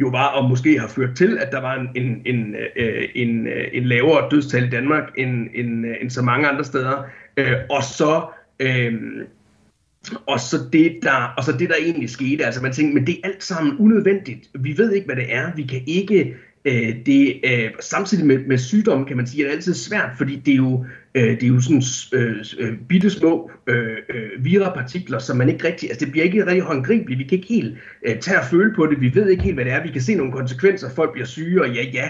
jo 0.00 0.08
var 0.08 0.26
og 0.26 0.48
måske 0.48 0.80
har 0.80 0.88
ført 0.88 1.16
til, 1.16 1.38
at 1.38 1.52
der 1.52 1.60
var 1.60 1.74
en, 1.74 1.88
en, 1.94 2.22
en, 2.24 2.56
øh, 2.76 3.08
en, 3.14 3.46
øh, 3.46 3.68
en 3.72 3.84
lavere 3.84 4.28
dødstal 4.30 4.64
i 4.64 4.70
Danmark 4.70 5.02
end, 5.16 5.48
end, 5.54 5.86
øh, 5.86 5.96
end 6.00 6.10
så 6.10 6.22
mange 6.22 6.48
andre 6.48 6.64
steder. 6.64 7.04
Øh, 7.36 7.56
og 7.70 7.82
så 7.82 8.26
øh, 8.60 8.94
og 10.26 10.40
så, 10.40 10.56
det, 10.72 10.98
der, 11.02 11.34
og 11.36 11.44
så 11.44 11.52
det, 11.52 11.68
der 11.68 11.74
egentlig 11.82 12.10
skete, 12.10 12.44
altså 12.44 12.62
man 12.62 12.72
tænkte, 12.72 12.94
men 12.94 13.06
det 13.06 13.14
er 13.14 13.28
alt 13.28 13.44
sammen 13.44 13.76
unødvendigt. 13.78 14.50
Vi 14.54 14.78
ved 14.78 14.92
ikke, 14.92 15.06
hvad 15.06 15.16
det 15.16 15.34
er. 15.34 15.54
Vi 15.56 15.62
kan 15.62 15.82
ikke 15.86 16.36
Øh, 16.66 16.96
det 17.06 17.40
øh, 17.44 17.70
samtidig 17.80 18.26
med, 18.26 18.38
med 18.38 18.58
sygdommen, 18.58 19.06
kan 19.06 19.16
man 19.16 19.26
sige, 19.26 19.42
at 19.42 19.44
det 19.44 19.52
er 19.52 19.56
altid 19.56 19.74
svært, 19.74 20.10
fordi 20.18 20.36
det 20.36 20.52
er 20.52 20.56
jo, 20.56 20.84
øh, 21.14 21.30
det 21.30 21.42
er 21.42 21.46
jo 21.46 21.60
sådan 21.60 21.82
øh, 22.12 22.44
øh 22.58 22.78
bitte 22.88 23.10
små 23.10 23.50
øh, 23.66 23.96
øh, 24.08 24.44
virapartikler, 24.44 25.18
som 25.18 25.36
man 25.36 25.48
ikke 25.48 25.66
rigtig, 25.66 25.88
altså 25.88 26.04
det 26.04 26.12
bliver 26.12 26.24
ikke 26.24 26.46
rigtig 26.46 26.62
håndgribeligt, 26.62 27.18
vi 27.18 27.24
kan 27.24 27.38
ikke 27.38 27.54
helt 27.54 27.78
øh, 28.06 28.18
tage 28.18 28.38
og 28.38 28.44
føle 28.50 28.74
på 28.74 28.86
det, 28.86 29.00
vi 29.00 29.14
ved 29.14 29.28
ikke 29.28 29.42
helt, 29.42 29.56
hvad 29.56 29.64
det 29.64 29.72
er, 29.72 29.82
vi 29.82 29.92
kan 29.92 30.00
se 30.00 30.14
nogle 30.14 30.32
konsekvenser, 30.32 30.90
folk 30.94 31.12
bliver 31.12 31.26
syge, 31.26 31.62
og 31.62 31.70
ja, 31.70 31.82
ja, 31.92 32.08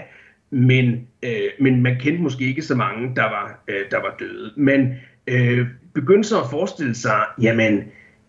men, 0.51 1.07
øh, 1.23 1.51
men 1.61 1.83
man 1.83 1.97
kendte 2.01 2.23
måske 2.23 2.45
ikke 2.45 2.63
så 2.63 2.75
mange, 2.75 3.17
der 3.17 3.23
var, 3.23 3.65
øh, 3.69 3.91
der 3.91 3.97
var 3.97 4.17
døde. 4.19 4.53
Men 4.57 4.95
øh, 5.27 5.67
begyndte 5.95 6.29
så 6.29 6.41
at 6.41 6.51
forestille 6.51 6.95
sig, 6.95 7.21
jamen, 7.43 7.79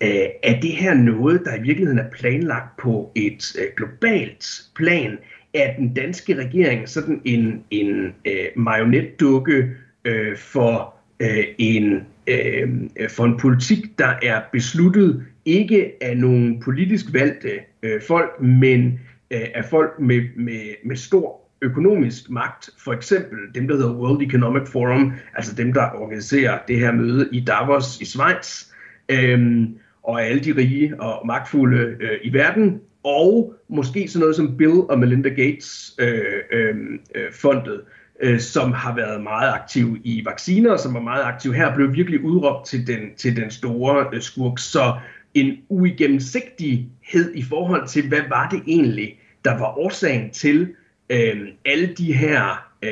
øh, 0.03 0.27
er 0.43 0.59
det 0.59 0.71
her 0.71 0.93
noget, 0.93 1.41
der 1.45 1.55
i 1.55 1.61
virkeligheden 1.61 1.99
er 1.99 2.09
planlagt 2.09 2.77
på 2.77 3.11
et 3.15 3.55
øh, 3.59 3.67
globalt 3.77 4.45
plan, 4.75 5.17
er 5.57 5.75
den 5.75 5.93
danske 5.93 6.35
regering 6.35 6.89
sådan 6.89 7.21
en, 7.25 7.63
en 7.71 8.13
øh, 8.25 8.45
marionetdukke 8.55 9.69
øh, 10.05 10.37
for, 10.37 10.93
øh, 11.19 11.43
en, 11.57 12.01
øh, 12.27 12.69
for 13.09 13.25
en 13.25 13.37
politik, 13.37 13.99
der 13.99 14.13
er 14.21 14.41
besluttet 14.51 15.25
ikke 15.45 15.91
af 16.01 16.17
nogle 16.17 16.59
politisk 16.59 17.05
valgte 17.13 17.49
øh, 17.83 18.01
folk, 18.07 18.41
men 18.41 18.99
øh, 19.31 19.41
af 19.55 19.65
folk 19.65 19.99
med, 19.99 20.21
med, 20.35 20.75
med 20.85 20.95
stor 20.95 21.41
økonomisk 21.61 22.29
magt, 22.29 22.69
for 22.79 22.93
eksempel 22.93 23.37
dem, 23.55 23.67
der 23.67 23.75
hedder 23.75 23.95
World 23.95 24.21
Economic 24.21 24.67
Forum, 24.67 25.13
altså 25.35 25.55
dem, 25.55 25.73
der 25.73 25.91
organiserer 25.95 26.59
det 26.67 26.79
her 26.79 26.91
møde 26.91 27.29
i 27.31 27.39
Davos 27.39 28.01
i 28.01 28.05
Schweiz, 28.05 28.71
øh, 29.09 29.67
og 30.03 30.23
alle 30.23 30.43
de 30.43 30.55
rige 30.55 31.01
og 31.01 31.27
magtfulde 31.27 31.95
øh, 31.99 32.19
i 32.23 32.33
verden, 32.33 32.81
og 33.07 33.53
måske 33.69 34.07
sådan 34.07 34.19
noget 34.19 34.35
som 34.35 34.57
Bill 34.57 34.79
og 34.89 34.99
Melinda 34.99 35.29
Gates 35.29 35.95
øh, 35.99 36.21
øh, 36.51 36.75
øh 37.15 37.33
fondet, 37.33 37.81
øh, 38.21 38.39
som 38.39 38.71
har 38.71 38.95
været 38.95 39.23
meget 39.23 39.53
aktiv 39.53 39.97
i 40.03 40.25
vacciner, 40.25 40.77
som 40.77 40.93
var 40.93 41.01
meget 41.01 41.23
aktiv 41.23 41.53
her, 41.53 41.75
blev 41.75 41.93
virkelig 41.93 42.23
udråbt 42.23 42.67
til 42.67 42.87
den, 42.87 42.99
til 43.17 43.35
den 43.35 43.51
store 43.51 44.05
øh, 44.13 44.21
skurk. 44.21 44.59
Så 44.59 44.95
en 45.33 45.57
uigennemsigtighed 45.69 47.35
i 47.35 47.43
forhold 47.43 47.87
til, 47.87 48.07
hvad 48.07 48.21
var 48.29 48.49
det 48.49 48.61
egentlig, 48.67 49.19
der 49.45 49.59
var 49.59 49.77
årsagen 49.77 50.31
til 50.31 50.75
øh, 51.09 51.47
alle 51.65 51.93
de 51.97 52.13
her 52.13 52.67
øh, 52.81 52.91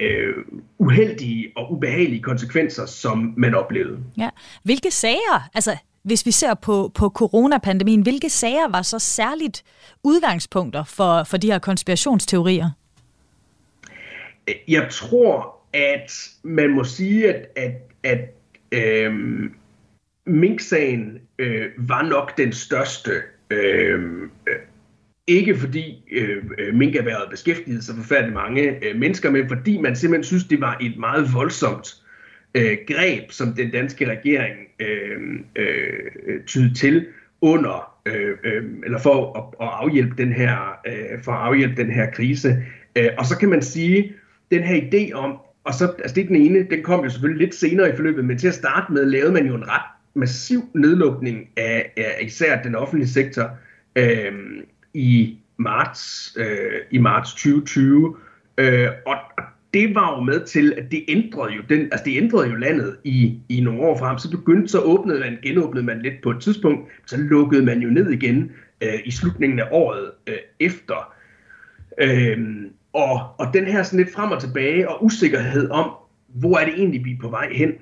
øh, 0.00 0.34
uheldige 0.78 1.52
og 1.56 1.72
ubehagelige 1.72 2.22
konsekvenser, 2.22 2.86
som 2.86 3.34
man 3.36 3.54
oplevede. 3.54 3.98
Ja. 4.18 4.28
Hvilke 4.62 4.90
sager, 4.90 5.48
altså 5.54 5.76
hvis 6.04 6.26
vi 6.26 6.30
ser 6.30 6.54
på, 6.54 6.92
på 6.94 7.08
coronapandemien, 7.08 8.02
hvilke 8.02 8.30
sager 8.30 8.68
var 8.68 8.82
så 8.82 8.98
særligt 8.98 9.64
udgangspunkter 10.02 10.84
for, 10.84 11.24
for 11.24 11.36
de 11.36 11.50
her 11.50 11.58
konspirationsteorier? 11.58 12.70
Jeg 14.68 14.88
tror, 14.90 15.56
at 15.72 16.28
man 16.42 16.70
må 16.70 16.84
sige, 16.84 17.34
at, 17.34 17.46
at, 17.56 17.72
at 18.02 18.20
øhm, 18.72 19.54
Mink-sagen 20.26 21.18
øh, 21.38 21.66
var 21.78 22.02
nok 22.02 22.38
den 22.38 22.52
største. 22.52 23.10
Øhm, 23.50 24.22
øh, 24.22 24.54
ikke 25.26 25.58
fordi 25.58 26.02
øh, 26.12 26.44
minkerhvervet 26.74 27.30
beskæftigede 27.30 27.82
så 27.82 27.96
forfærdeligt 27.96 28.34
mange 28.34 28.84
øh, 28.84 28.96
mennesker, 28.96 29.30
men 29.30 29.48
fordi 29.48 29.78
man 29.78 29.96
simpelthen 29.96 30.24
synes, 30.24 30.44
det 30.44 30.60
var 30.60 30.78
et 30.80 30.96
meget 30.98 31.34
voldsomt 31.34 32.03
øh, 32.54 32.78
greb, 32.88 33.30
som 33.30 33.52
den 33.52 33.70
danske 33.70 34.10
regering 34.10 34.56
øh, 34.80 35.20
øh, 35.56 36.44
tyde 36.46 36.74
til 36.74 37.06
under, 37.40 37.94
øh, 38.06 38.36
øh, 38.44 38.64
eller 38.84 38.98
for 38.98 39.38
at, 39.38 39.66
at 39.66 39.72
afhjælpe 39.72 40.22
den 40.22 40.32
her, 40.32 40.78
øh, 40.86 41.22
for 41.22 41.32
at 41.32 41.46
afhjælpe 41.46 41.82
den 41.82 41.90
her 41.90 42.10
krise. 42.10 42.64
Øh, 42.96 43.08
og 43.18 43.26
så 43.26 43.38
kan 43.38 43.48
man 43.48 43.62
sige, 43.62 44.12
den 44.50 44.62
her 44.62 44.80
idé 44.80 45.12
om, 45.12 45.38
og 45.64 45.74
så, 45.74 45.94
altså 45.98 46.14
det 46.14 46.22
er 46.22 46.26
den 46.26 46.36
ene, 46.36 46.66
den 46.70 46.82
kom 46.82 47.04
jo 47.04 47.10
selvfølgelig 47.10 47.46
lidt 47.46 47.54
senere 47.54 47.92
i 47.92 47.96
forløbet, 47.96 48.24
men 48.24 48.38
til 48.38 48.48
at 48.48 48.54
starte 48.54 48.92
med 48.92 49.06
lavede 49.06 49.32
man 49.32 49.46
jo 49.46 49.54
en 49.54 49.68
ret 49.68 49.94
massiv 50.14 50.62
nedlukning 50.74 51.48
af, 51.56 51.92
af 51.96 52.18
især 52.22 52.62
den 52.62 52.74
offentlige 52.74 53.08
sektor 53.08 53.50
øh, 53.96 54.32
i 54.94 55.38
marts 55.56 56.36
øh, 56.38 56.80
i 56.90 56.98
marts 56.98 57.30
2020. 57.30 58.16
Øh, 58.58 58.88
og 59.06 59.16
det 59.74 59.94
var 59.94 60.16
jo 60.16 60.20
med 60.24 60.46
til, 60.46 60.74
at 60.76 60.84
det 60.90 61.04
ændrede 61.08 61.54
jo, 61.54 61.62
den, 61.68 61.80
altså 61.80 62.02
det 62.04 62.16
ændrede 62.16 62.50
jo 62.50 62.56
landet 62.56 62.96
i, 63.04 63.40
i 63.48 63.60
nogle 63.60 63.80
år 63.80 63.98
frem. 63.98 64.18
Så 64.18 64.30
begyndte, 64.30 64.68
så 64.68 64.80
åbnede 64.80 65.20
man, 65.20 65.38
genåbnede 65.42 65.86
man 65.86 66.02
lidt 66.02 66.14
på 66.22 66.30
et 66.30 66.40
tidspunkt, 66.40 66.90
så 67.06 67.16
lukkede 67.16 67.64
man 67.64 67.80
jo 67.80 67.90
ned 67.90 68.10
igen 68.10 68.52
øh, 68.80 69.00
i 69.04 69.10
slutningen 69.10 69.60
af 69.60 69.68
året 69.70 70.10
øh, 70.26 70.34
efter. 70.60 71.14
Øh, 72.00 72.38
og, 72.92 73.20
og 73.38 73.46
den 73.54 73.64
her 73.64 73.82
sådan 73.82 73.98
lidt 73.98 74.14
frem 74.14 74.30
og 74.30 74.40
tilbage 74.40 74.88
og 74.88 75.04
usikkerhed 75.04 75.70
om, 75.70 75.90
hvor 76.28 76.58
er 76.58 76.64
det 76.64 76.74
egentlig, 76.74 77.04
vi 77.04 77.12
er 77.12 77.20
på 77.20 77.28
vej 77.28 77.48
hen? 77.52 77.72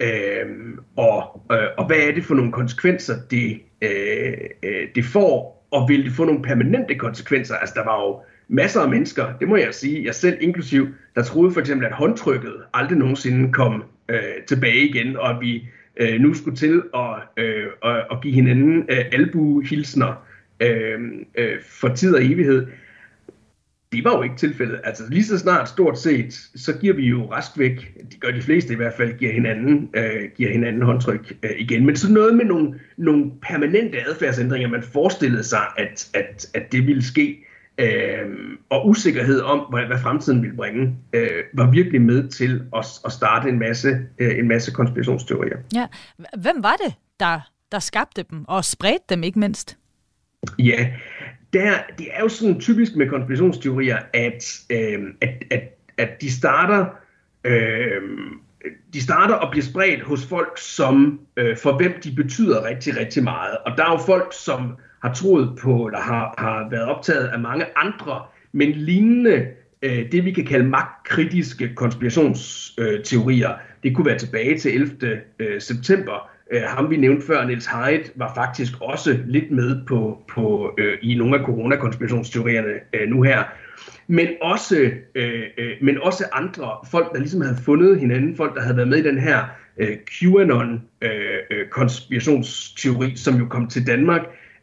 Øh, 0.00 0.46
og, 0.96 1.42
øh, 1.52 1.68
og 1.78 1.86
hvad 1.86 1.96
er 1.96 2.12
det 2.14 2.24
for 2.24 2.34
nogle 2.34 2.52
konsekvenser, 2.52 3.14
det, 3.30 3.60
øh, 3.82 4.32
øh, 4.62 4.88
det 4.94 5.04
får, 5.04 5.66
og 5.70 5.88
vil 5.88 6.04
det 6.04 6.12
få 6.12 6.24
nogle 6.24 6.42
permanente 6.42 6.94
konsekvenser? 6.94 7.54
Altså 7.54 7.74
der 7.76 7.84
var 7.84 8.00
jo 8.00 8.20
masser 8.48 8.80
af 8.80 8.88
mennesker, 8.88 9.26
det 9.40 9.48
må 9.48 9.56
jeg 9.56 9.74
sige, 9.74 10.04
jeg 10.04 10.14
selv 10.14 10.36
inklusiv, 10.40 10.88
der 11.14 11.22
troede 11.22 11.52
for 11.52 11.60
eksempel, 11.60 11.86
at 11.86 11.92
håndtrykket 11.92 12.54
aldrig 12.74 12.98
nogensinde 12.98 13.52
kom 13.52 13.84
øh, 14.08 14.22
tilbage 14.48 14.88
igen, 14.88 15.16
og 15.16 15.30
at 15.30 15.36
vi 15.40 15.68
øh, 15.96 16.20
nu 16.20 16.34
skulle 16.34 16.56
til 16.56 16.82
at, 16.94 17.44
øh, 17.44 17.66
at, 17.84 17.96
at 18.10 18.20
give 18.22 18.34
hinanden 18.34 18.84
øh, 18.88 19.04
albuehilsner 19.12 20.26
øh, 20.60 21.00
øh, 21.34 21.58
for 21.62 21.88
tid 21.88 22.14
og 22.14 22.24
evighed 22.24 22.66
det 23.92 24.04
var 24.04 24.16
jo 24.16 24.22
ikke 24.22 24.36
tilfældet. 24.36 24.80
Altså 24.84 25.04
lige 25.10 25.24
så 25.24 25.38
snart 25.38 25.68
stort 25.68 25.98
set, 25.98 26.32
så 26.54 26.78
giver 26.80 26.94
vi 26.94 27.06
jo 27.06 27.32
rask 27.32 27.58
væk, 27.58 27.94
de 28.12 28.16
gør 28.20 28.30
de 28.30 28.42
fleste 28.42 28.72
i 28.72 28.76
hvert 28.76 28.94
fald, 28.96 29.18
giver 29.18 29.32
hinanden, 29.32 29.90
øh, 29.94 30.30
giver 30.36 30.50
hinanden 30.50 30.82
håndtryk 30.82 31.36
øh, 31.42 31.50
igen. 31.58 31.86
Men 31.86 31.96
sådan 31.96 32.14
noget 32.14 32.36
med 32.36 32.44
nogle, 32.44 32.80
nogle 32.96 33.30
permanente 33.42 34.08
adfærdsændringer, 34.08 34.68
man 34.68 34.82
forestillede 34.82 35.44
sig, 35.44 35.62
at, 35.76 36.10
at, 36.14 36.50
at 36.54 36.72
det 36.72 36.86
ville 36.86 37.02
ske, 37.02 37.44
øh, 37.82 38.26
og 38.70 38.88
usikkerhed 38.88 39.40
om, 39.40 39.58
hvad, 39.58 39.86
hvad 39.86 39.98
fremtiden 39.98 40.42
ville 40.42 40.56
bringe, 40.56 40.96
øh, 41.12 41.44
var 41.54 41.70
virkelig 41.70 42.02
med 42.02 42.28
til 42.28 42.62
at, 42.76 42.86
at 43.04 43.12
starte 43.12 43.48
en 43.48 43.58
masse, 43.58 43.98
øh, 44.18 44.38
en 44.38 44.48
masse 44.48 44.70
konspirationsteorier. 44.70 45.56
Ja. 45.74 45.86
Hvem 46.38 46.62
var 46.62 46.76
det, 46.86 46.94
der, 47.20 47.40
der 47.72 47.78
skabte 47.78 48.24
dem, 48.30 48.44
og 48.48 48.64
spredte 48.64 49.04
dem 49.08 49.22
ikke 49.22 49.38
mindst? 49.38 49.78
Ja, 50.58 50.92
der, 51.52 51.72
det 51.98 52.06
er 52.12 52.20
jo 52.20 52.28
sådan 52.28 52.60
typisk 52.60 52.96
med 52.96 53.08
konspirationsteorier, 53.08 53.98
at, 54.14 54.60
øh, 54.70 55.00
at, 55.20 55.44
at, 55.50 55.62
at 55.98 56.10
de 56.20 56.32
starter 56.32 56.86
øh, 57.44 58.02
de 58.92 59.02
starter 59.02 59.34
og 59.34 59.50
bliver 59.50 59.64
spredt 59.64 60.02
hos 60.02 60.26
folk, 60.26 60.58
som 60.58 61.20
øh, 61.36 61.56
for 61.56 61.76
hvem 61.76 62.00
de 62.04 62.12
betyder 62.16 62.64
rigtig, 62.64 62.96
rigtig 62.96 63.24
meget. 63.24 63.56
Og 63.66 63.76
der 63.76 63.84
er 63.84 63.90
jo 63.90 63.98
folk, 64.06 64.32
som 64.44 64.76
har 65.02 65.14
troet 65.14 65.58
på, 65.62 65.86
eller 65.86 66.00
har, 66.00 66.34
har 66.38 66.68
været 66.70 66.84
optaget 66.84 67.28
af 67.28 67.40
mange 67.40 67.64
andre, 67.76 68.22
men 68.52 68.72
lignende 68.72 69.46
øh, 69.82 70.12
det, 70.12 70.24
vi 70.24 70.32
kan 70.32 70.44
kalde 70.44 70.68
magtkritiske 70.68 71.74
konspirationsteorier. 71.74 73.50
Det 73.82 73.96
kunne 73.96 74.06
være 74.06 74.18
tilbage 74.18 74.58
til 74.58 74.74
11. 74.74 75.20
Øh, 75.38 75.60
september, 75.60 76.32
Øh, 76.52 76.62
ham 76.62 76.90
vi 76.90 76.96
nævnte 76.96 77.26
før, 77.26 77.44
Niels 77.44 77.66
Heidt, 77.66 78.12
var 78.16 78.34
faktisk 78.34 78.72
også 78.80 79.18
lidt 79.26 79.50
med 79.50 79.86
på, 79.86 80.22
på 80.34 80.74
øh, 80.78 80.98
i 81.02 81.14
nogle 81.14 81.38
af 81.38 81.44
coronakonspirationsteorierne 81.44 82.72
øh, 82.92 83.08
nu 83.08 83.22
her. 83.22 83.42
Men 84.06 84.28
også, 84.42 84.90
øh, 85.14 85.42
øh, 85.58 85.72
men 85.82 86.02
også 86.02 86.24
andre 86.32 86.70
folk, 86.90 87.12
der 87.12 87.18
ligesom 87.18 87.40
havde 87.40 87.56
fundet 87.64 88.00
hinanden, 88.00 88.36
folk, 88.36 88.54
der 88.54 88.62
havde 88.62 88.76
været 88.76 88.88
med 88.88 88.98
i 88.98 89.02
den 89.02 89.18
her 89.18 89.44
øh, 89.78 89.96
QAnon-konspirationsteori, 90.10 93.06
øh, 93.06 93.12
øh 93.12 93.16
som 93.16 93.34
jo 93.34 93.46
kom 93.46 93.68
til 93.68 93.86
Danmark 93.86 94.22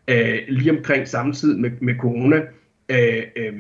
øh, 0.10 0.40
lige 0.48 0.72
omkring 0.72 1.08
samtidig 1.08 1.60
med, 1.60 1.72
med 1.82 1.96
corona, 1.96 2.42
øh, 2.90 3.24
øh, 3.36 3.54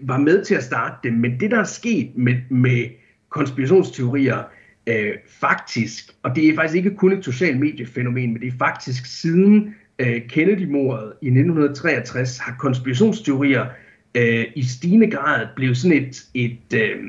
var 0.00 0.18
med 0.18 0.44
til 0.44 0.54
at 0.54 0.64
starte 0.64 0.94
det. 1.02 1.12
Men 1.12 1.40
det, 1.40 1.50
der 1.50 1.58
er 1.58 1.64
sket 1.64 2.10
med, 2.16 2.34
med 2.48 2.86
konspirationsteorier, 3.28 4.42
øh, 4.86 5.12
faktisk, 5.26 6.12
og 6.22 6.36
det 6.36 6.48
er 6.48 6.54
faktisk 6.54 6.76
ikke 6.76 6.96
kun 6.96 7.12
et 7.12 7.24
socialt 7.24 7.60
mediefænomen, 7.60 8.32
men 8.32 8.42
det 8.42 8.48
er 8.48 8.58
faktisk 8.58 9.20
siden 9.20 9.74
øh, 9.98 10.22
Kennedy-mordet 10.28 11.12
i 11.22 11.26
1963 11.26 12.38
har 12.38 12.56
konspirationsteorier 12.58 13.66
øh, 14.14 14.44
i 14.56 14.62
stigende 14.62 15.10
grad 15.10 15.46
blevet 15.56 15.76
sådan 15.76 15.98
et, 16.02 16.24
et, 16.34 16.80
øh, 16.80 17.02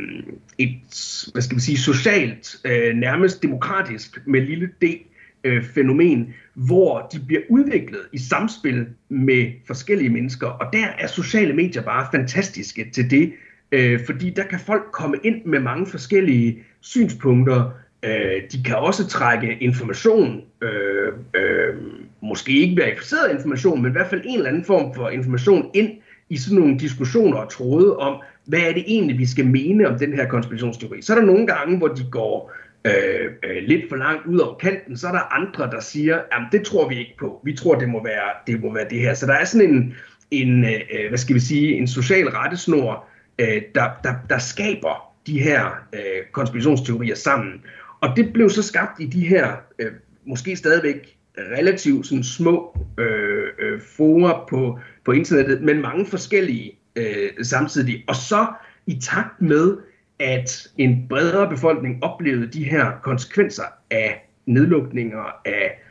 et 0.58 0.80
hvad 1.34 1.41
skal 1.41 1.56
man 1.56 1.62
sige, 1.62 1.78
socialt, 1.78 2.56
øh, 2.66 2.96
nærmest 2.96 3.44
demokratisk 3.44 4.28
med 4.28 4.41
lille 4.41 4.70
d, 4.82 4.86
øh, 5.44 5.64
fænomen, 5.64 6.34
hvor 6.54 7.10
de 7.14 7.20
bliver 7.28 7.41
udviklet 7.50 8.02
i 8.14 8.18
samspil 8.18 8.86
med 9.10 9.52
forskellige 9.68 10.10
mennesker, 10.10 10.48
og 10.48 10.74
der 10.74 10.88
er 11.00 11.08
sociale 11.08 11.54
medier 11.54 11.82
bare 11.82 12.08
fantastiske 12.12 12.89
til 12.94 13.12
det, 13.12 13.34
øh, 13.72 14.00
fordi 14.06 14.30
der 14.30 14.44
kan 14.44 14.60
folk 14.60 14.84
komme 14.91 15.18
ind 15.24 15.46
med 15.46 15.60
mange 15.60 15.86
forskellige 15.86 16.64
synspunkter. 16.82 17.72
Øh, 18.06 18.41
de 18.52 18.64
kan 18.66 18.76
også 18.76 19.08
trække 19.08 19.58
information, 19.60 20.41
øh, 20.62 21.14
øh, 21.34 21.76
måske 22.22 22.52
ikke 22.52 22.82
verificeret 22.82 23.32
information, 23.32 23.82
men 23.82 23.91
i 23.91 23.91
hvert 23.91 24.10
fald 24.10 24.22
en 24.26 24.38
eller 24.38 24.50
anden 24.50 24.66
form 24.66 24.96
for 24.96 25.10
information 25.10 25.72
ind 25.74 25.89
i 26.30 26.38
sådan 26.38 26.60
nogle 26.60 26.80
diskussioner 26.80 27.38
og 27.38 27.52
tråde 27.52 27.98
om, 27.98 28.22
hvad 28.46 28.60
er 28.60 28.74
det 28.74 28.84
egentlig, 28.88 29.18
vi 29.18 29.26
skal 29.26 29.48
mene 29.48 29.88
om 29.88 30.00
den 30.00 30.14
her 30.14 30.28
konspirationsteori. 30.28 31.02
Så 31.02 31.14
er 31.14 31.20
der 31.20 31.26
nogle 31.26 31.48
gange, 31.48 31.78
hvor 31.78 31.88
de 31.88 32.04
går 32.12 32.54
øh, 32.86 33.31
øh, 33.43 33.63
lidt 33.63 33.89
for 33.89 33.95
langt 33.95 34.27
ud 34.27 34.39
over 34.39 34.57
kanten, 34.57 34.97
så 34.97 35.07
er 35.07 35.11
der 35.11 35.34
andre, 35.34 35.71
der 35.71 35.79
siger, 35.79 36.15
at 36.15 36.41
det 36.51 36.65
tror 36.65 36.89
vi 36.89 36.99
ikke 36.99 37.15
på. 37.19 37.41
Vi 37.43 37.53
tror, 37.53 37.75
det 37.75 37.89
må 37.89 38.03
være 38.03 38.31
det, 38.47 38.61
må 38.61 38.73
være 38.73 38.89
det 38.89 38.99
her. 38.99 39.13
Så 39.13 39.25
der 39.25 39.34
er 39.34 39.45
sådan 39.45 39.69
en, 39.69 39.95
en 40.31 40.65
øh, 40.65 41.09
hvad 41.09 41.17
skal 41.17 41.36
vi 41.36 41.39
sige, 41.39 41.73
en 41.73 41.88
social 41.88 42.29
rettesnor, 42.29 43.05
øh, 43.39 43.61
der, 43.75 43.89
der, 44.03 44.13
der 44.29 44.38
skaber 44.38 45.13
de 45.27 45.39
her 45.39 45.65
øh, 45.93 46.25
konspirationsteorier 46.31 47.15
sammen. 47.15 47.61
Og 48.01 48.09
det 48.15 48.34
blev 48.34 48.49
så 48.49 48.63
skabt 48.63 48.99
i 48.99 49.05
de 49.05 49.27
her 49.27 49.53
øh, 49.79 49.91
måske 50.25 50.55
stadigvæk 50.55 51.17
relativt 51.38 52.07
sådan 52.07 52.23
små 52.23 52.77
øh, 52.97 53.47
øh, 53.59 53.81
forer 53.81 54.45
på, 54.49 54.79
på 55.05 55.11
internettet, 55.11 55.61
men 55.61 55.81
mange 55.81 56.05
forskellige 56.05 56.79
øh, 56.95 57.29
samtidig. 57.41 58.03
Og 58.07 58.15
så 58.15 58.47
i 58.88 58.99
takt 59.01 59.41
med, 59.41 59.77
at 60.20 60.68
en 60.78 61.05
bredere 61.09 61.49
befolkning 61.49 62.03
oplevede 62.03 62.47
de 62.47 62.64
her 62.64 62.91
konsekvenser 63.03 63.64
af 63.89 64.30
nedlukninger, 64.45 65.39
af, 65.45 65.82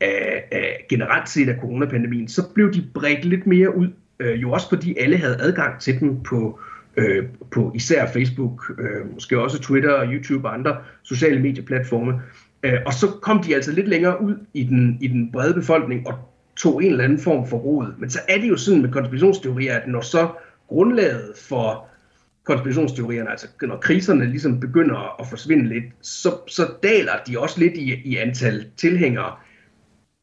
af, 0.00 0.44
af 0.52 0.86
generelt 0.88 1.28
set 1.28 1.48
af 1.48 1.56
coronapandemien, 1.60 2.28
så 2.28 2.42
blev 2.54 2.72
de 2.72 2.84
bredt 2.94 3.24
lidt 3.24 3.46
mere 3.46 3.76
ud, 3.76 3.88
øh, 4.20 4.42
jo 4.42 4.52
også 4.52 4.68
fordi 4.68 4.96
alle 4.98 5.16
havde 5.16 5.36
adgang 5.40 5.80
til 5.80 6.00
dem 6.00 6.22
på, 6.22 6.60
øh, 6.96 7.24
på 7.50 7.72
især 7.74 8.06
Facebook, 8.12 8.72
øh, 8.78 9.14
måske 9.14 9.40
også 9.40 9.60
Twitter 9.60 9.92
og 9.92 10.06
YouTube 10.06 10.48
og 10.48 10.54
andre 10.54 10.76
sociale 11.02 11.40
medieplatforme. 11.42 12.22
Øh, 12.62 12.78
og 12.86 12.94
så 12.94 13.06
kom 13.22 13.42
de 13.42 13.54
altså 13.54 13.72
lidt 13.72 13.88
længere 13.88 14.22
ud 14.22 14.36
i 14.54 14.64
den, 14.64 14.98
i 15.00 15.08
den 15.08 15.32
brede 15.32 15.54
befolkning 15.54 16.06
og 16.06 16.18
tog 16.56 16.84
en 16.84 16.90
eller 16.90 17.04
anden 17.04 17.20
form 17.20 17.46
for 17.46 17.56
råd. 17.56 17.94
Men 17.98 18.10
så 18.10 18.20
er 18.28 18.38
det 18.38 18.48
jo 18.48 18.56
sådan 18.56 18.82
med 18.82 18.92
konspirationsteorier, 18.92 19.74
at 19.74 19.88
når 19.88 20.00
så 20.00 20.28
grundlaget 20.68 21.32
for 21.48 21.89
konspirationsteorierne, 22.50 23.30
altså 23.30 23.46
når 23.62 23.76
kriserne 23.76 24.30
ligesom 24.30 24.60
begynder 24.60 25.20
at 25.20 25.26
forsvinde 25.26 25.68
lidt, 25.68 25.84
så, 26.02 26.30
så 26.48 26.62
daler 26.82 27.12
de 27.26 27.38
også 27.38 27.60
lidt 27.60 27.74
i, 27.76 27.94
i 28.04 28.16
antal 28.16 28.66
tilhængere 28.76 29.32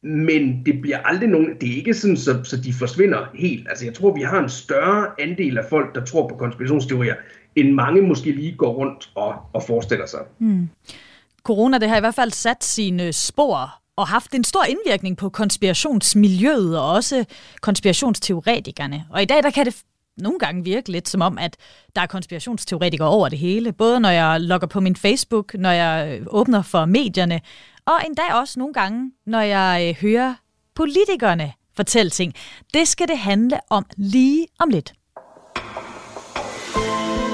men 0.02 0.66
det 0.66 0.80
bliver 0.80 0.98
aldrig 0.98 1.28
nogen, 1.28 1.48
det 1.60 1.70
er 1.70 1.76
ikke 1.76 1.94
sådan, 1.94 2.16
så, 2.16 2.40
så 2.44 2.56
de 2.56 2.72
forsvinder 2.72 3.26
helt. 3.34 3.68
Altså 3.68 3.84
jeg 3.84 3.94
tror, 3.94 4.14
vi 4.14 4.22
har 4.22 4.42
en 4.42 4.48
større 4.48 5.06
andel 5.18 5.58
af 5.58 5.64
folk, 5.70 5.94
der 5.94 6.04
tror 6.04 6.28
på 6.28 6.34
konspirationsteorier, 6.34 7.14
end 7.56 7.72
mange 7.72 8.02
måske 8.02 8.32
lige 8.32 8.56
går 8.56 8.72
rundt 8.72 9.10
og, 9.14 9.34
og 9.52 9.62
forestiller 9.62 10.06
sig. 10.06 10.20
Mm. 10.38 10.68
Corona, 11.42 11.78
det 11.78 11.88
har 11.88 11.96
i 11.96 12.00
hvert 12.00 12.14
fald 12.14 12.30
sat 12.30 12.64
sine 12.64 13.12
spor 13.12 13.70
og 13.96 14.08
haft 14.08 14.34
en 14.34 14.44
stor 14.44 14.64
indvirkning 14.64 15.16
på 15.16 15.28
konspirationsmiljøet 15.28 16.78
og 16.78 16.90
også 16.90 17.24
konspirationsteoretikerne. 17.60 19.04
Og 19.10 19.22
i 19.22 19.24
dag, 19.24 19.42
der 19.42 19.50
kan 19.50 19.66
det 19.66 19.82
nogle 20.18 20.38
gange 20.38 20.64
virke 20.64 20.92
lidt 20.92 21.08
som 21.08 21.22
om, 21.22 21.38
at 21.38 21.56
der 21.96 22.02
er 22.02 22.06
konspirationsteoretikere 22.06 23.08
over 23.08 23.28
det 23.28 23.38
hele. 23.38 23.72
Både 23.72 24.00
når 24.00 24.10
jeg 24.10 24.40
logger 24.40 24.66
på 24.66 24.80
min 24.80 24.96
Facebook, 24.96 25.54
når 25.54 25.70
jeg 25.70 26.22
åbner 26.26 26.62
for 26.62 26.84
medierne, 26.84 27.40
og 27.86 27.94
endda 28.06 28.22
også 28.34 28.58
nogle 28.58 28.74
gange, 28.74 29.12
når 29.26 29.40
jeg 29.40 29.88
øh, 29.88 30.02
hører 30.02 30.34
politikerne 30.74 31.52
fortælle 31.76 32.10
ting. 32.10 32.34
Det 32.74 32.88
skal 32.88 33.08
det 33.08 33.18
handle 33.18 33.58
om 33.70 33.86
lige 33.96 34.46
om 34.58 34.68
lidt. 34.68 34.92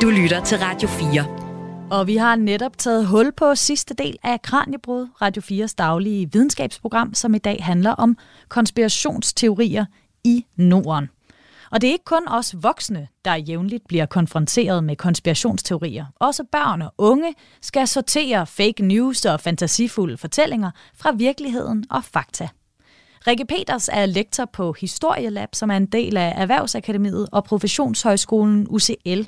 Du 0.02 0.10
lytter 0.10 0.44
til 0.44 0.58
Radio 0.58 0.88
4. 0.88 1.44
Og 1.90 2.06
vi 2.06 2.16
har 2.16 2.36
netop 2.36 2.78
taget 2.78 3.06
hul 3.06 3.32
på 3.32 3.54
sidste 3.54 3.94
del 3.94 4.16
af 4.22 4.42
Kranjebrud, 4.42 5.08
Radio 5.22 5.42
4's 5.42 5.74
daglige 5.78 6.32
videnskabsprogram, 6.32 7.14
som 7.14 7.34
i 7.34 7.38
dag 7.38 7.64
handler 7.64 7.90
om 7.90 8.16
konspirationsteorier 8.48 9.84
i 10.24 10.44
Norden. 10.56 11.08
Og 11.74 11.80
det 11.80 11.88
er 11.88 11.92
ikke 11.92 12.04
kun 12.04 12.28
os 12.28 12.54
voksne, 12.62 13.08
der 13.24 13.34
jævnligt 13.34 13.88
bliver 13.88 14.06
konfronteret 14.06 14.84
med 14.84 14.96
konspirationsteorier. 14.96 16.06
Også 16.16 16.44
børn 16.52 16.82
og 16.82 16.94
unge 16.98 17.34
skal 17.62 17.88
sortere 17.88 18.46
fake 18.46 18.86
news 18.86 19.24
og 19.24 19.40
fantasifulde 19.40 20.16
fortællinger 20.16 20.70
fra 20.94 21.12
virkeligheden 21.12 21.84
og 21.90 22.04
fakta. 22.04 22.48
Rikke 23.26 23.44
Peters 23.44 23.88
er 23.92 24.06
lektor 24.06 24.44
på 24.44 24.72
Historielab, 24.80 25.48
som 25.54 25.70
er 25.70 25.76
en 25.76 25.86
del 25.86 26.16
af 26.16 26.32
Erhvervsakademiet 26.36 27.28
og 27.32 27.44
Professionshøjskolen 27.44 28.66
UCL. 28.70 29.22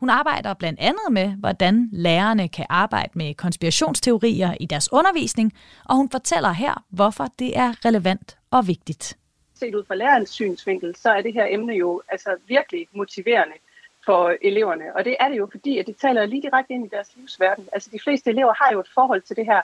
Hun 0.00 0.10
arbejder 0.10 0.54
blandt 0.54 0.80
andet 0.80 1.12
med, 1.12 1.28
hvordan 1.28 1.88
lærerne 1.92 2.48
kan 2.48 2.66
arbejde 2.68 3.10
med 3.14 3.34
konspirationsteorier 3.34 4.54
i 4.60 4.66
deres 4.66 4.92
undervisning, 4.92 5.52
og 5.84 5.96
hun 5.96 6.10
fortæller 6.10 6.52
her, 6.52 6.84
hvorfor 6.90 7.26
det 7.38 7.58
er 7.58 7.84
relevant 7.84 8.36
og 8.50 8.66
vigtigt. 8.66 9.16
Set 9.54 9.74
ud 9.74 9.84
fra 9.84 9.94
lærerens 9.94 10.30
synsvinkel, 10.30 10.96
så 10.96 11.10
er 11.10 11.20
det 11.20 11.32
her 11.32 11.46
emne 11.50 11.74
jo 11.74 12.02
altså 12.08 12.36
virkelig 12.46 12.88
motiverende 12.92 13.54
for 14.04 14.34
eleverne. 14.42 14.96
Og 14.96 15.04
det 15.04 15.16
er 15.20 15.28
det 15.28 15.38
jo, 15.38 15.48
fordi 15.50 15.78
at 15.78 15.86
det 15.86 15.96
taler 15.96 16.26
lige 16.26 16.42
direkte 16.42 16.72
ind 16.74 16.86
i 16.86 16.88
deres 16.88 17.10
livsverden. 17.16 17.68
Altså 17.72 17.90
de 17.92 18.00
fleste 18.04 18.30
elever 18.30 18.54
har 18.64 18.72
jo 18.72 18.80
et 18.80 18.88
forhold 18.94 19.22
til 19.22 19.36
det 19.36 19.46
her, 19.46 19.62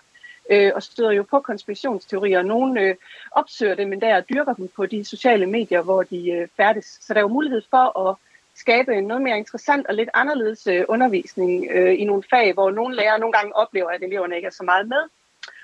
øh, 0.51 0.73
og 0.75 0.83
støder 0.83 1.11
jo 1.11 1.23
på 1.23 1.41
konspirationsteorier. 1.41 2.43
Nogle 2.43 2.81
øh, 2.81 2.97
opsøger 3.33 3.75
dem 3.75 3.93
endda 3.93 4.17
og 4.17 4.29
dyrker 4.29 4.55
dem 4.55 4.69
på 4.77 4.87
de 4.87 5.05
sociale 5.05 5.47
medier, 5.47 5.83
hvor 5.83 6.03
de 6.03 6.31
øh, 6.31 6.49
færdes. 6.57 6.99
Så 7.01 7.15
der 7.15 7.21
er 7.21 7.25
jo 7.25 7.29
mulighed 7.29 7.63
for 7.71 8.09
at 8.09 8.17
skabe 8.55 8.95
en 8.95 9.05
noget 9.05 9.23
mere 9.23 9.39
interessant 9.39 9.87
og 9.87 9.95
lidt 9.95 10.09
anderledes 10.15 10.67
øh, 10.67 10.85
undervisning 10.89 11.67
øh, 11.71 12.01
i 12.01 12.05
nogle 12.05 12.23
fag, 12.31 12.53
hvor 12.53 12.71
nogle 12.71 12.97
lærere 12.97 13.19
nogle 13.19 13.33
gange 13.33 13.57
oplever, 13.57 13.91
at 13.91 14.03
eleverne 14.03 14.37
ikke 14.37 14.47
er 14.47 14.53
så 14.53 14.63
meget 14.63 14.89
med. 14.89 15.03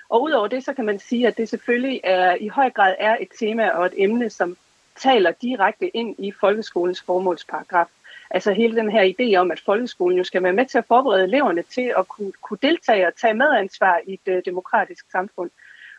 Og 0.08 0.22
udover 0.22 0.48
det, 0.48 0.64
så 0.64 0.74
kan 0.74 0.84
man 0.84 0.98
sige, 0.98 1.26
at 1.26 1.36
det 1.36 1.48
selvfølgelig 1.48 2.00
er, 2.04 2.34
i 2.34 2.48
høj 2.48 2.70
grad 2.70 2.94
er 2.98 3.16
et 3.20 3.28
tema 3.38 3.68
og 3.68 3.86
et 3.86 3.92
emne, 3.96 4.30
som 4.30 4.56
taler 4.96 5.30
direkte 5.30 5.96
ind 5.96 6.14
i 6.18 6.32
folkeskolens 6.40 7.02
formålsparagraf. 7.02 7.86
Altså 8.30 8.52
hele 8.52 8.76
den 8.76 8.90
her 8.90 9.12
idé 9.14 9.36
om, 9.36 9.50
at 9.50 9.60
folkeskolen 9.60 10.18
jo 10.18 10.24
skal 10.24 10.42
være 10.42 10.52
med 10.52 10.66
til 10.66 10.78
at 10.78 10.84
forberede 10.84 11.24
eleverne 11.24 11.62
til 11.62 11.92
at 11.98 12.08
kunne, 12.08 12.32
kunne 12.32 12.58
deltage 12.62 13.06
og 13.06 13.14
tage 13.14 13.34
medansvar 13.34 14.00
i 14.06 14.12
et 14.14 14.32
øh, 14.32 14.42
demokratisk 14.44 15.10
samfund. 15.10 15.50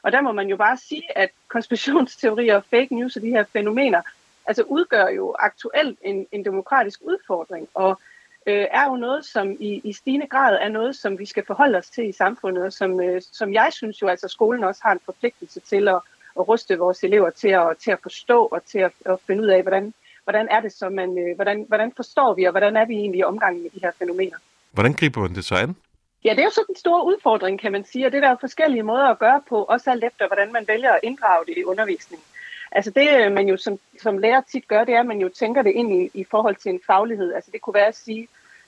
Og 0.04 0.12
der 0.12 0.22
må 0.22 0.32
man 0.32 0.48
jo 0.48 0.58
bare 0.58 0.78
sige, 0.78 1.18
at 1.18 1.30
konspirationsteorier 1.48 2.56
og 2.56 2.64
fake 2.64 2.96
news 2.96 3.16
og 3.16 3.22
de 3.22 3.30
her 3.30 3.44
fænomener 3.54 4.02
altså 4.48 4.64
udgør 4.64 5.08
jo 5.08 5.36
aktuelt 5.40 6.00
en, 6.02 6.28
en 6.32 6.46
demokratisk 6.46 7.00
udfordring, 7.02 7.68
og 7.74 8.00
øh, 8.48 8.66
er 8.72 8.86
jo 8.86 8.96
noget, 8.96 9.26
som 9.26 9.52
i, 9.60 9.82
i 9.84 9.94
stigende 9.94 10.28
grad 10.28 10.58
er 10.62 10.70
noget, 10.70 10.96
som 10.96 11.20
vi 11.20 11.26
skal 11.26 11.46
forholde 11.46 11.78
os 11.78 11.90
til 11.90 12.10
i 12.10 12.12
samfundet, 12.12 12.64
og 12.64 12.74
som, 12.74 13.02
øh, 13.02 13.22
som 13.32 13.54
jeg 13.54 13.68
synes 13.72 14.02
jo, 14.02 14.08
altså 14.08 14.28
skolen 14.28 14.64
også 14.64 14.82
har 14.84 14.92
en 14.92 15.00
forpligtelse 15.06 15.60
til 15.60 15.88
at, 15.88 16.00
at 16.40 16.48
ruste 16.48 16.78
vores 16.78 17.04
elever 17.04 17.30
til 17.30 17.48
at, 17.48 17.78
til 17.84 17.92
at 17.92 18.00
forstå 18.04 18.46
og 18.46 18.66
til 18.66 18.80
at, 18.80 18.92
at 19.06 19.18
finde 19.28 19.44
ud 19.44 19.48
af, 19.48 19.62
hvordan, 19.62 19.94
hvordan 20.24 20.48
er 20.52 20.60
det 20.60 20.74
så, 20.74 20.90
man, 20.90 21.18
øh, 21.18 21.36
hvordan, 21.36 21.66
hvordan 21.68 21.92
forstår 21.96 22.34
vi, 22.34 22.44
og 22.44 22.52
hvordan 22.52 22.78
er 22.78 22.86
vi 22.86 22.94
egentlig 22.94 23.20
i 23.20 23.24
omgangen 23.24 23.64
med 23.64 23.70
de 23.70 23.80
her 23.84 23.92
fænomener. 24.00 24.38
Hvordan 24.72 24.94
griber 24.94 25.22
man 25.22 25.36
det 25.36 25.46
så 25.46 25.56
an? 25.56 25.76
Ja, 26.24 26.30
det 26.30 26.40
er 26.40 26.44
jo 26.44 26.50
sådan 26.50 26.66
en 26.70 26.76
stor 26.76 27.04
udfordring, 27.04 27.60
kan 27.60 27.72
man 27.72 27.86
sige, 27.86 28.06
og 28.06 28.12
det 28.12 28.24
er 28.24 28.28
der 28.28 28.36
forskellige 28.40 28.84
måder 28.84 29.08
at 29.08 29.20
gøre 29.20 29.42
på, 29.50 29.64
også 29.64 29.92
alt 29.92 30.04
efter, 30.04 30.28
hvordan 30.28 30.54
man 30.54 30.68
vælger 30.68 30.92
at 30.92 31.00
inddrage 31.04 31.46
det 31.46 31.58
i 31.58 31.64
undervisningen. 31.64 32.26
Altså 32.72 32.92
det, 32.92 33.08
øh, 33.20 33.32
man 33.32 33.48
jo 33.48 33.58
som, 33.58 33.80
som 34.02 34.18
lærer 34.18 34.42
tit 34.42 34.68
gør, 34.68 34.84
det 34.84 34.96
er, 34.96 35.00
at 35.00 35.06
man 35.06 35.22
jo 35.22 35.30
tænker 35.30 35.62
det 35.62 35.72
ind 35.72 35.94
i, 35.94 36.10
i 36.14 36.24
forhold 36.24 36.56
til 36.56 36.72
en 36.72 36.80
faglighed. 36.88 37.34
Altså 37.34 37.52
det 37.52 37.62
kunne 37.62 37.74
være 37.74 37.88
at 37.88 37.96
sige, 37.96 38.28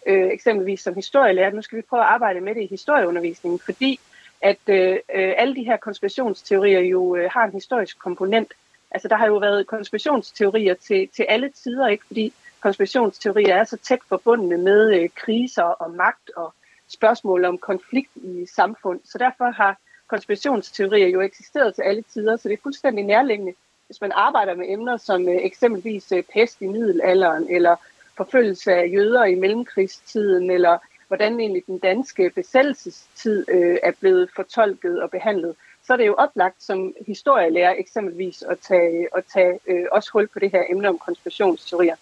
øh, 0.09 0.29
eksempelvis 0.31 0.81
som 0.81 0.95
historielærer, 0.95 1.51
nu 1.51 1.61
skal 1.61 1.77
vi 1.77 1.81
prøve 1.89 2.03
at 2.03 2.09
arbejde 2.09 2.41
med 2.41 2.55
det 2.55 2.61
i 2.61 2.67
historieundervisningen, 2.67 3.59
fordi 3.59 3.99
at 4.41 4.59
øh, 4.67 4.91
øh, 5.15 5.33
alle 5.37 5.55
de 5.55 5.63
her 5.63 5.77
konspirationsteorier 5.77 6.79
jo 6.79 7.15
øh, 7.15 7.29
har 7.33 7.43
en 7.43 7.51
historisk 7.51 7.99
komponent. 7.99 8.53
Altså 8.91 9.07
der 9.07 9.15
har 9.15 9.27
jo 9.27 9.37
været 9.37 9.67
konspirationsteorier 9.67 10.73
til, 10.73 11.09
til 11.15 11.25
alle 11.29 11.49
tider, 11.49 11.87
ikke? 11.87 12.05
fordi 12.07 12.33
konspirationsteorier 12.59 13.55
er 13.55 13.63
så 13.63 13.77
tæt 13.77 13.99
forbundne 14.09 14.57
med 14.57 15.01
øh, 15.01 15.09
kriser 15.15 15.63
og 15.63 15.91
magt 15.91 16.31
og 16.35 16.53
spørgsmål 16.87 17.45
om 17.45 17.57
konflikt 17.57 18.11
i 18.15 18.45
samfund. 18.55 18.99
Så 19.03 19.17
derfor 19.17 19.51
har 19.51 19.77
konspirationsteorier 20.07 21.07
jo 21.07 21.21
eksisteret 21.21 21.75
til 21.75 21.81
alle 21.81 22.01
tider, 22.13 22.37
så 22.37 22.49
det 22.49 22.53
er 22.53 22.63
fuldstændig 22.63 23.05
nærliggende, 23.05 23.53
hvis 23.87 24.01
man 24.01 24.11
arbejder 24.15 24.55
med 24.55 24.65
emner 24.69 24.97
som 24.97 25.29
øh, 25.29 25.35
eksempelvis 25.35 26.11
øh, 26.11 26.23
pest 26.33 26.61
i 26.61 26.67
middelalderen, 26.67 27.47
eller 27.49 27.75
forfølgelse 28.19 28.71
af 28.73 28.91
jøder 28.93 29.23
i 29.25 29.35
mellemkrigstiden, 29.35 30.51
eller 30.51 30.77
hvordan 31.07 31.39
egentlig 31.39 31.63
den 31.67 31.79
danske 31.79 32.31
besættelsestid 32.35 33.45
øh, 33.49 33.77
er 33.83 33.91
blevet 33.99 34.29
fortolket 34.35 35.01
og 35.01 35.09
behandlet, 35.11 35.55
så 35.85 35.93
er 35.93 35.97
det 35.97 36.07
jo 36.07 36.15
oplagt 36.25 36.63
som 36.63 36.93
historielærer 37.07 37.75
eksempelvis 37.77 38.41
at 38.41 38.57
tage, 38.59 39.07
at 39.17 39.23
tage 39.33 39.59
øh, 39.67 39.85
også 39.91 40.09
hul 40.13 40.27
på 40.27 40.39
det 40.39 40.51
her 40.51 40.63
emne 40.69 40.89
om 40.89 40.97
konspirationsteorier. 40.97 41.95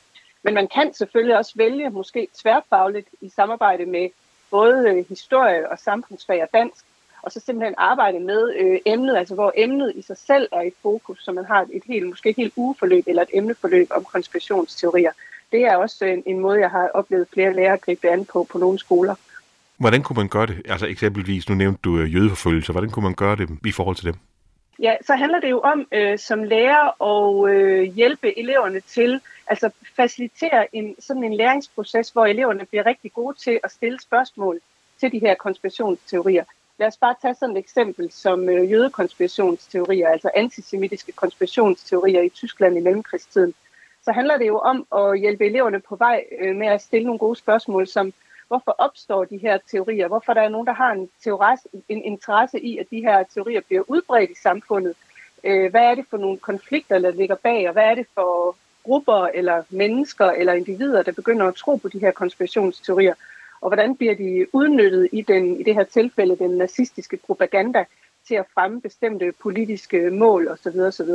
Men 0.44 0.54
man 0.54 0.68
kan 0.68 0.94
selvfølgelig 0.94 1.38
også 1.38 1.54
vælge, 1.56 1.90
måske 1.90 2.28
tværfagligt 2.42 3.08
i 3.22 3.30
samarbejde 3.30 3.86
med 3.86 4.10
både 4.52 4.90
øh, 4.90 5.06
historie 5.10 5.70
og 5.72 5.80
samfundsfag 5.80 6.44
og 6.44 6.50
dansk, 6.54 6.86
og 7.22 7.32
så 7.32 7.40
simpelthen 7.40 7.76
arbejde 7.78 8.20
med 8.20 8.54
øh, 8.56 8.80
emnet, 8.86 9.18
altså 9.18 9.36
hvor 9.36 9.52
emnet 9.56 9.92
i 9.96 10.02
sig 10.02 10.18
selv 10.18 10.48
er 10.52 10.62
i 10.62 10.72
fokus, 10.82 11.24
så 11.24 11.32
man 11.32 11.46
har 11.46 11.68
et 11.74 11.84
helt, 11.88 12.08
måske 12.10 12.30
et 12.30 12.36
helt 12.36 12.54
ugeforløb 12.56 13.04
eller 13.08 13.22
et 13.22 13.30
emneforløb 13.34 13.88
om 13.92 14.04
konspirationsteorier. 14.04 15.12
Det 15.52 15.62
er 15.62 15.76
også 15.76 16.06
en, 16.06 16.24
en 16.26 16.40
måde, 16.40 16.60
jeg 16.60 16.70
har 16.70 16.90
oplevet 16.94 17.28
flere 17.34 17.54
lærere 17.54 17.78
gribe 17.78 18.10
an 18.10 18.26
på 18.26 18.48
på 18.52 18.58
nogle 18.58 18.80
skoler. 18.80 19.16
Hvordan 19.78 20.04
kunne 20.04 20.18
man 20.18 20.28
gøre 20.28 20.46
det? 20.46 20.62
Altså 20.66 20.86
eksempelvis, 20.86 21.50
nu 21.50 21.56
nævnte 21.56 21.80
du 21.84 21.98
øh, 21.98 22.16
jødeforfølgelse. 22.16 22.72
Hvordan 22.72 22.90
kunne 22.90 23.04
man 23.04 23.14
gøre 23.14 23.36
det 23.36 23.50
i 23.66 23.72
forhold 23.72 23.96
til 23.96 24.06
dem? 24.06 24.16
Ja, 24.80 24.96
så 25.06 25.16
handler 25.16 25.40
det 25.40 25.50
jo 25.50 25.60
om 25.60 25.88
øh, 25.92 26.20
som 26.20 26.44
lærer 26.44 27.04
at 27.04 27.52
øh, 27.52 27.84
hjælpe 27.84 28.40
eleverne 28.40 28.80
til, 28.80 29.22
altså 29.48 29.70
facilitere 29.96 30.76
en, 30.76 30.96
sådan 31.00 31.24
en 31.24 31.34
læringsproces, 31.34 32.10
hvor 32.10 32.26
eleverne 32.26 32.66
bliver 32.66 32.86
rigtig 32.86 33.14
gode 33.14 33.38
til 33.38 33.60
at 33.64 33.72
stille 33.72 34.02
spørgsmål 34.02 34.60
til 35.00 35.12
de 35.12 35.20
her 35.20 35.36
konspirationsteorier. 35.36 36.44
Lad 36.80 36.88
os 36.88 36.98
bare 36.98 37.16
tage 37.22 37.36
sådan 37.36 37.58
et 37.58 37.60
eksempel 37.60 38.12
som 38.12 38.50
øh, 38.50 38.72
jødekonspirationsteorier, 38.72 40.10
altså 40.10 40.30
antisemitiske 40.36 41.12
konspirationsteorier 41.12 42.22
i 42.22 42.30
Tyskland 42.30 42.78
i 42.78 42.82
mellemkrigstiden. 42.82 43.54
Så 44.08 44.12
handler 44.12 44.38
det 44.38 44.48
jo 44.48 44.58
om 44.58 44.88
at 44.96 45.20
hjælpe 45.20 45.46
eleverne 45.46 45.80
på 45.80 45.96
vej 45.96 46.24
øh, 46.42 46.56
med 46.56 46.68
at 46.68 46.82
stille 46.82 47.06
nogle 47.06 47.20
gode 47.20 47.36
spørgsmål, 47.36 47.88
som 47.88 48.14
hvorfor 48.48 48.76
opstår 48.78 49.26
de 49.26 49.38
her 49.38 49.58
teorier? 49.72 50.08
Hvorfor 50.08 50.34
der 50.34 50.42
er 50.42 50.50
nogen, 50.50 50.68
der 50.68 50.74
har 50.74 50.92
en, 50.92 51.10
teoris, 51.24 51.60
en 51.90 52.04
interesse 52.04 52.60
i, 52.60 52.78
at 52.78 52.86
de 52.92 53.02
her 53.02 53.24
teorier 53.24 53.62
bliver 53.62 53.84
udbredt 53.88 54.32
i 54.32 54.42
samfundet? 54.44 54.96
Øh, 55.44 55.72
hvad 55.72 55.82
er 55.82 55.96
det 55.96 56.06
for 56.10 56.18
nogle 56.18 56.38
konflikter, 56.38 57.00
der 57.00 57.12
ligger 57.12 57.36
bag, 57.36 57.68
og 57.68 57.74
hvad 57.74 57.84
er 57.84 57.96
det 57.96 58.06
for 58.14 58.56
grupper 58.84 59.30
eller 59.34 59.64
mennesker 59.70 60.26
eller 60.26 60.54
individer, 60.54 61.04
der 61.04 61.12
begynder 61.12 61.46
at 61.46 61.56
tro 61.56 61.76
på 61.76 61.88
de 61.88 62.00
her 62.00 62.12
konspirationsteorier? 62.12 63.14
Og 63.62 63.70
hvordan 63.70 63.96
bliver 63.96 64.16
de 64.16 64.46
udnyttet 64.54 65.10
i, 65.12 65.22
den, 65.22 65.60
i 65.60 65.64
det 65.64 65.74
her 65.74 65.84
tilfælde, 65.84 66.38
den 66.38 66.58
nazistiske 66.58 67.18
propaganda, 67.18 67.86
til 68.28 68.36
at 68.36 68.46
fremme 68.54 68.82
bestemte 68.82 69.34
politiske 69.42 70.10
mål 70.12 70.48
osv. 70.48 70.80
osv. 70.80 71.10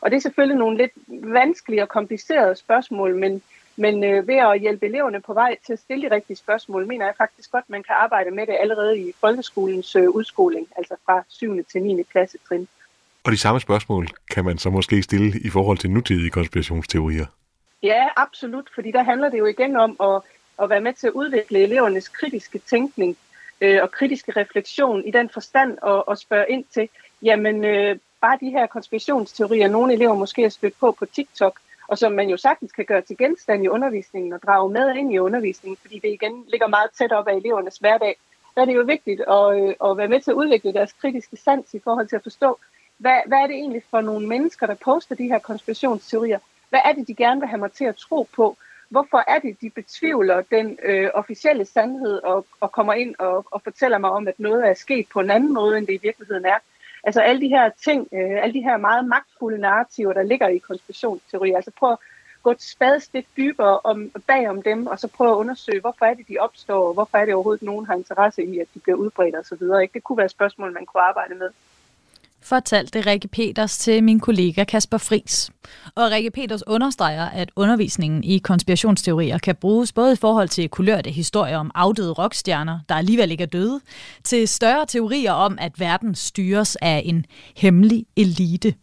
Og 0.00 0.10
det 0.10 0.16
er 0.16 0.20
selvfølgelig 0.20 0.58
nogle 0.58 0.76
lidt 0.76 0.92
vanskelige 1.08 1.82
og 1.82 1.88
komplicerede 1.88 2.54
spørgsmål, 2.56 3.16
men 3.16 3.42
men 3.76 4.04
øh, 4.04 4.28
ved 4.28 4.34
at 4.34 4.60
hjælpe 4.60 4.86
eleverne 4.86 5.20
på 5.20 5.34
vej 5.34 5.56
til 5.66 5.72
at 5.72 5.78
stille 5.78 6.08
de 6.08 6.14
rigtige 6.14 6.36
spørgsmål, 6.36 6.86
mener 6.86 7.04
jeg 7.04 7.14
faktisk 7.18 7.50
godt, 7.50 7.64
at 7.64 7.70
man 7.70 7.82
kan 7.82 7.94
arbejde 7.98 8.30
med 8.30 8.46
det 8.46 8.56
allerede 8.60 8.98
i 8.98 9.12
folkeskolens 9.20 9.96
øh, 9.96 10.08
udskoling, 10.08 10.68
altså 10.76 10.94
fra 11.06 11.22
7. 11.28 11.64
til 11.64 11.82
9. 11.82 12.02
klasse 12.02 12.38
trin. 12.48 12.68
Og 13.24 13.32
de 13.32 13.38
samme 13.38 13.60
spørgsmål 13.60 14.06
kan 14.30 14.44
man 14.44 14.58
så 14.58 14.70
måske 14.70 15.02
stille 15.02 15.40
i 15.40 15.50
forhold 15.50 15.78
til 15.78 15.90
nutidige 15.90 16.30
konspirationsteorier? 16.30 17.26
Ja, 17.82 18.08
absolut, 18.16 18.68
fordi 18.74 18.90
der 18.90 19.02
handler 19.02 19.28
det 19.28 19.38
jo 19.38 19.46
igen 19.46 19.76
om 19.76 19.96
at, 20.00 20.22
at 20.62 20.70
være 20.70 20.80
med 20.80 20.92
til 20.92 21.06
at 21.06 21.12
udvikle 21.12 21.58
elevernes 21.58 22.08
kritiske 22.08 22.58
tænkning 22.58 23.16
øh, 23.60 23.82
og 23.82 23.90
kritiske 23.90 24.32
refleksion 24.36 25.04
i 25.04 25.10
den 25.10 25.28
forstand 25.28 25.78
og, 25.82 26.08
og 26.08 26.18
spørge 26.18 26.46
ind 26.48 26.64
til, 26.74 26.88
jamen 27.22 27.64
øh, 27.64 27.96
bare 28.20 28.38
de 28.40 28.50
her 28.50 28.66
konspirationsteorier, 28.66 29.68
nogle 29.68 29.92
elever 29.92 30.14
måske 30.14 30.42
har 30.42 30.48
stødt 30.48 30.78
på 30.80 30.92
på 30.92 31.06
TikTok, 31.06 31.60
og 31.88 31.98
som 31.98 32.12
man 32.12 32.28
jo 32.28 32.36
sagtens 32.36 32.72
kan 32.72 32.84
gøre 32.84 33.00
til 33.00 33.16
genstand 33.18 33.64
i 33.64 33.68
undervisningen 33.68 34.32
og 34.32 34.42
drage 34.42 34.70
med 34.70 34.94
ind 34.94 35.12
i 35.12 35.18
undervisningen, 35.18 35.76
fordi 35.80 35.98
det 35.98 36.08
igen 36.08 36.44
ligger 36.48 36.66
meget 36.66 36.90
tæt 36.98 37.12
op 37.12 37.28
af 37.28 37.34
elevernes 37.34 37.76
hverdag. 37.76 38.16
Der 38.54 38.60
er 38.60 38.64
det 38.64 38.74
jo 38.74 38.82
vigtigt 38.82 39.20
at, 39.20 39.60
øh, 39.60 39.90
at 39.90 39.96
være 39.96 40.08
med 40.08 40.20
til 40.20 40.30
at 40.30 40.34
udvikle 40.34 40.72
deres 40.72 40.92
kritiske 40.92 41.36
sans 41.36 41.74
i 41.74 41.80
forhold 41.84 42.08
til 42.08 42.16
at 42.16 42.22
forstå, 42.22 42.58
hvad, 42.98 43.20
hvad 43.26 43.38
er 43.38 43.46
det 43.46 43.56
egentlig 43.56 43.82
for 43.90 44.00
nogle 44.00 44.26
mennesker, 44.26 44.66
der 44.66 44.74
poster 44.74 45.14
de 45.14 45.28
her 45.28 45.38
konspirationsteorier? 45.38 46.38
Hvad 46.68 46.80
er 46.84 46.92
det, 46.92 47.08
de 47.08 47.14
gerne 47.14 47.40
vil 47.40 47.48
have 47.48 47.58
mig 47.58 47.72
til 47.72 47.84
at 47.84 47.96
tro 47.96 48.28
på? 48.36 48.56
Hvorfor 48.88 49.24
er 49.26 49.38
det, 49.38 49.60
de 49.60 49.70
betvivler 49.70 50.42
den 50.42 50.78
øh, 50.82 51.10
officielle 51.14 51.64
sandhed 51.64 52.22
og, 52.22 52.46
og 52.60 52.72
kommer 52.72 52.92
ind 52.92 53.14
og, 53.18 53.46
og 53.50 53.62
fortæller 53.62 53.98
mig 53.98 54.10
om, 54.10 54.28
at 54.28 54.40
noget 54.40 54.68
er 54.68 54.74
sket 54.74 55.06
på 55.12 55.20
en 55.20 55.30
anden 55.30 55.54
måde, 55.54 55.78
end 55.78 55.86
det 55.86 55.92
i 55.92 56.00
virkeligheden 56.02 56.44
er? 56.44 56.58
Altså 57.04 57.20
alle 57.20 57.40
de 57.40 57.48
her 57.48 57.70
ting, 57.84 58.08
øh, 58.12 58.42
alle 58.42 58.54
de 58.54 58.62
her 58.62 58.76
meget 58.76 59.04
magtfulde 59.08 59.58
narrativer, 59.58 60.12
der 60.12 60.22
ligger 60.22 60.48
i 60.48 60.58
konspirationsteorier. 60.58 61.56
Altså 61.56 61.70
prøv, 61.78 61.96
gå 62.42 62.50
et 62.50 62.62
spadestik 62.62 63.26
dybere 63.36 63.80
om, 63.80 64.10
bag 64.26 64.48
om 64.48 64.62
dem, 64.62 64.86
og 64.86 64.98
så 64.98 65.08
prøve 65.08 65.30
at 65.30 65.36
undersøge, 65.36 65.80
hvorfor 65.80 66.04
er 66.04 66.14
det, 66.14 66.28
de 66.28 66.38
opstår, 66.38 66.88
og 66.88 66.94
hvorfor 66.94 67.18
er 67.18 67.24
det 67.24 67.34
overhovedet, 67.34 67.62
nogen 67.62 67.86
har 67.86 67.94
interesse 67.94 68.44
i, 68.44 68.58
at 68.58 68.66
de 68.74 68.80
bliver 68.80 68.96
udbredt 68.96 69.36
osv. 69.36 69.88
Det 69.94 70.04
kunne 70.04 70.16
være 70.16 70.24
et 70.24 70.30
spørgsmål, 70.30 70.72
man 70.72 70.86
kunne 70.86 71.02
arbejde 71.02 71.34
med 71.34 71.50
fortalte 72.42 73.00
Rikke 73.00 73.28
Peters 73.28 73.78
til 73.78 74.04
min 74.04 74.20
kollega 74.20 74.64
Kasper 74.64 74.98
Fris. 74.98 75.50
Og 75.94 76.10
Rikke 76.10 76.30
Peters 76.30 76.66
understreger, 76.66 77.28
at 77.28 77.50
undervisningen 77.56 78.24
i 78.24 78.38
konspirationsteorier 78.38 79.38
kan 79.38 79.56
bruges 79.56 79.92
både 79.92 80.12
i 80.12 80.16
forhold 80.16 80.48
til 80.48 80.68
kulørte 80.68 81.10
historier 81.10 81.58
om 81.58 81.70
afdøde 81.74 82.12
rockstjerner, 82.12 82.78
der 82.88 82.94
alligevel 82.94 83.30
ikke 83.30 83.42
er 83.42 83.48
døde, 83.48 83.80
til 84.24 84.48
større 84.48 84.86
teorier 84.86 85.32
om, 85.32 85.58
at 85.60 85.80
verden 85.80 86.14
styres 86.14 86.76
af 86.76 87.02
en 87.04 87.24
hemmelig 87.56 88.06
elite. 88.16 88.74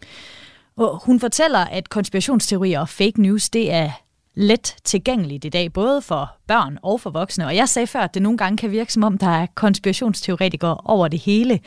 Og 0.77 1.01
hun 1.03 1.19
fortæller, 1.19 1.59
at 1.59 1.89
konspirationsteorier 1.89 2.79
og 2.79 2.89
fake 2.89 3.21
news, 3.21 3.49
det 3.49 3.73
er 3.73 3.91
let 4.35 4.75
tilgængeligt 4.83 5.45
i 5.45 5.49
dag, 5.49 5.73
både 5.73 6.01
for 6.01 6.31
børn 6.47 6.77
og 6.83 7.01
for 7.01 7.09
voksne. 7.09 7.45
Og 7.45 7.55
jeg 7.55 7.69
sagde 7.69 7.87
før, 7.87 7.99
at 7.99 8.13
det 8.13 8.21
nogle 8.21 8.37
gange 8.37 8.57
kan 8.57 8.71
virke 8.71 8.93
som 8.93 9.03
om, 9.03 9.17
der 9.17 9.29
er 9.29 9.45
konspirationsteoretikere 9.55 10.77
over 10.85 11.07
det 11.07 11.19
hele. 11.19 11.59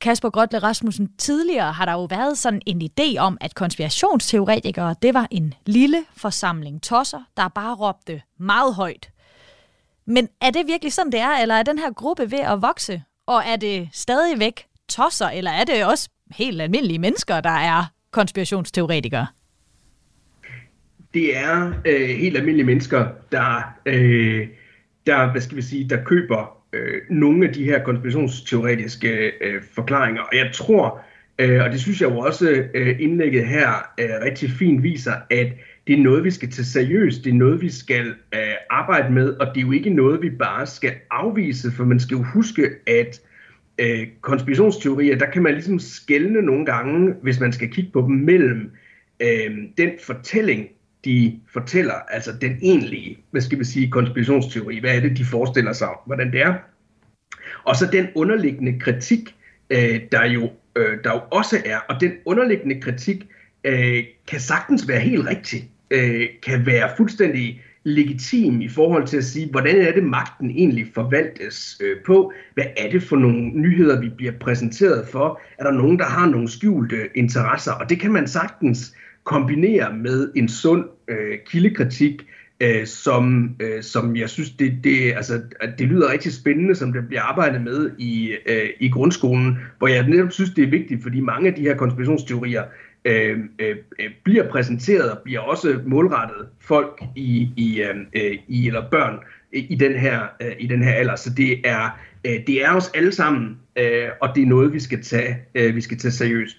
Kasper 0.00 0.30
Grøtle 0.30 0.58
Rasmussen, 0.58 1.08
tidligere 1.18 1.72
har 1.72 1.84
der 1.84 1.92
jo 1.92 2.04
været 2.04 2.38
sådan 2.38 2.62
en 2.66 2.82
idé 2.82 3.18
om, 3.18 3.38
at 3.40 3.54
konspirationsteoretikere, 3.54 4.94
det 5.02 5.14
var 5.14 5.28
en 5.30 5.54
lille 5.66 6.04
forsamling 6.16 6.82
tosser, 6.82 7.20
der 7.36 7.48
bare 7.48 7.74
råbte 7.74 8.22
meget 8.38 8.74
højt. 8.74 9.10
Men 10.06 10.28
er 10.40 10.50
det 10.50 10.66
virkelig 10.66 10.92
sådan, 10.92 11.12
det 11.12 11.20
er, 11.20 11.38
eller 11.42 11.54
er 11.54 11.62
den 11.62 11.78
her 11.78 11.92
gruppe 11.92 12.30
ved 12.30 12.38
at 12.38 12.62
vokse? 12.62 13.02
Og 13.26 13.42
er 13.46 13.56
det 13.56 13.88
stadigvæk 13.92 14.66
tosser, 14.88 15.28
eller 15.28 15.50
er 15.50 15.64
det 15.64 15.84
også 15.84 16.08
helt 16.30 16.62
almindelige 16.62 16.98
mennesker, 16.98 17.40
der 17.40 17.50
er 17.50 17.84
konspirationsteoretikere? 18.10 19.26
Det 21.14 21.36
er 21.36 21.72
øh, 21.84 22.08
helt 22.08 22.36
almindelige 22.36 22.66
mennesker, 22.66 23.08
der, 23.32 23.74
øh, 23.86 24.48
der, 25.06 25.30
hvad 25.30 25.40
skal 25.40 25.56
vi 25.56 25.62
sige, 25.62 25.88
der 25.88 26.04
køber 26.04 26.55
øh, 26.72 27.00
nogle 27.10 27.48
af 27.48 27.54
de 27.54 27.64
her 27.64 27.84
konspirationsteoretiske 27.84 29.32
øh, 29.40 29.62
forklaringer. 29.72 30.22
Og 30.22 30.36
jeg 30.36 30.50
tror, 30.54 31.00
øh, 31.38 31.64
og 31.64 31.70
det 31.70 31.80
synes 31.80 32.00
jeg 32.00 32.10
jo 32.10 32.18
også 32.18 32.64
øh, 32.74 32.96
indlægget 33.00 33.46
her 33.46 33.68
øh, 34.00 34.10
rigtig 34.24 34.50
fint 34.50 34.82
viser, 34.82 35.12
at 35.30 35.46
det 35.86 35.98
er 35.98 36.02
noget, 36.02 36.24
vi 36.24 36.30
skal 36.30 36.50
tage 36.50 36.66
seriøst, 36.66 37.24
det 37.24 37.30
er 37.30 37.34
noget, 37.34 37.62
vi 37.62 37.70
skal 37.70 38.06
øh, 38.34 38.54
arbejde 38.70 39.12
med, 39.12 39.28
og 39.28 39.46
det 39.54 39.60
er 39.60 39.66
jo 39.66 39.72
ikke 39.72 39.90
noget, 39.90 40.22
vi 40.22 40.30
bare 40.30 40.66
skal 40.66 40.94
afvise, 41.10 41.72
for 41.72 41.84
man 41.84 42.00
skal 42.00 42.16
jo 42.16 42.22
huske, 42.22 42.70
at 42.86 43.20
øh, 43.78 44.06
konspirationsteorier, 44.20 45.18
der 45.18 45.30
kan 45.30 45.42
man 45.42 45.52
ligesom 45.52 45.78
skælne 45.78 46.42
nogle 46.42 46.66
gange, 46.66 47.14
hvis 47.22 47.40
man 47.40 47.52
skal 47.52 47.70
kigge 47.70 47.90
på 47.92 48.00
dem, 48.00 48.16
mellem 48.16 48.70
øh, 49.20 49.56
den 49.78 49.90
fortælling, 50.02 50.68
de 51.06 51.40
fortæller, 51.52 51.94
altså 51.94 52.32
den 52.40 52.58
egentlige, 52.62 53.18
hvad 53.30 53.40
skal 53.40 53.58
vi 53.58 53.64
sige, 53.64 53.90
konspirationsteori, 53.90 54.80
hvad 54.80 54.96
er 54.96 55.00
det, 55.00 55.18
de 55.18 55.24
forestiller 55.24 55.72
sig, 55.72 55.88
hvordan 56.06 56.32
det 56.32 56.42
er. 56.42 56.54
Og 57.64 57.76
så 57.76 57.88
den 57.92 58.06
underliggende 58.14 58.80
kritik, 58.80 59.34
øh, 59.70 60.00
der, 60.12 60.24
jo, 60.26 60.50
øh, 60.76 60.98
der 61.04 61.12
jo 61.12 61.20
også 61.30 61.62
er, 61.64 61.78
og 61.88 62.00
den 62.00 62.12
underliggende 62.24 62.80
kritik 62.80 63.26
øh, 63.64 64.04
kan 64.28 64.40
sagtens 64.40 64.88
være 64.88 65.00
helt 65.00 65.26
rigtig, 65.28 65.70
øh, 65.90 66.26
kan 66.42 66.66
være 66.66 66.90
fuldstændig 66.96 67.62
legitim 67.84 68.60
i 68.60 68.68
forhold 68.68 69.06
til 69.06 69.16
at 69.16 69.24
sige, 69.24 69.50
hvordan 69.50 69.80
er 69.80 69.92
det 69.92 70.04
magten 70.04 70.50
egentlig 70.50 70.86
forvaltes 70.94 71.80
øh, 71.84 71.96
på? 72.06 72.32
Hvad 72.54 72.64
er 72.76 72.90
det 72.90 73.02
for 73.02 73.16
nogle 73.16 73.50
nyheder, 73.50 74.00
vi 74.00 74.08
bliver 74.08 74.32
præsenteret 74.40 75.08
for? 75.08 75.40
Er 75.58 75.64
der 75.64 75.72
nogen, 75.72 75.98
der 75.98 76.04
har 76.04 76.26
nogle 76.26 76.48
skjulte 76.48 77.08
interesser? 77.14 77.72
Og 77.72 77.90
det 77.90 78.00
kan 78.00 78.12
man 78.12 78.26
sagtens 78.26 78.94
kombinere 79.24 79.94
med 79.94 80.32
en 80.36 80.48
sund 80.48 80.84
øh, 81.08 81.38
kildekritik, 81.46 82.26
øh, 82.60 82.86
som, 82.86 83.56
øh, 83.60 83.82
som 83.82 84.16
jeg 84.16 84.30
synes, 84.30 84.50
det, 84.50 84.78
det, 84.84 85.12
altså, 85.16 85.42
det 85.78 85.86
lyder 85.86 86.12
rigtig 86.12 86.32
spændende, 86.32 86.74
som 86.74 86.92
det 86.92 87.08
bliver 87.08 87.22
arbejdet 87.22 87.62
med 87.62 87.90
i, 87.98 88.36
øh, 88.46 88.68
i 88.80 88.88
grundskolen, 88.88 89.58
hvor 89.78 89.88
jeg 89.88 90.08
netop 90.08 90.32
synes, 90.32 90.50
det 90.50 90.64
er 90.64 90.70
vigtigt, 90.70 91.02
fordi 91.02 91.20
mange 91.20 91.48
af 91.48 91.54
de 91.54 91.62
her 91.62 91.76
konspirationsteorier 91.76 92.64
øh, 93.04 93.38
øh, 93.58 93.76
øh 94.00 94.10
bliver 94.24 94.48
præsenteret 94.50 95.10
og 95.10 95.18
bliver 95.24 95.40
også 95.40 95.80
målrettet 95.86 96.48
folk 96.60 97.02
i, 97.16 97.48
i, 97.56 97.82
øh, 97.82 97.96
øh 98.14 98.38
i 98.48 98.66
eller 98.66 98.90
børn 98.90 99.18
i 99.52 99.74
den 99.74 99.92
her 99.92 100.20
øh, 100.42 100.52
i 100.58 100.66
den 100.66 100.82
her 100.82 100.92
alder. 100.92 101.16
Så 101.16 101.30
det 101.36 101.60
er 101.64 101.98
Øh, 102.26 102.46
det 102.46 102.64
er 102.64 102.70
os 102.70 102.90
alle 102.94 103.12
sammen, 103.12 103.58
øh, 103.76 104.08
og 104.22 104.28
det 104.34 104.42
er 104.42 104.46
noget 104.46 104.72
vi 104.72 104.80
skal 104.80 105.04
tage 105.04 105.36
øh, 105.54 105.76
vi 105.76 105.80
skal 105.80 105.98
tage 105.98 106.12
seriøst. 106.12 106.56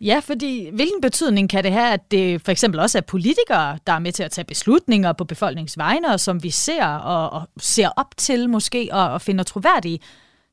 Ja, 0.00 0.20
fordi 0.24 0.70
hvilken 0.72 1.00
betydning 1.00 1.50
kan 1.50 1.64
det 1.64 1.72
have, 1.72 1.92
at 1.92 2.10
det 2.10 2.42
for 2.42 2.52
eksempel 2.52 2.80
også 2.80 2.98
er 2.98 3.02
politikere, 3.02 3.78
der 3.86 3.92
er 3.92 3.98
med 3.98 4.12
til 4.12 4.22
at 4.22 4.30
tage 4.30 4.44
beslutninger 4.44 5.12
på 5.12 5.24
befolkningsvegne, 5.24 6.12
og 6.12 6.20
som 6.20 6.42
vi 6.42 6.50
ser 6.50 6.86
og, 6.86 7.40
og 7.40 7.48
ser 7.60 7.88
op 7.96 8.16
til 8.16 8.48
måske 8.48 8.88
og, 8.92 9.10
og 9.10 9.22
finder 9.22 9.44
troværdige, 9.44 10.00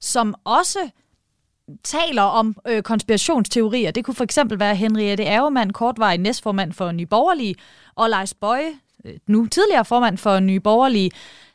som 0.01 0.36
også 0.43 0.80
taler 1.84 2.22
om 2.22 2.55
øh, 2.68 2.82
konspirationsteorier. 2.82 3.91
Det 3.91 4.05
kunne 4.05 4.15
for 4.15 4.24
eksempel 4.24 4.59
være 4.59 4.76
Henriette 4.76 5.24
Ærgemann, 5.24 5.74
kortvarig 5.74 6.18
næstformand 6.18 6.74
for 6.74 6.91
Nye 6.91 7.05
Borgerlige, 7.05 7.55
og 7.95 8.09
Lars 8.09 8.34
Bøje, 8.34 8.72
nu 9.28 9.45
tidligere 9.45 9.86
formand 9.86 10.18
for 10.18 10.39
Nye 10.39 10.59
Borgerlige, 10.59 11.11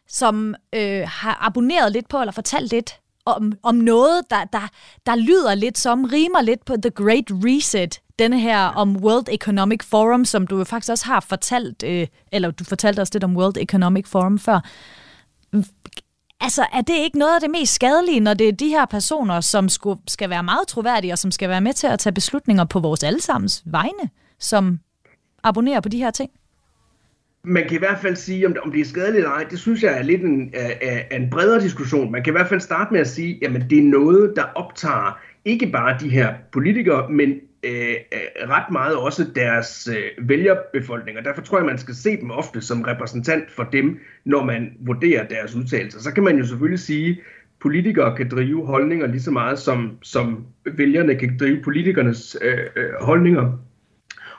som 0.08 0.54
øh, 0.74 1.02
har 1.08 1.38
abonneret 1.40 1.92
lidt 1.92 2.08
på, 2.08 2.20
eller 2.20 2.32
fortalt 2.32 2.70
lidt 2.72 3.01
om, 3.24 3.52
om 3.62 3.74
noget, 3.74 4.30
der, 4.30 4.44
der, 4.44 4.68
der 5.06 5.16
lyder 5.16 5.54
lidt 5.54 5.78
som, 5.78 6.04
rimer 6.04 6.42
lidt 6.42 6.64
på 6.64 6.76
The 6.82 6.90
Great 6.90 7.24
Reset, 7.30 8.00
denne 8.18 8.40
her 8.40 8.66
om 8.66 8.96
World 8.96 9.28
Economic 9.30 9.82
Forum, 9.84 10.24
som 10.24 10.46
du 10.46 10.58
jo 10.58 10.64
faktisk 10.64 10.90
også 10.90 11.06
har 11.06 11.20
fortalt, 11.20 11.82
øh, 11.82 12.06
eller 12.32 12.50
du 12.50 12.64
fortalte 12.64 13.00
os 13.00 13.14
lidt 13.14 13.24
om 13.24 13.36
World 13.36 13.56
Economic 13.56 14.06
Forum 14.06 14.38
før. 14.38 14.60
Altså, 16.40 16.66
er 16.72 16.80
det 16.80 16.94
ikke 16.94 17.18
noget 17.18 17.34
af 17.34 17.40
det 17.40 17.50
mest 17.50 17.74
skadelige, 17.74 18.20
når 18.20 18.34
det 18.34 18.48
er 18.48 18.52
de 18.52 18.68
her 18.68 18.86
personer, 18.86 19.40
som 19.40 19.68
skulle, 19.68 20.00
skal 20.08 20.30
være 20.30 20.42
meget 20.42 20.68
troværdige, 20.68 21.12
og 21.12 21.18
som 21.18 21.30
skal 21.30 21.48
være 21.48 21.60
med 21.60 21.72
til 21.72 21.86
at 21.86 21.98
tage 21.98 22.12
beslutninger 22.12 22.64
på 22.64 22.80
vores 22.80 23.02
allesammens 23.02 23.62
vegne, 23.66 24.10
som 24.40 24.78
abonnerer 25.44 25.80
på 25.80 25.88
de 25.88 25.98
her 25.98 26.10
ting? 26.10 26.30
Man 27.44 27.62
kan 27.68 27.76
i 27.76 27.78
hvert 27.78 27.98
fald 27.98 28.16
sige, 28.16 28.46
om 28.46 28.52
det, 28.52 28.62
om 28.62 28.72
det 28.72 28.80
er 28.80 28.84
skadeligt 28.84 29.16
eller 29.16 29.30
ej, 29.30 29.44
det 29.50 29.58
synes 29.58 29.82
jeg 29.82 29.98
er 29.98 30.02
lidt 30.02 30.22
en, 30.22 30.50
er, 30.54 30.72
er 31.10 31.16
en 31.16 31.30
bredere 31.30 31.60
diskussion. 31.60 32.12
Man 32.12 32.22
kan 32.22 32.30
i 32.30 32.36
hvert 32.36 32.48
fald 32.48 32.60
starte 32.60 32.92
med 32.92 33.00
at 33.00 33.08
sige, 33.08 33.46
at 33.46 33.70
det 33.70 33.78
er 33.78 33.82
noget, 33.82 34.32
der 34.36 34.42
optager 34.54 35.20
ikke 35.44 35.66
bare 35.66 35.96
de 36.00 36.08
her 36.08 36.34
politikere, 36.52 37.10
men 37.10 37.30
øh, 37.62 37.94
øh 38.12 38.48
ret 38.48 38.72
meget 38.72 38.96
også 38.96 39.26
deres 39.34 39.88
øh, 39.92 40.28
vælgerbefolkninger. 40.28 41.22
Derfor 41.22 41.42
tror 41.42 41.58
jeg, 41.58 41.66
man 41.66 41.78
skal 41.78 41.94
se 41.94 42.20
dem 42.20 42.30
ofte 42.30 42.60
som 42.60 42.82
repræsentant 42.82 43.50
for 43.50 43.62
dem, 43.62 44.00
når 44.24 44.44
man 44.44 44.72
vurderer 44.80 45.28
deres 45.28 45.54
udtalelser. 45.54 46.00
Så 46.00 46.12
kan 46.12 46.24
man 46.24 46.38
jo 46.38 46.46
selvfølgelig 46.46 46.80
sige, 46.80 47.20
politikere 47.60 48.16
kan 48.16 48.28
drive 48.28 48.66
holdninger 48.66 49.06
lige 49.06 49.22
så 49.22 49.30
meget, 49.30 49.58
som, 49.58 49.98
som 50.02 50.46
vælgerne 50.64 51.14
kan 51.14 51.38
drive 51.38 51.62
politikernes 51.62 52.36
øh, 52.42 52.58
øh, 52.76 52.90
holdninger. 53.00 53.58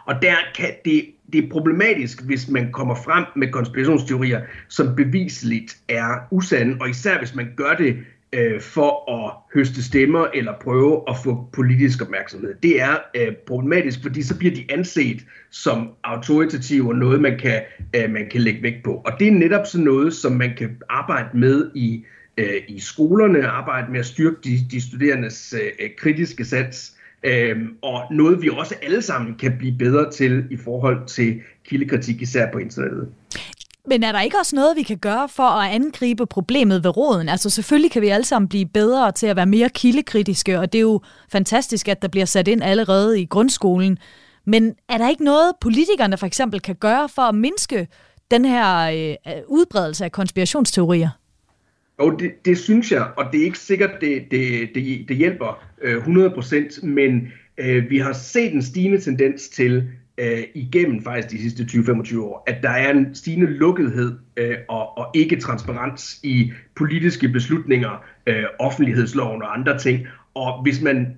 Og 0.06 0.22
der 0.22 0.36
kan 0.56 0.70
det 0.86 1.06
det 1.34 1.44
er 1.44 1.50
problematisk, 1.50 2.22
hvis 2.22 2.50
man 2.50 2.72
kommer 2.72 2.96
frem 2.96 3.26
med 3.36 3.52
konspirationsteorier, 3.52 4.42
som 4.68 4.96
beviseligt 4.96 5.78
er 5.90 6.28
usande, 6.32 6.78
og 6.82 6.90
især 6.90 7.18
hvis 7.18 7.36
man 7.36 7.48
gør 7.58 7.74
det 7.74 7.98
øh, 8.34 8.62
for 8.62 9.12
at 9.12 9.34
høste 9.54 9.84
stemmer 9.84 10.28
eller 10.34 10.54
prøve 10.62 11.04
at 11.10 11.16
få 11.24 11.50
politisk 11.54 12.02
opmærksomhed. 12.02 12.54
Det 12.64 12.82
er 12.82 12.98
øh, 13.16 13.36
problematisk, 13.48 14.02
fordi 14.02 14.22
så 14.22 14.38
bliver 14.38 14.56
de 14.56 14.66
anset 14.70 15.26
som 15.50 15.90
autoritative 16.04 16.90
og 16.90 16.96
noget, 16.96 17.22
man 17.22 17.38
kan, 17.38 17.62
øh, 17.96 18.12
man 18.12 18.30
kan 18.32 18.42
lægge 18.42 18.64
vægt 18.64 18.84
på. 18.84 18.94
Og 19.06 19.12
det 19.20 19.28
er 19.28 19.32
netop 19.32 19.66
sådan 19.68 19.86
noget, 19.86 20.14
som 20.14 20.32
man 20.32 20.56
kan 20.58 20.78
arbejde 20.90 21.38
med 21.38 21.72
i, 21.76 22.06
øh, 22.38 22.62
i 22.68 22.80
skolerne, 22.80 23.48
arbejde 23.48 23.92
med 23.92 24.00
at 24.00 24.06
styrke 24.06 24.38
de, 24.44 24.58
de 24.72 24.82
studerendes 24.82 25.54
øh, 25.54 25.72
øh 25.80 25.90
kritiske 25.98 26.46
sans, 26.46 26.98
Øhm, 27.24 27.78
og 27.82 28.02
noget 28.12 28.42
vi 28.42 28.50
også 28.50 28.76
alle 28.84 29.02
sammen 29.02 29.36
kan 29.36 29.56
blive 29.58 29.78
bedre 29.78 30.12
til 30.12 30.44
i 30.52 30.58
forhold 30.58 31.08
til 31.08 31.42
kildekritik, 31.66 32.22
især 32.22 32.52
på 32.52 32.58
internettet. 32.58 33.08
Men 33.88 34.04
er 34.04 34.12
der 34.12 34.22
ikke 34.22 34.38
også 34.40 34.56
noget, 34.56 34.78
vi 34.78 34.84
kan 34.84 34.98
gøre 34.98 35.30
for 35.30 35.44
at 35.44 35.72
angribe 35.72 36.26
problemet 36.26 36.84
ved 36.84 36.98
roden? 36.98 37.30
Altså 37.30 37.50
selvfølgelig 37.50 37.92
kan 37.92 38.02
vi 38.02 38.08
alle 38.08 38.26
sammen 38.26 38.50
blive 38.50 38.66
bedre 38.66 39.12
til 39.12 39.28
at 39.28 39.36
være 39.36 39.46
mere 39.46 39.70
kildekritiske, 39.70 40.60
og 40.60 40.74
det 40.74 40.80
er 40.80 40.82
jo 40.82 41.02
fantastisk, 41.32 41.88
at 41.88 42.02
der 42.02 42.08
bliver 42.08 42.26
sat 42.26 42.48
ind 42.48 42.64
allerede 42.64 43.22
i 43.22 43.26
grundskolen. 43.26 43.98
Men 44.46 44.76
er 44.90 44.98
der 44.98 45.10
ikke 45.10 45.24
noget, 45.24 45.52
politikerne 45.62 46.18
for 46.18 46.26
eksempel 46.26 46.60
kan 46.60 46.76
gøre 46.76 47.10
for 47.10 47.22
at 47.22 47.36
mindske 47.36 47.88
den 48.32 48.46
her 48.46 48.90
øh, 49.28 49.34
udbredelse 49.48 50.06
af 50.06 50.12
konspirationsteorier? 50.12 51.10
Og 51.98 52.20
det, 52.20 52.46
det 52.46 52.58
synes 52.58 52.92
jeg, 52.92 53.08
og 53.18 53.26
det 53.32 53.42
er 53.42 53.46
ikke 53.46 53.60
sikkert, 53.60 53.92
det, 54.02 54.24
det, 54.32 54.70
det, 54.76 55.06
det 55.08 55.18
hjælper 55.18 55.64
øh, 55.82 55.98
100%, 55.98 56.86
men 56.86 57.32
øh, 57.58 57.90
vi 57.90 57.98
har 57.98 58.14
set 58.14 58.54
en 58.54 58.62
stigende 58.62 59.00
tendens 59.00 59.50
til 59.50 59.90
øh, 60.18 60.44
igennem 60.54 61.04
faktisk 61.04 61.32
de 61.32 61.42
sidste 61.42 61.64
20-25 61.64 62.20
år, 62.20 62.44
at 62.48 62.64
der 62.64 62.70
er 62.70 62.92
en 62.92 63.16
stigende 63.16 63.48
lukkethed 63.48 64.18
øh, 64.38 64.58
og, 64.70 64.98
og 64.98 65.12
ikke 65.14 65.40
transparens 65.40 66.20
i 66.24 66.52
politiske 66.76 67.30
beslutninger, 67.30 68.06
øh, 68.28 68.44
offentlighedsloven 68.60 69.42
og 69.42 69.58
andre 69.58 69.80
ting. 69.80 70.08
Og 70.34 70.64
hvis 70.64 70.82
man 70.82 71.18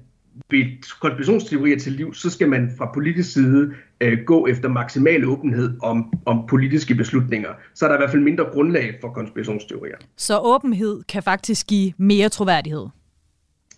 ved 0.50 0.66
konspirationsteorier 1.02 1.80
til 1.80 1.92
liv, 1.92 2.14
så 2.14 2.30
skal 2.30 2.50
man 2.50 2.72
fra 2.78 2.92
politisk 2.94 3.34
side 3.34 3.74
øh, 4.02 4.18
gå 4.26 4.48
efter 4.48 4.70
maksimal 4.70 5.26
åbenhed 5.26 5.78
om, 5.82 6.14
om 6.26 6.48
politiske 6.48 6.96
beslutninger. 6.96 7.50
Så 7.74 7.86
er 7.86 7.90
der 7.90 7.96
i 7.96 8.00
hvert 8.00 8.12
fald 8.12 8.22
mindre 8.22 8.44
grundlag 8.44 8.98
for 9.02 9.10
konspirationsteorier. 9.10 9.96
Så 10.18 10.40
åbenhed 10.40 11.04
kan 11.04 11.24
faktisk 11.24 11.68
give 11.68 11.94
mere 11.98 12.30
troværdighed? 12.30 12.88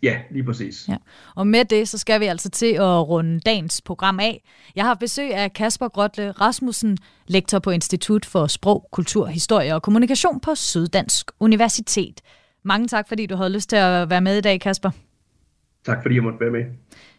Ja, 0.04 0.18
lige 0.32 0.44
præcis. 0.44 0.86
Ja. 0.90 0.98
Og 1.36 1.48
med 1.48 1.66
det, 1.66 1.90
så 1.90 1.98
skal 1.98 2.20
vi 2.20 2.26
altså 2.26 2.50
til 2.50 2.74
at 2.74 3.08
runde 3.08 3.40
dagens 3.40 3.82
program 3.82 4.20
af. 4.20 4.44
Jeg 4.76 4.86
har 4.86 4.94
besøg 4.94 5.34
af 5.34 5.54
Kasper 5.54 5.88
Grotle 5.88 6.32
Rasmussen, 6.32 6.98
lektor 7.28 7.60
på 7.60 7.70
Institut 7.70 8.26
for 8.26 8.48
Sprog, 8.48 8.88
Kultur, 8.92 9.26
Historie 9.26 9.76
og 9.76 9.82
Kommunikation 9.82 10.40
på 10.40 10.56
Syddansk 10.56 11.32
Universitet. 11.40 12.22
Mange 12.64 12.88
tak, 12.88 13.08
fordi 13.08 13.26
du 13.26 13.36
havde 13.36 13.50
lyst 13.50 13.70
til 13.70 13.76
at 13.76 14.10
være 14.10 14.22
med 14.22 14.38
i 14.38 14.42
dag, 14.42 14.62
Kasper. 14.62 14.92
Tak, 15.88 16.02
fordi 16.02 16.16
jeg 16.16 16.24
måtte 16.24 16.40
være 16.40 16.52
med. 16.52 16.66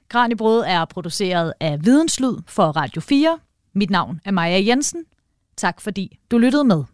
Kranjebrød 0.08 0.64
er 0.66 0.84
produceret 0.84 1.52
af 1.60 1.78
Videnslyd 1.84 2.36
for 2.46 2.62
Radio 2.62 3.00
4. 3.00 3.38
Mit 3.74 3.90
navn 3.90 4.20
er 4.24 4.30
Maja 4.30 4.64
Jensen. 4.66 5.04
Tak 5.56 5.80
fordi 5.80 6.18
du 6.30 6.38
lyttede 6.38 6.64
med. 6.64 6.84